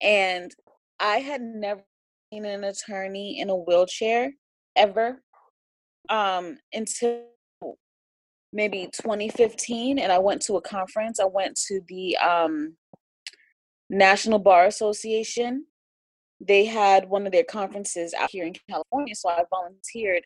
and 0.00 0.52
i 1.00 1.16
had 1.16 1.40
never 1.40 1.82
seen 2.32 2.44
an 2.44 2.64
attorney 2.64 3.40
in 3.40 3.50
a 3.50 3.56
wheelchair 3.56 4.32
ever 4.76 5.22
um, 6.12 6.58
until 6.72 7.24
maybe 8.52 8.88
2015 8.92 9.98
and 9.98 10.12
i 10.12 10.18
went 10.18 10.42
to 10.42 10.56
a 10.56 10.60
conference. 10.60 11.18
I 11.18 11.24
went 11.24 11.58
to 11.68 11.80
the 11.88 12.16
um, 12.18 12.76
national 13.88 14.38
bar 14.38 14.66
association. 14.66 15.66
They 16.38 16.66
had 16.66 17.08
one 17.08 17.24
of 17.24 17.32
their 17.32 17.44
conferences 17.44 18.14
out 18.14 18.30
here 18.30 18.44
in 18.44 18.54
california 18.68 19.14
so 19.14 19.28
i 19.28 19.42
volunteered 19.48 20.24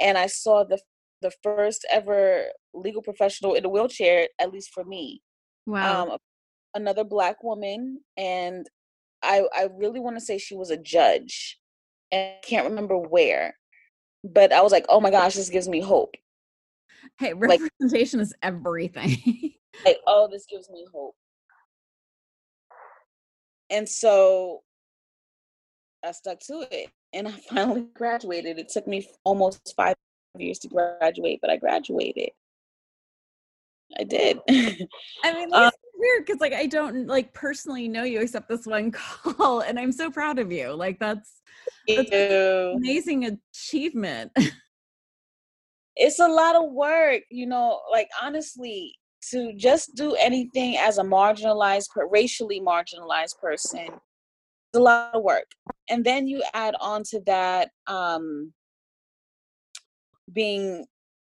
and 0.00 0.16
i 0.16 0.26
saw 0.26 0.64
the 0.64 0.78
the 1.20 1.30
first 1.42 1.86
ever 1.90 2.44
legal 2.72 3.02
professional 3.02 3.54
in 3.54 3.64
a 3.64 3.68
wheelchair 3.68 4.28
at 4.38 4.50
least 4.50 4.70
for 4.72 4.84
me 4.84 5.20
wow. 5.66 6.04
um, 6.04 6.16
another 6.74 7.04
black 7.04 7.42
woman 7.44 8.00
and 8.16 8.66
i 9.22 9.42
i 9.54 9.68
really 9.76 10.00
want 10.00 10.16
to 10.16 10.24
say 10.24 10.38
she 10.38 10.56
was 10.56 10.70
a 10.70 10.76
judge 10.76 11.58
and 12.10 12.22
i 12.22 12.46
can't 12.46 12.68
remember 12.68 12.96
where 12.96 13.57
but 14.24 14.52
I 14.52 14.60
was 14.62 14.72
like, 14.72 14.86
oh 14.88 15.00
my 15.00 15.10
gosh, 15.10 15.34
this 15.34 15.48
gives 15.48 15.68
me 15.68 15.80
hope. 15.80 16.14
Hey, 17.18 17.34
representation 17.34 18.20
like, 18.20 18.26
is 18.26 18.34
everything. 18.42 19.54
like, 19.84 19.98
oh, 20.06 20.28
this 20.30 20.46
gives 20.46 20.68
me 20.70 20.86
hope. 20.92 21.14
And 23.70 23.88
so 23.88 24.62
I 26.04 26.12
stuck 26.12 26.40
to 26.40 26.66
it 26.70 26.90
and 27.12 27.28
I 27.28 27.32
finally 27.32 27.86
graduated. 27.94 28.58
It 28.58 28.68
took 28.68 28.86
me 28.86 29.08
almost 29.24 29.74
five 29.76 29.96
years 30.38 30.58
to 30.60 30.68
graduate, 30.68 31.40
but 31.40 31.50
I 31.50 31.56
graduated. 31.56 32.30
I 33.98 34.04
did. 34.04 34.38
I 34.48 35.34
mean, 35.34 35.48
um, 35.52 35.70
weird 35.98 36.24
because 36.24 36.40
like 36.40 36.52
I 36.52 36.66
don't 36.66 37.06
like 37.06 37.34
personally 37.34 37.88
know 37.88 38.04
you 38.04 38.20
except 38.20 38.48
this 38.48 38.66
one 38.66 38.90
call, 38.92 39.60
and 39.60 39.78
I'm 39.78 39.92
so 39.92 40.10
proud 40.10 40.38
of 40.38 40.50
you. 40.52 40.72
Like 40.72 40.98
that's, 40.98 41.42
that's 41.86 42.10
amazing 42.12 43.38
achievement. 43.52 44.32
it's 45.96 46.20
a 46.20 46.28
lot 46.28 46.56
of 46.56 46.72
work, 46.72 47.22
you 47.30 47.46
know. 47.46 47.80
Like 47.90 48.08
honestly, 48.22 48.96
to 49.30 49.52
just 49.54 49.94
do 49.94 50.14
anything 50.14 50.76
as 50.76 50.98
a 50.98 51.02
marginalized, 51.02 51.88
racially 52.10 52.60
marginalized 52.60 53.38
person, 53.40 53.88
it's 53.88 54.76
a 54.76 54.80
lot 54.80 55.14
of 55.14 55.22
work. 55.22 55.46
And 55.90 56.04
then 56.04 56.26
you 56.26 56.42
add 56.54 56.74
on 56.80 57.02
to 57.10 57.20
that 57.26 57.70
um, 57.86 58.52
being 60.32 60.86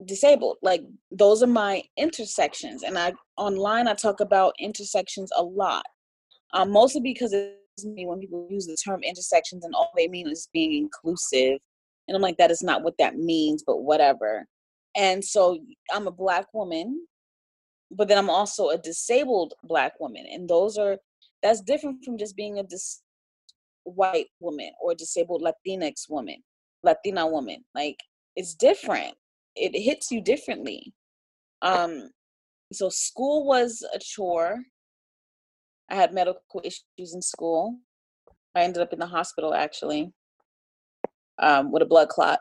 disabled 0.04 0.58
like 0.62 0.82
those 1.10 1.42
are 1.42 1.46
my 1.46 1.82
intersections 1.96 2.82
and 2.82 2.98
i 2.98 3.10
online 3.38 3.88
i 3.88 3.94
talk 3.94 4.20
about 4.20 4.52
intersections 4.58 5.30
a 5.36 5.42
lot 5.42 5.84
um, 6.52 6.70
mostly 6.70 7.00
because 7.00 7.32
it's 7.32 7.84
me 7.84 8.04
when 8.04 8.20
people 8.20 8.46
use 8.50 8.66
the 8.66 8.76
term 8.76 9.02
intersections 9.02 9.64
and 9.64 9.74
all 9.74 9.90
they 9.96 10.06
mean 10.08 10.28
is 10.28 10.48
being 10.52 10.74
inclusive 10.74 11.58
and 12.08 12.14
i'm 12.14 12.20
like 12.20 12.36
that 12.36 12.50
is 12.50 12.62
not 12.62 12.82
what 12.82 12.94
that 12.98 13.16
means 13.16 13.64
but 13.66 13.82
whatever 13.82 14.46
and 14.96 15.24
so 15.24 15.58
i'm 15.94 16.06
a 16.06 16.12
black 16.12 16.46
woman 16.52 17.06
but 17.90 18.06
then 18.06 18.18
i'm 18.18 18.30
also 18.30 18.68
a 18.68 18.78
disabled 18.78 19.54
black 19.64 19.98
woman 19.98 20.26
and 20.30 20.46
those 20.46 20.76
are 20.76 20.98
that's 21.42 21.62
different 21.62 22.04
from 22.04 22.18
just 22.18 22.36
being 22.36 22.58
a 22.58 22.62
dis- 22.62 23.02
white 23.84 24.26
woman 24.40 24.70
or 24.82 24.94
disabled 24.94 25.42
latinx 25.42 26.10
woman 26.10 26.36
latina 26.82 27.26
woman 27.26 27.64
like 27.74 27.96
it's 28.34 28.54
different 28.54 29.14
it 29.56 29.78
hits 29.78 30.10
you 30.10 30.20
differently. 30.20 30.92
Um, 31.62 32.10
so 32.72 32.88
school 32.88 33.46
was 33.46 33.84
a 33.94 33.98
chore. 33.98 34.58
I 35.90 35.94
had 35.94 36.12
medical 36.12 36.60
issues 36.64 37.14
in 37.14 37.22
school. 37.22 37.78
I 38.54 38.62
ended 38.62 38.82
up 38.82 38.92
in 38.92 38.98
the 38.98 39.06
hospital 39.06 39.54
actually 39.54 40.12
um, 41.38 41.72
with 41.72 41.82
a 41.82 41.86
blood 41.86 42.08
clot. 42.08 42.40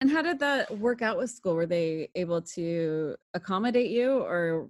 And 0.00 0.10
how 0.10 0.22
did 0.22 0.40
that 0.40 0.78
work 0.78 1.00
out 1.00 1.16
with 1.16 1.30
school? 1.30 1.54
Were 1.54 1.66
they 1.66 2.08
able 2.16 2.42
to 2.42 3.14
accommodate 3.34 3.90
you 3.90 4.18
or? 4.18 4.68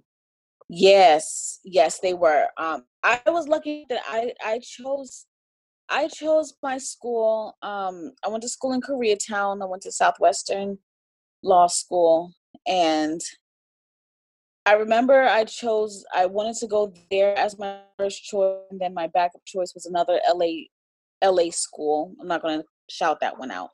Yes, 0.69 1.59
yes, 1.63 1.99
they 1.99 2.13
were. 2.13 2.47
Um, 2.57 2.85
I 3.03 3.19
was 3.27 3.47
lucky 3.47 3.85
that 3.89 4.01
I, 4.07 4.33
I 4.43 4.59
chose 4.59 5.25
I 5.89 6.07
chose 6.07 6.53
my 6.63 6.77
school. 6.77 7.57
Um, 7.61 8.13
I 8.23 8.29
went 8.29 8.41
to 8.43 8.49
school 8.49 8.73
in 8.73 8.81
Koreatown. 8.81 9.61
I 9.61 9.65
went 9.65 9.83
to 9.83 9.91
Southwestern 9.91 10.77
law 11.43 11.67
school 11.67 12.33
and 12.65 13.21
I 14.65 14.73
remember 14.73 15.23
I 15.23 15.43
chose 15.43 16.05
I 16.15 16.25
wanted 16.25 16.55
to 16.57 16.67
go 16.67 16.93
there 17.11 17.37
as 17.37 17.59
my 17.59 17.79
first 17.97 18.23
choice 18.23 18.59
and 18.71 18.79
then 18.79 18.93
my 18.93 19.07
backup 19.07 19.41
choice 19.45 19.73
was 19.73 19.85
another 19.85 20.19
LA 20.33 20.67
LA 21.21 21.51
school. 21.51 22.15
I'm 22.19 22.27
not 22.27 22.41
going 22.41 22.59
to 22.59 22.65
shout 22.89 23.19
that 23.21 23.37
one 23.37 23.51
out. 23.51 23.69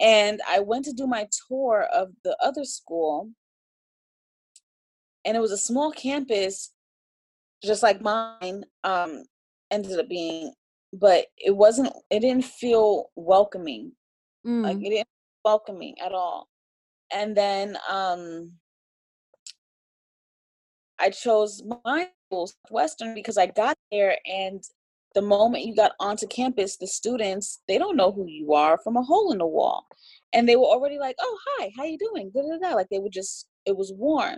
And 0.00 0.40
I 0.48 0.60
went 0.60 0.86
to 0.86 0.92
do 0.92 1.06
my 1.06 1.26
tour 1.48 1.86
of 1.92 2.08
the 2.24 2.34
other 2.42 2.64
school 2.64 3.30
and 5.26 5.36
it 5.36 5.40
was 5.40 5.52
a 5.52 5.58
small 5.58 5.90
campus 5.92 6.72
just 7.62 7.82
like 7.82 8.00
mine 8.00 8.64
um 8.84 9.22
ended 9.70 9.98
up 9.98 10.08
being 10.08 10.54
but 10.94 11.26
it 11.36 11.54
wasn't 11.54 11.92
it 12.10 12.20
didn't 12.20 12.44
feel 12.44 13.10
welcoming. 13.16 13.92
Mm. 14.46 14.62
Like 14.62 14.78
it 14.78 14.88
didn't 14.88 15.08
welcoming 15.44 15.94
at 16.00 16.12
all 16.12 16.49
and 17.12 17.36
then 17.36 17.76
um 17.88 18.52
I 20.98 21.10
chose 21.10 21.62
my 21.84 22.08
school, 22.26 22.50
Western, 22.70 23.14
because 23.14 23.38
I 23.38 23.46
got 23.46 23.76
there 23.90 24.18
and 24.26 24.62
the 25.14 25.22
moment 25.22 25.64
you 25.64 25.74
got 25.74 25.92
onto 25.98 26.26
campus, 26.26 26.76
the 26.76 26.86
students, 26.86 27.60
they 27.66 27.78
don't 27.78 27.96
know 27.96 28.12
who 28.12 28.26
you 28.28 28.52
are 28.52 28.78
from 28.78 28.96
a 28.96 29.02
hole 29.02 29.32
in 29.32 29.38
the 29.38 29.46
wall. 29.46 29.86
And 30.32 30.48
they 30.48 30.56
were 30.56 30.66
already 30.66 30.98
like, 30.98 31.16
oh, 31.20 31.38
hi, 31.46 31.72
how 31.76 31.84
you 31.84 31.98
doing? 31.98 32.30
Da, 32.32 32.42
da, 32.42 32.58
da. 32.58 32.74
Like 32.76 32.88
they 32.90 33.00
were 33.00 33.10
just, 33.10 33.48
it 33.66 33.76
was 33.76 33.92
warm. 33.96 34.36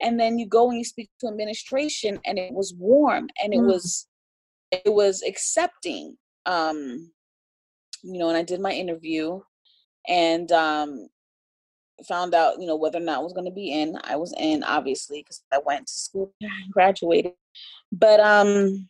And 0.00 0.18
then 0.18 0.38
you 0.38 0.46
go 0.46 0.70
and 0.70 0.78
you 0.78 0.84
speak 0.84 1.10
to 1.20 1.26
administration 1.26 2.20
and 2.24 2.38
it 2.38 2.54
was 2.54 2.74
warm 2.78 3.28
and 3.42 3.52
it 3.52 3.60
mm. 3.60 3.66
was, 3.66 4.06
it 4.70 4.92
was 4.92 5.22
accepting. 5.26 6.16
Um, 6.46 7.10
you 8.02 8.18
know, 8.18 8.28
and 8.28 8.36
I 8.36 8.42
did 8.42 8.60
my 8.60 8.72
interview 8.72 9.40
and 10.06 10.52
um 10.52 11.08
found 12.04 12.34
out, 12.34 12.60
you 12.60 12.66
know, 12.66 12.76
whether 12.76 12.98
or 12.98 13.02
not 13.02 13.18
I 13.18 13.22
was 13.22 13.32
going 13.32 13.46
to 13.46 13.50
be 13.50 13.72
in. 13.72 13.98
I 14.04 14.16
was 14.16 14.34
in, 14.38 14.62
obviously, 14.62 15.20
because 15.20 15.42
I 15.52 15.58
went 15.64 15.86
to 15.86 15.92
school 15.92 16.32
and 16.40 16.72
graduated. 16.72 17.32
But 17.92 18.20
um, 18.20 18.88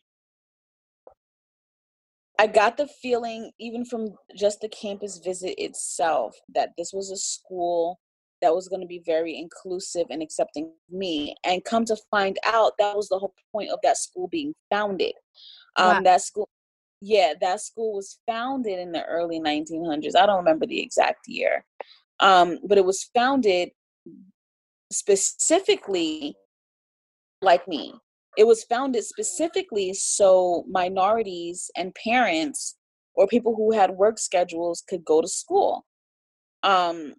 I 2.39 2.47
got 2.47 2.77
the 2.77 2.87
feeling, 2.87 3.53
even 3.59 3.85
from 3.85 4.15
just 4.37 4.61
the 4.61 4.69
campus 4.69 5.19
visit 5.19 5.55
itself, 5.59 6.37
that 6.55 6.71
this 6.77 6.93
was 6.93 7.11
a 7.11 7.17
school 7.17 8.01
that 8.43 8.55
was 8.55 8.69
going 8.69 8.81
to 8.81 8.87
be 8.87 9.03
very 9.07 9.39
inclusive 9.39 10.07
and 10.11 10.23
accepting 10.23 10.65
of 10.65 10.95
me. 10.95 11.35
And 11.45 11.65
come 11.65 11.85
to 11.87 11.97
find 12.11 12.37
out, 12.45 12.73
that 12.79 12.97
was 12.97 13.09
the 13.09 13.19
whole 13.19 13.35
point 13.53 13.71
of 13.71 13.79
that 13.83 13.97
school 13.97 14.29
being 14.29 14.55
founded. 14.71 15.15
Um, 15.77 15.97
wow. 15.97 16.01
That 16.03 16.21
school, 16.21 16.49
yeah, 17.01 17.35
that 17.41 17.61
school 17.61 17.95
was 17.95 18.19
founded 18.27 18.79
in 18.79 18.93
the 18.93 19.05
early 19.05 19.41
1900s. 19.41 20.17
I 20.17 20.27
don't 20.27 20.39
remember 20.39 20.67
the 20.67 20.81
exact 20.81 21.29
year, 21.29 21.65
um, 22.21 22.59
but 22.67 22.79
it 22.79 22.85
was 22.85 23.09
founded 23.15 23.71
specifically 24.93 26.37
like 27.43 27.67
me. 27.69 27.95
It 28.37 28.47
was 28.47 28.65
founded 28.65 29.05
specifically 29.05 29.95
so 29.95 30.65
minorities 30.69 31.71
and 31.77 31.95
parents 31.95 32.77
or 33.15 33.27
people 33.29 33.55
who 33.55 33.73
had 33.73 33.93
work 33.93 34.19
schedules 34.19 34.83
could 34.89 35.05
go 35.05 35.21
to 35.21 35.29
school. 35.29 35.85
Um, 36.63 37.15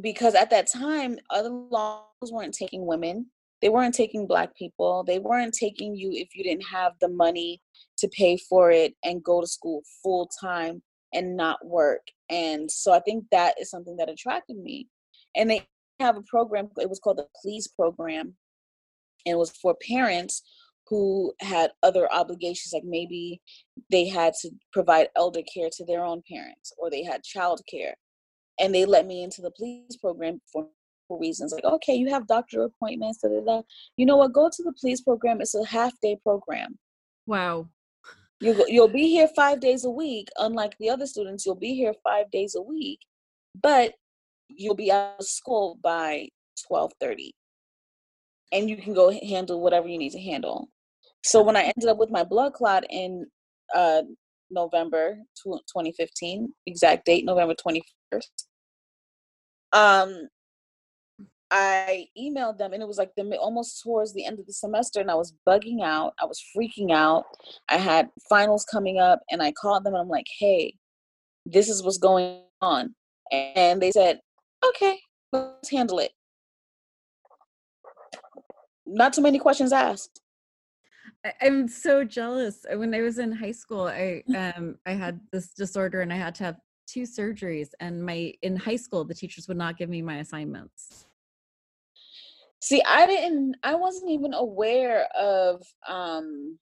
because 0.00 0.34
at 0.34 0.50
that 0.50 0.68
time, 0.72 1.18
other 1.30 1.50
laws 1.50 2.06
weren't 2.30 2.54
taking 2.54 2.86
women, 2.86 3.26
they 3.60 3.68
weren't 3.68 3.94
taking 3.94 4.26
black 4.26 4.56
people, 4.56 5.04
they 5.04 5.18
weren't 5.18 5.54
taking 5.54 5.94
you 5.94 6.10
if 6.12 6.34
you 6.34 6.42
didn't 6.42 6.64
have 6.72 6.92
the 7.00 7.08
money 7.08 7.60
to 7.98 8.08
pay 8.08 8.36
for 8.36 8.70
it 8.70 8.94
and 9.04 9.22
go 9.22 9.40
to 9.40 9.46
school 9.46 9.82
full 10.02 10.28
time 10.40 10.82
and 11.12 11.36
not 11.36 11.64
work. 11.64 12.02
And 12.30 12.70
so 12.70 12.92
I 12.92 13.00
think 13.00 13.24
that 13.30 13.54
is 13.60 13.70
something 13.70 13.96
that 13.96 14.08
attracted 14.08 14.56
me. 14.58 14.88
And 15.36 15.50
they 15.50 15.66
have 16.00 16.16
a 16.16 16.22
program, 16.22 16.68
it 16.78 16.88
was 16.88 16.98
called 16.98 17.18
the 17.18 17.26
PLEAS 17.42 17.68
program. 17.68 18.34
And 19.24 19.34
it 19.34 19.38
was 19.38 19.50
for 19.50 19.76
parents 19.86 20.42
who 20.88 21.32
had 21.40 21.70
other 21.82 22.12
obligations, 22.12 22.72
like 22.72 22.84
maybe 22.84 23.40
they 23.90 24.08
had 24.08 24.34
to 24.42 24.50
provide 24.72 25.08
elder 25.16 25.42
care 25.52 25.68
to 25.72 25.84
their 25.84 26.04
own 26.04 26.22
parents 26.30 26.72
or 26.76 26.90
they 26.90 27.04
had 27.04 27.22
child 27.22 27.60
care. 27.70 27.94
And 28.60 28.74
they 28.74 28.84
let 28.84 29.06
me 29.06 29.22
into 29.22 29.42
the 29.42 29.50
PLEAS 29.50 29.96
program 29.98 30.40
for, 30.52 30.68
reasons 31.20 31.52
like, 31.52 31.64
okay, 31.64 31.94
you 31.94 32.08
have 32.08 32.26
doctor 32.26 32.62
appointments, 32.62 33.18
da. 33.18 33.60
you 33.98 34.06
know 34.06 34.16
what, 34.16 34.32
go 34.32 34.48
to 34.48 34.62
the 34.62 34.72
PLEAS 34.80 35.02
program. 35.02 35.42
It's 35.42 35.54
a 35.54 35.62
half 35.66 35.92
day 36.00 36.16
program. 36.22 36.78
Wow. 37.26 37.68
You, 38.42 38.64
you'll 38.66 38.88
be 38.88 39.08
here 39.08 39.28
five 39.36 39.60
days 39.60 39.84
a 39.84 39.90
week. 39.90 40.28
Unlike 40.36 40.76
the 40.80 40.90
other 40.90 41.06
students, 41.06 41.46
you'll 41.46 41.54
be 41.54 41.74
here 41.74 41.94
five 42.02 42.28
days 42.32 42.56
a 42.56 42.60
week, 42.60 42.98
but 43.62 43.94
you'll 44.48 44.74
be 44.74 44.90
out 44.90 45.14
of 45.20 45.26
school 45.26 45.78
by 45.80 46.28
1230 46.66 47.32
and 48.50 48.68
you 48.68 48.76
can 48.76 48.94
go 48.94 49.12
handle 49.12 49.60
whatever 49.60 49.86
you 49.86 49.96
need 49.96 50.10
to 50.10 50.20
handle. 50.20 50.68
So 51.24 51.40
when 51.40 51.56
I 51.56 51.62
ended 51.62 51.88
up 51.88 51.98
with 51.98 52.10
my 52.10 52.24
blood 52.24 52.54
clot 52.54 52.82
in 52.90 53.26
uh, 53.76 54.02
November 54.50 55.18
2015, 55.44 56.52
exact 56.66 57.04
date 57.06 57.24
November 57.24 57.54
21st, 57.54 58.26
um, 59.72 60.28
I 61.52 62.06
emailed 62.18 62.56
them 62.56 62.72
and 62.72 62.82
it 62.82 62.88
was 62.88 62.96
like 62.96 63.12
the 63.16 63.36
almost 63.36 63.82
towards 63.82 64.14
the 64.14 64.24
end 64.24 64.38
of 64.38 64.46
the 64.46 64.52
semester 64.52 65.00
and 65.00 65.10
I 65.10 65.14
was 65.14 65.34
bugging 65.46 65.82
out. 65.84 66.14
I 66.18 66.24
was 66.24 66.42
freaking 66.56 66.90
out. 66.90 67.24
I 67.68 67.76
had 67.76 68.08
finals 68.28 68.64
coming 68.64 68.98
up 68.98 69.20
and 69.30 69.42
I 69.42 69.52
called 69.52 69.84
them 69.84 69.92
and 69.94 70.00
I'm 70.00 70.08
like, 70.08 70.26
"Hey, 70.38 70.76
this 71.44 71.68
is 71.68 71.82
what's 71.82 71.98
going 71.98 72.40
on." 72.62 72.94
And 73.30 73.82
they 73.82 73.90
said, 73.92 74.20
"Okay, 74.66 74.98
let's 75.32 75.70
handle 75.70 75.98
it." 75.98 76.12
not 78.86 79.12
too 79.12 79.22
many 79.22 79.38
questions 79.38 79.72
asked. 79.72 80.20
I'm 81.40 81.68
so 81.68 82.04
jealous. 82.04 82.66
When 82.74 82.94
I 82.94 83.00
was 83.00 83.18
in 83.18 83.32
high 83.32 83.52
school, 83.52 83.86
I 83.86 84.22
um 84.36 84.76
I 84.86 84.92
had 84.92 85.20
this 85.32 85.48
disorder 85.54 86.00
and 86.00 86.12
I 86.12 86.16
had 86.16 86.34
to 86.36 86.44
have 86.44 86.56
two 86.86 87.02
surgeries 87.02 87.68
and 87.80 88.04
my 88.04 88.34
in 88.42 88.56
high 88.56 88.76
school 88.76 89.04
the 89.04 89.14
teachers 89.14 89.48
would 89.48 89.56
not 89.56 89.78
give 89.78 89.88
me 89.88 90.02
my 90.02 90.18
assignments. 90.18 91.06
See, 92.62 92.80
I 92.86 93.06
didn't 93.06 93.56
I 93.64 93.74
wasn't 93.74 94.10
even 94.12 94.32
aware 94.34 95.06
of 95.18 95.62
um 95.88 96.58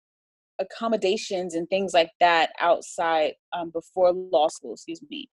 accommodations 0.59 1.55
and 1.55 1.67
things 1.69 1.91
like 1.93 2.11
that 2.19 2.51
outside 2.59 3.33
um 3.51 3.71
before 3.71 4.13
law 4.13 4.47
school, 4.47 4.73
excuse 4.73 5.01
me. 5.09 5.27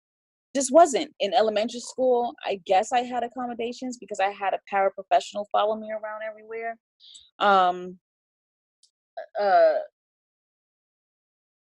Just 0.55 0.71
wasn't. 0.71 1.11
In 1.19 1.33
elementary 1.33 1.79
school 1.79 2.35
i 2.45 2.61
guess 2.67 2.91
i 2.91 2.99
had 2.99 3.23
accommodations 3.23 3.97
because 3.97 4.19
i 4.19 4.29
had 4.29 4.53
a 4.53 4.59
paraprofessional 4.71 5.45
follow 5.51 5.75
me 5.75 5.89
around 5.91 6.21
everywhere. 6.29 6.77
Um 7.39 7.97
uh 9.41 9.79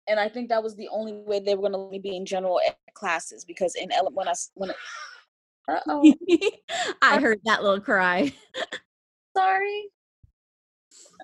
and 0.07 0.19
i 0.19 0.29
think 0.29 0.47
that 0.49 0.63
was 0.63 0.75
the 0.75 0.87
only 0.89 1.11
way 1.13 1.39
they 1.39 1.55
were 1.55 1.69
going 1.69 1.91
to 1.91 1.99
be 1.99 2.15
in 2.15 2.25
general 2.25 2.59
classes 2.93 3.43
because 3.45 3.75
in 3.75 3.91
ele- 3.91 4.11
when 4.13 4.27
i 4.29 4.33
when 4.55 4.71
oh 5.69 6.13
i 7.01 7.19
heard 7.19 7.39
that 7.45 7.63
little 7.63 7.81
cry 7.81 8.31
sorry 9.37 9.85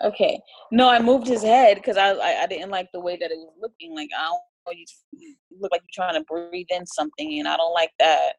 okay 0.03 0.39
no 0.71 0.89
i 0.89 0.99
moved 0.99 1.27
his 1.27 1.43
head 1.43 1.75
because 1.75 1.97
I, 1.97 2.11
I 2.11 2.43
i 2.43 2.47
didn't 2.47 2.69
like 2.69 2.89
the 2.93 2.99
way 2.99 3.15
that 3.15 3.31
it 3.31 3.37
was 3.37 3.53
looking 3.59 3.95
like 3.95 4.09
i 4.17 4.25
don't 4.25 4.39
you, 4.71 4.85
you 5.11 5.35
look 5.59 5.71
like 5.71 5.81
you're 5.81 6.05
trying 6.05 6.19
to 6.19 6.25
breathe 6.25 6.67
in 6.69 6.85
something, 6.85 7.39
and 7.39 7.47
I 7.47 7.57
don't 7.57 7.73
like 7.73 7.91
that. 7.99 8.33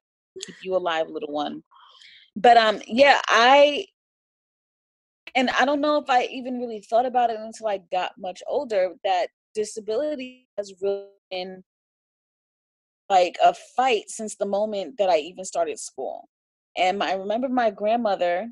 Keep 0.47 0.57
you 0.63 0.77
alive, 0.77 1.09
little 1.09 1.33
one. 1.33 1.63
But 2.37 2.57
um, 2.57 2.81
yeah, 2.87 3.21
I 3.29 3.87
and 5.35 5.51
I 5.51 5.65
don't 5.65 5.81
know 5.81 5.99
if 5.99 6.09
I 6.09 6.25
even 6.25 6.59
really 6.59 6.81
thought 6.81 7.07
about 7.07 7.31
it 7.31 7.39
until 7.39 7.69
I 7.69 7.81
got 7.93 8.13
much 8.19 8.43
older 8.47 8.93
that 9.05 9.29
disability 9.55 10.49
has 10.57 10.73
really 10.81 11.07
been 11.31 11.63
like 13.09 13.37
a 13.45 13.55
fight 13.77 14.05
since 14.09 14.37
the 14.37 14.47
moment 14.47 14.97
that 14.99 15.11
I 15.11 15.19
even 15.19 15.45
started 15.45 15.79
school. 15.79 16.29
And 16.77 17.03
I 17.03 17.15
remember 17.15 17.49
my 17.49 17.71
grandmother, 17.71 18.49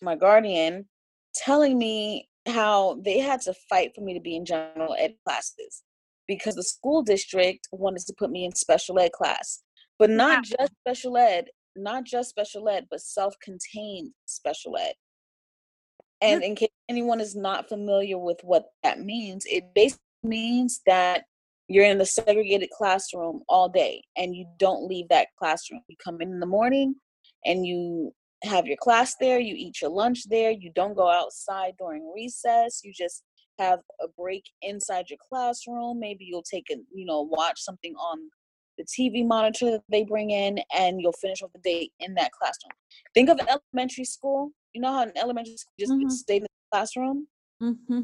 my 0.00 0.16
guardian, 0.16 0.88
telling 1.34 1.78
me 1.78 2.28
how 2.46 3.00
they 3.04 3.18
had 3.18 3.40
to 3.42 3.54
fight 3.68 3.92
for 3.94 4.00
me 4.00 4.14
to 4.14 4.20
be 4.20 4.36
in 4.36 4.44
general 4.44 4.96
ed 4.98 5.14
classes 5.26 5.82
because 6.26 6.54
the 6.54 6.62
school 6.62 7.02
district 7.02 7.68
wanted 7.72 8.06
to 8.06 8.14
put 8.18 8.30
me 8.30 8.44
in 8.44 8.54
special 8.54 8.98
ed 8.98 9.12
class, 9.12 9.62
but 9.98 10.10
not 10.10 10.44
just 10.44 10.72
special 10.80 11.16
ed, 11.16 11.46
not 11.76 12.04
just 12.04 12.30
special 12.30 12.68
ed, 12.68 12.86
but 12.90 13.00
self-contained 13.00 14.12
special 14.26 14.76
ed. 14.76 14.94
And 16.22 16.42
in 16.42 16.54
case 16.54 16.68
anyone 16.88 17.20
is 17.20 17.34
not 17.34 17.68
familiar 17.68 18.18
with 18.18 18.38
what 18.42 18.66
that 18.82 19.00
means, 19.00 19.44
it 19.46 19.74
basically 19.74 20.00
means 20.22 20.80
that 20.86 21.24
you're 21.70 21.84
in 21.84 21.98
the 21.98 22.04
segregated 22.04 22.68
classroom 22.70 23.42
all 23.48 23.68
day 23.68 24.02
and 24.16 24.34
you 24.34 24.44
don't 24.58 24.88
leave 24.88 25.08
that 25.08 25.28
classroom. 25.38 25.80
You 25.86 25.96
come 26.04 26.20
in 26.20 26.32
in 26.32 26.40
the 26.40 26.46
morning 26.46 26.96
and 27.46 27.64
you 27.64 28.12
have 28.42 28.66
your 28.66 28.76
class 28.76 29.14
there, 29.20 29.38
you 29.38 29.54
eat 29.56 29.80
your 29.80 29.90
lunch 29.90 30.28
there, 30.28 30.50
you 30.50 30.72
don't 30.74 30.96
go 30.96 31.08
outside 31.08 31.74
during 31.78 32.12
recess, 32.12 32.80
you 32.82 32.92
just 32.92 33.22
have 33.60 33.78
a 34.02 34.08
break 34.18 34.42
inside 34.62 35.10
your 35.10 35.18
classroom. 35.28 36.00
Maybe 36.00 36.24
you'll 36.24 36.42
take 36.42 36.66
a, 36.72 36.76
you 36.92 37.06
know, 37.06 37.20
watch 37.20 37.60
something 37.60 37.94
on 37.94 38.18
the 38.76 38.84
TV 38.84 39.24
monitor 39.24 39.70
that 39.70 39.82
they 39.88 40.02
bring 40.02 40.30
in, 40.30 40.58
and 40.76 41.00
you'll 41.00 41.12
finish 41.12 41.42
off 41.42 41.52
the 41.52 41.60
day 41.60 41.90
in 42.00 42.14
that 42.14 42.32
classroom. 42.32 42.72
Think 43.14 43.28
of 43.28 43.38
elementary 43.46 44.04
school. 44.04 44.50
You 44.72 44.80
know 44.80 44.92
how 44.92 45.02
in 45.02 45.12
elementary 45.16 45.56
school 45.56 45.72
you 45.76 45.86
just 45.86 45.92
mm-hmm. 45.92 46.08
stayed 46.08 46.42
in 46.42 46.42
the 46.42 46.76
classroom, 46.76 47.28
mm-hmm. 47.62 48.00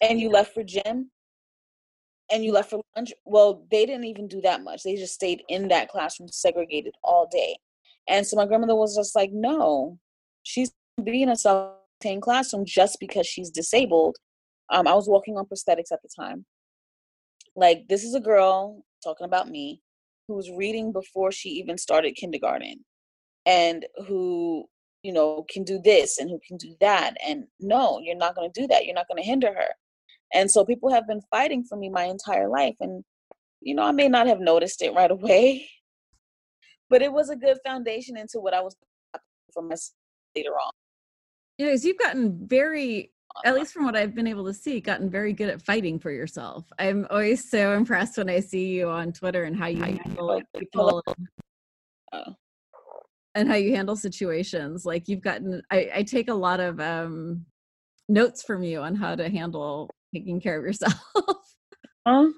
and 0.00 0.20
you 0.20 0.30
left 0.30 0.54
for 0.54 0.62
gym, 0.62 1.10
and 2.30 2.44
you 2.44 2.52
left 2.52 2.70
for 2.70 2.80
lunch. 2.96 3.12
Well, 3.24 3.66
they 3.70 3.86
didn't 3.86 4.04
even 4.04 4.28
do 4.28 4.40
that 4.42 4.62
much. 4.62 4.82
They 4.82 4.96
just 4.96 5.14
stayed 5.14 5.42
in 5.48 5.68
that 5.68 5.88
classroom, 5.88 6.28
segregated 6.28 6.94
all 7.02 7.28
day. 7.30 7.56
And 8.08 8.26
so 8.26 8.36
my 8.36 8.46
grandmother 8.46 8.76
was 8.76 8.96
just 8.96 9.14
like, 9.14 9.32
"No, 9.32 9.98
she's 10.42 10.72
being 11.02 11.28
a 11.28 11.36
self 11.36 11.74
contained 12.00 12.22
classroom 12.22 12.64
just 12.64 12.98
because 13.00 13.26
she's 13.26 13.50
disabled. 13.50 14.16
Um, 14.70 14.86
I 14.86 14.94
was 14.94 15.08
walking 15.08 15.36
on 15.36 15.46
prosthetics 15.46 15.92
at 15.92 16.00
the 16.02 16.08
time. 16.14 16.44
Like, 17.56 17.88
this 17.88 18.04
is 18.04 18.14
a 18.14 18.20
girl 18.20 18.84
talking 19.02 19.24
about 19.24 19.48
me 19.48 19.82
who 20.28 20.34
was 20.34 20.50
reading 20.50 20.92
before 20.92 21.32
she 21.32 21.48
even 21.50 21.76
started 21.76 22.14
kindergarten 22.14 22.84
and 23.46 23.84
who, 24.06 24.66
you 25.02 25.12
know, 25.12 25.44
can 25.50 25.64
do 25.64 25.80
this 25.82 26.18
and 26.18 26.30
who 26.30 26.38
can 26.46 26.56
do 26.56 26.74
that. 26.80 27.14
And 27.26 27.44
no, 27.58 27.98
you're 28.00 28.16
not 28.16 28.36
going 28.36 28.50
to 28.52 28.60
do 28.60 28.66
that. 28.68 28.86
You're 28.86 28.94
not 28.94 29.08
going 29.08 29.22
to 29.22 29.28
hinder 29.28 29.52
her. 29.52 29.74
And 30.32 30.50
so 30.50 30.64
people 30.64 30.90
have 30.90 31.06
been 31.06 31.22
fighting 31.30 31.64
for 31.64 31.76
me 31.76 31.88
my 31.88 32.04
entire 32.04 32.48
life. 32.48 32.76
And, 32.80 33.04
you 33.60 33.74
know, 33.74 33.82
I 33.82 33.92
may 33.92 34.08
not 34.08 34.26
have 34.26 34.40
noticed 34.40 34.82
it 34.82 34.94
right 34.94 35.10
away, 35.18 35.68
but 36.88 37.02
it 37.02 37.12
was 37.12 37.30
a 37.30 37.36
good 37.36 37.58
foundation 37.64 38.16
into 38.16 38.38
what 38.38 38.54
I 38.54 38.60
was 38.60 38.76
for 39.52 39.62
myself 39.62 39.94
later 40.36 40.52
on 40.52 40.70
you 41.60 41.66
know, 41.66 41.72
you've 41.72 41.98
gotten 41.98 42.48
very 42.48 43.12
at 43.44 43.54
least 43.54 43.72
from 43.72 43.84
what 43.84 43.94
I've 43.94 44.14
been 44.14 44.26
able 44.26 44.44
to 44.46 44.54
see, 44.54 44.80
gotten 44.80 45.08
very 45.08 45.32
good 45.32 45.50
at 45.50 45.62
fighting 45.62 45.98
for 45.98 46.10
yourself. 46.10 46.64
I'm 46.78 47.06
always 47.10 47.48
so 47.48 47.72
impressed 47.76 48.16
when 48.18 48.30
I 48.30 48.40
see 48.40 48.68
you 48.68 48.88
on 48.88 49.12
Twitter 49.12 49.44
and 49.44 49.56
how 49.56 49.66
you 49.66 49.82
handle 49.82 50.42
people 50.58 51.02
and, 52.12 52.34
and 53.34 53.48
how 53.48 53.54
you 53.54 53.76
handle 53.76 53.94
situations. 53.94 54.84
Like 54.84 55.06
you've 55.06 55.20
gotten, 55.20 55.62
I, 55.70 55.90
I 55.96 56.02
take 56.02 56.28
a 56.28 56.34
lot 56.34 56.60
of 56.60 56.80
um, 56.80 57.44
notes 58.08 58.42
from 58.42 58.62
you 58.62 58.80
on 58.80 58.94
how 58.94 59.14
to 59.14 59.28
handle 59.28 59.90
taking 60.14 60.40
care 60.40 60.58
of 60.58 60.64
yourself. 60.64 60.94
um, 62.06 62.34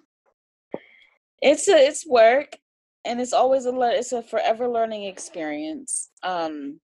it's 1.41 1.69
a, 1.69 1.77
it's 1.77 2.07
work. 2.07 2.57
and 3.05 3.21
it's 3.21 3.33
always 3.33 3.67
a 3.67 3.73
le- 3.73 3.93
it's 3.95 4.13
a 4.13 4.23
forever 4.23 4.69
learning 4.69 5.05
experience. 5.05 6.11
Um, 6.23 6.81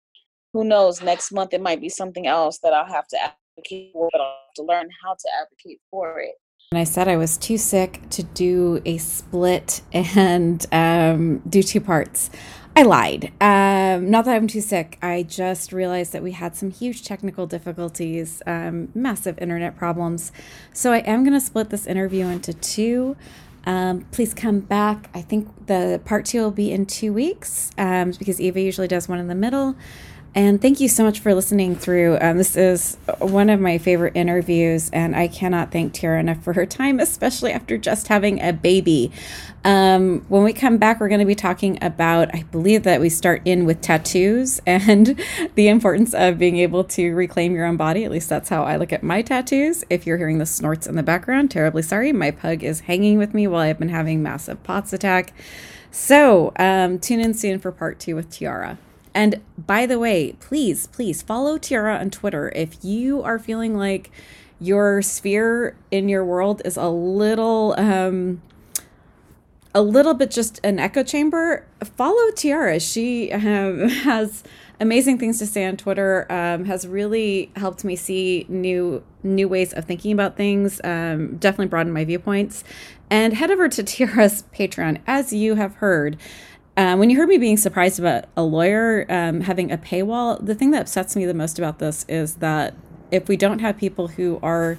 who 0.52 0.64
knows? 0.64 1.02
Next 1.02 1.32
month 1.32 1.54
it 1.54 1.62
might 1.62 1.80
be 1.80 1.88
something 1.88 2.26
else 2.26 2.58
that 2.62 2.72
I'll 2.72 2.92
have 2.92 3.08
to 3.08 3.18
advocate 3.18 3.92
for, 3.92 4.08
but 4.12 4.20
I'll 4.20 4.36
have 4.46 4.54
to 4.56 4.62
learn 4.62 4.88
how 5.02 5.14
to 5.14 5.28
advocate 5.40 5.80
for 5.90 6.20
it. 6.20 6.34
And 6.72 6.78
I 6.78 6.84
said 6.84 7.08
I 7.08 7.16
was 7.16 7.36
too 7.36 7.58
sick 7.58 8.00
to 8.10 8.22
do 8.22 8.80
a 8.84 8.98
split 8.98 9.82
and 9.92 10.64
um, 10.72 11.38
do 11.48 11.62
two 11.62 11.80
parts. 11.80 12.30
I 12.74 12.82
lied. 12.82 13.32
Um, 13.40 14.10
not 14.10 14.24
that 14.24 14.34
I'm 14.34 14.48
too 14.48 14.62
sick. 14.62 14.98
I 15.02 15.24
just 15.24 15.72
realized 15.72 16.12
that 16.12 16.22
we 16.22 16.32
had 16.32 16.56
some 16.56 16.70
huge 16.70 17.04
technical 17.04 17.46
difficulties, 17.46 18.40
um, 18.46 18.88
massive 18.94 19.38
internet 19.38 19.76
problems. 19.76 20.32
So 20.72 20.90
I 20.92 20.98
am 20.98 21.22
going 21.22 21.34
to 21.34 21.40
split 21.40 21.68
this 21.68 21.86
interview 21.86 22.26
into 22.26 22.54
two. 22.54 23.16
Um, 23.66 24.06
please 24.10 24.32
come 24.32 24.60
back. 24.60 25.10
I 25.14 25.20
think 25.20 25.66
the 25.66 26.00
part 26.06 26.24
two 26.24 26.40
will 26.40 26.50
be 26.50 26.72
in 26.72 26.86
two 26.86 27.12
weeks 27.12 27.70
um, 27.76 28.12
because 28.12 28.40
Eva 28.40 28.60
usually 28.60 28.88
does 28.88 29.06
one 29.06 29.18
in 29.18 29.28
the 29.28 29.34
middle. 29.34 29.76
And 30.34 30.62
thank 30.62 30.80
you 30.80 30.88
so 30.88 31.04
much 31.04 31.20
for 31.20 31.34
listening 31.34 31.76
through. 31.76 32.16
Um, 32.18 32.38
this 32.38 32.56
is 32.56 32.96
one 33.18 33.50
of 33.50 33.60
my 33.60 33.76
favorite 33.76 34.16
interviews, 34.16 34.88
and 34.90 35.14
I 35.14 35.28
cannot 35.28 35.70
thank 35.70 35.92
Tiara 35.92 36.20
enough 36.20 36.42
for 36.42 36.54
her 36.54 36.64
time, 36.64 36.98
especially 37.00 37.52
after 37.52 37.76
just 37.76 38.08
having 38.08 38.40
a 38.40 38.50
baby. 38.50 39.12
Um, 39.62 40.24
when 40.28 40.42
we 40.42 40.54
come 40.54 40.78
back, 40.78 41.00
we're 41.00 41.08
going 41.08 41.20
to 41.20 41.26
be 41.26 41.34
talking 41.34 41.78
about, 41.82 42.34
I 42.34 42.44
believe 42.44 42.82
that 42.84 42.98
we 42.98 43.10
start 43.10 43.42
in 43.44 43.66
with 43.66 43.82
tattoos 43.82 44.58
and 44.66 45.20
the 45.54 45.68
importance 45.68 46.14
of 46.14 46.38
being 46.38 46.56
able 46.56 46.84
to 46.84 47.12
reclaim 47.12 47.54
your 47.54 47.66
own 47.66 47.76
body. 47.76 48.02
At 48.02 48.10
least 48.10 48.30
that's 48.30 48.48
how 48.48 48.64
I 48.64 48.76
look 48.76 48.92
at 48.92 49.02
my 49.02 49.20
tattoos. 49.20 49.84
If 49.90 50.06
you're 50.06 50.16
hearing 50.16 50.38
the 50.38 50.46
snorts 50.46 50.86
in 50.86 50.96
the 50.96 51.02
background, 51.02 51.50
terribly 51.50 51.82
sorry. 51.82 52.10
My 52.10 52.30
pug 52.30 52.64
is 52.64 52.80
hanging 52.80 53.18
with 53.18 53.34
me 53.34 53.46
while 53.46 53.60
I've 53.60 53.78
been 53.78 53.90
having 53.90 54.22
massive 54.22 54.62
POTS 54.62 54.94
attack. 54.94 55.34
So 55.90 56.54
um, 56.56 56.98
tune 56.98 57.20
in 57.20 57.34
soon 57.34 57.58
for 57.58 57.70
part 57.70 58.00
two 58.00 58.16
with 58.16 58.30
Tiara. 58.30 58.78
And 59.14 59.40
by 59.58 59.86
the 59.86 59.98
way, 59.98 60.32
please, 60.40 60.86
please 60.86 61.22
follow 61.22 61.58
Tiara 61.58 61.96
on 61.96 62.10
Twitter. 62.10 62.52
If 62.54 62.84
you 62.84 63.22
are 63.22 63.38
feeling 63.38 63.76
like 63.76 64.10
your 64.62 65.02
sphere 65.02 65.76
in 65.90 66.08
your 66.08 66.24
world 66.24 66.62
is 66.64 66.76
a 66.76 66.88
little 66.88 67.74
um 67.76 68.40
a 69.74 69.82
little 69.82 70.14
bit 70.14 70.30
just 70.30 70.60
an 70.64 70.78
echo 70.78 71.02
chamber 71.02 71.66
follow 71.96 72.30
tiara. 72.32 72.78
She 72.78 73.32
um, 73.32 73.88
has 73.88 74.44
amazing 74.80 75.18
things 75.18 75.38
to 75.38 75.46
say 75.46 75.64
on 75.64 75.76
twitter 75.76 76.26
um, 76.30 76.64
has 76.64 76.86
really 76.86 77.52
helped 77.56 77.84
me 77.84 77.94
see 77.94 78.44
new 78.48 79.02
new 79.22 79.48
ways 79.48 79.72
of 79.72 79.84
thinking 79.84 80.10
about 80.12 80.36
things 80.36 80.80
um, 80.82 81.36
definitely 81.36 81.66
broadened 81.66 81.94
my 81.94 82.04
viewpoints. 82.04 82.64
And 83.10 83.34
head 83.34 83.50
over 83.50 83.68
to 83.68 83.82
tiara's 83.82 84.44
patreon 84.54 85.00
as 85.06 85.32
you 85.32 85.56
have 85.56 85.76
heard 85.76 86.16
um, 86.76 86.98
when 86.98 87.10
you 87.10 87.16
heard 87.16 87.28
me 87.28 87.38
being 87.38 87.56
surprised 87.56 87.98
about 87.98 88.24
a 88.36 88.42
lawyer 88.42 89.04
um, 89.10 89.42
having 89.42 89.70
a 89.70 89.76
paywall, 89.78 90.44
the 90.44 90.54
thing 90.54 90.70
that 90.70 90.82
upsets 90.82 91.14
me 91.14 91.26
the 91.26 91.34
most 91.34 91.58
about 91.58 91.78
this 91.78 92.06
is 92.08 92.36
that 92.36 92.74
if 93.10 93.28
we 93.28 93.36
don't 93.36 93.58
have 93.58 93.76
people 93.76 94.08
who 94.08 94.40
are 94.42 94.78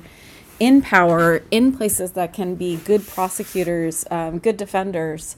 in 0.60 0.82
power, 0.82 1.44
in 1.52 1.76
places 1.76 2.14
that 2.14 2.34
can 2.34 2.56
be 2.56 2.78
good 2.78 3.08
prosecutors, 3.08 4.06
um, 4.10 4.40
good 4.40 4.58
defenders, 4.58 5.38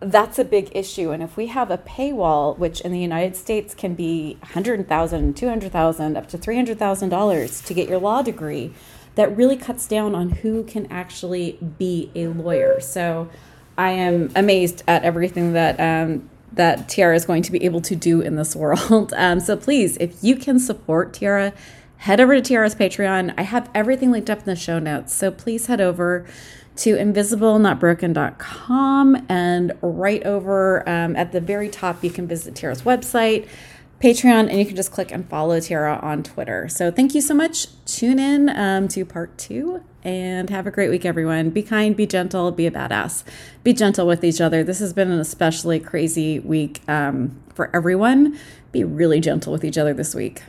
that's 0.00 0.38
a 0.38 0.44
big 0.44 0.70
issue. 0.74 1.10
And 1.10 1.22
if 1.22 1.36
we 1.36 1.46
have 1.46 1.70
a 1.70 1.78
paywall, 1.78 2.58
which 2.58 2.82
in 2.82 2.92
the 2.92 3.00
United 3.00 3.34
States 3.34 3.74
can 3.74 3.94
be 3.94 4.36
$100,000, 4.42 4.86
$200,000, 4.86 6.16
up 6.16 6.28
to 6.28 6.38
$300,000 6.38 7.64
to 7.64 7.74
get 7.74 7.88
your 7.88 7.98
law 7.98 8.20
degree, 8.20 8.74
that 9.14 9.34
really 9.34 9.56
cuts 9.56 9.86
down 9.86 10.14
on 10.14 10.28
who 10.30 10.62
can 10.64 10.86
actually 10.92 11.58
be 11.78 12.10
a 12.14 12.26
lawyer. 12.28 12.80
So, 12.80 13.30
I 13.78 13.92
am 13.92 14.30
amazed 14.34 14.82
at 14.86 15.04
everything 15.04 15.52
that 15.52 15.78
um, 15.80 16.28
that 16.52 16.88
Tiara 16.88 17.14
is 17.14 17.26
going 17.26 17.42
to 17.42 17.52
be 17.52 17.62
able 17.64 17.82
to 17.82 17.94
do 17.94 18.20
in 18.20 18.36
this 18.36 18.56
world. 18.56 19.12
Um, 19.26 19.40
so 19.40 19.56
please, 19.56 19.96
if 19.98 20.22
you 20.22 20.36
can 20.36 20.58
support 20.58 21.14
Tiara, 21.14 21.52
head 21.98 22.20
over 22.20 22.34
to 22.34 22.42
Tiara's 22.42 22.74
Patreon. 22.74 23.34
I 23.36 23.42
have 23.42 23.70
everything 23.74 24.10
linked 24.10 24.30
up 24.30 24.38
in 24.40 24.44
the 24.44 24.56
show 24.56 24.78
notes. 24.78 25.14
So 25.14 25.30
please 25.30 25.66
head 25.66 25.80
over 25.80 26.26
to 26.76 26.96
invisiblenotbroken.com 26.96 29.26
and 29.28 29.72
right 29.80 30.22
over 30.24 30.88
um, 30.88 31.16
at 31.16 31.32
the 31.32 31.40
very 31.40 31.68
top, 31.68 32.04
you 32.04 32.10
can 32.10 32.26
visit 32.26 32.54
Tiara's 32.54 32.82
website. 32.82 33.48
Patreon, 34.00 34.50
and 34.50 34.58
you 34.58 34.66
can 34.66 34.76
just 34.76 34.92
click 34.92 35.10
and 35.10 35.26
follow 35.28 35.58
Tiara 35.58 35.98
on 36.02 36.22
Twitter. 36.22 36.68
So 36.68 36.90
thank 36.90 37.14
you 37.14 37.22
so 37.22 37.32
much. 37.32 37.68
Tune 37.86 38.18
in 38.18 38.50
um, 38.50 38.88
to 38.88 39.06
part 39.06 39.38
two 39.38 39.82
and 40.06 40.48
have 40.50 40.68
a 40.68 40.70
great 40.70 40.88
week, 40.88 41.04
everyone. 41.04 41.50
Be 41.50 41.64
kind, 41.64 41.96
be 41.96 42.06
gentle, 42.06 42.52
be 42.52 42.64
a 42.64 42.70
badass. 42.70 43.24
Be 43.64 43.72
gentle 43.72 44.06
with 44.06 44.22
each 44.22 44.40
other. 44.40 44.62
This 44.62 44.78
has 44.78 44.92
been 44.92 45.10
an 45.10 45.18
especially 45.18 45.80
crazy 45.80 46.38
week 46.38 46.80
um, 46.88 47.36
for 47.52 47.74
everyone. 47.74 48.38
Be 48.70 48.84
really 48.84 49.18
gentle 49.20 49.52
with 49.52 49.64
each 49.64 49.76
other 49.76 49.92
this 49.92 50.14
week. 50.14 50.42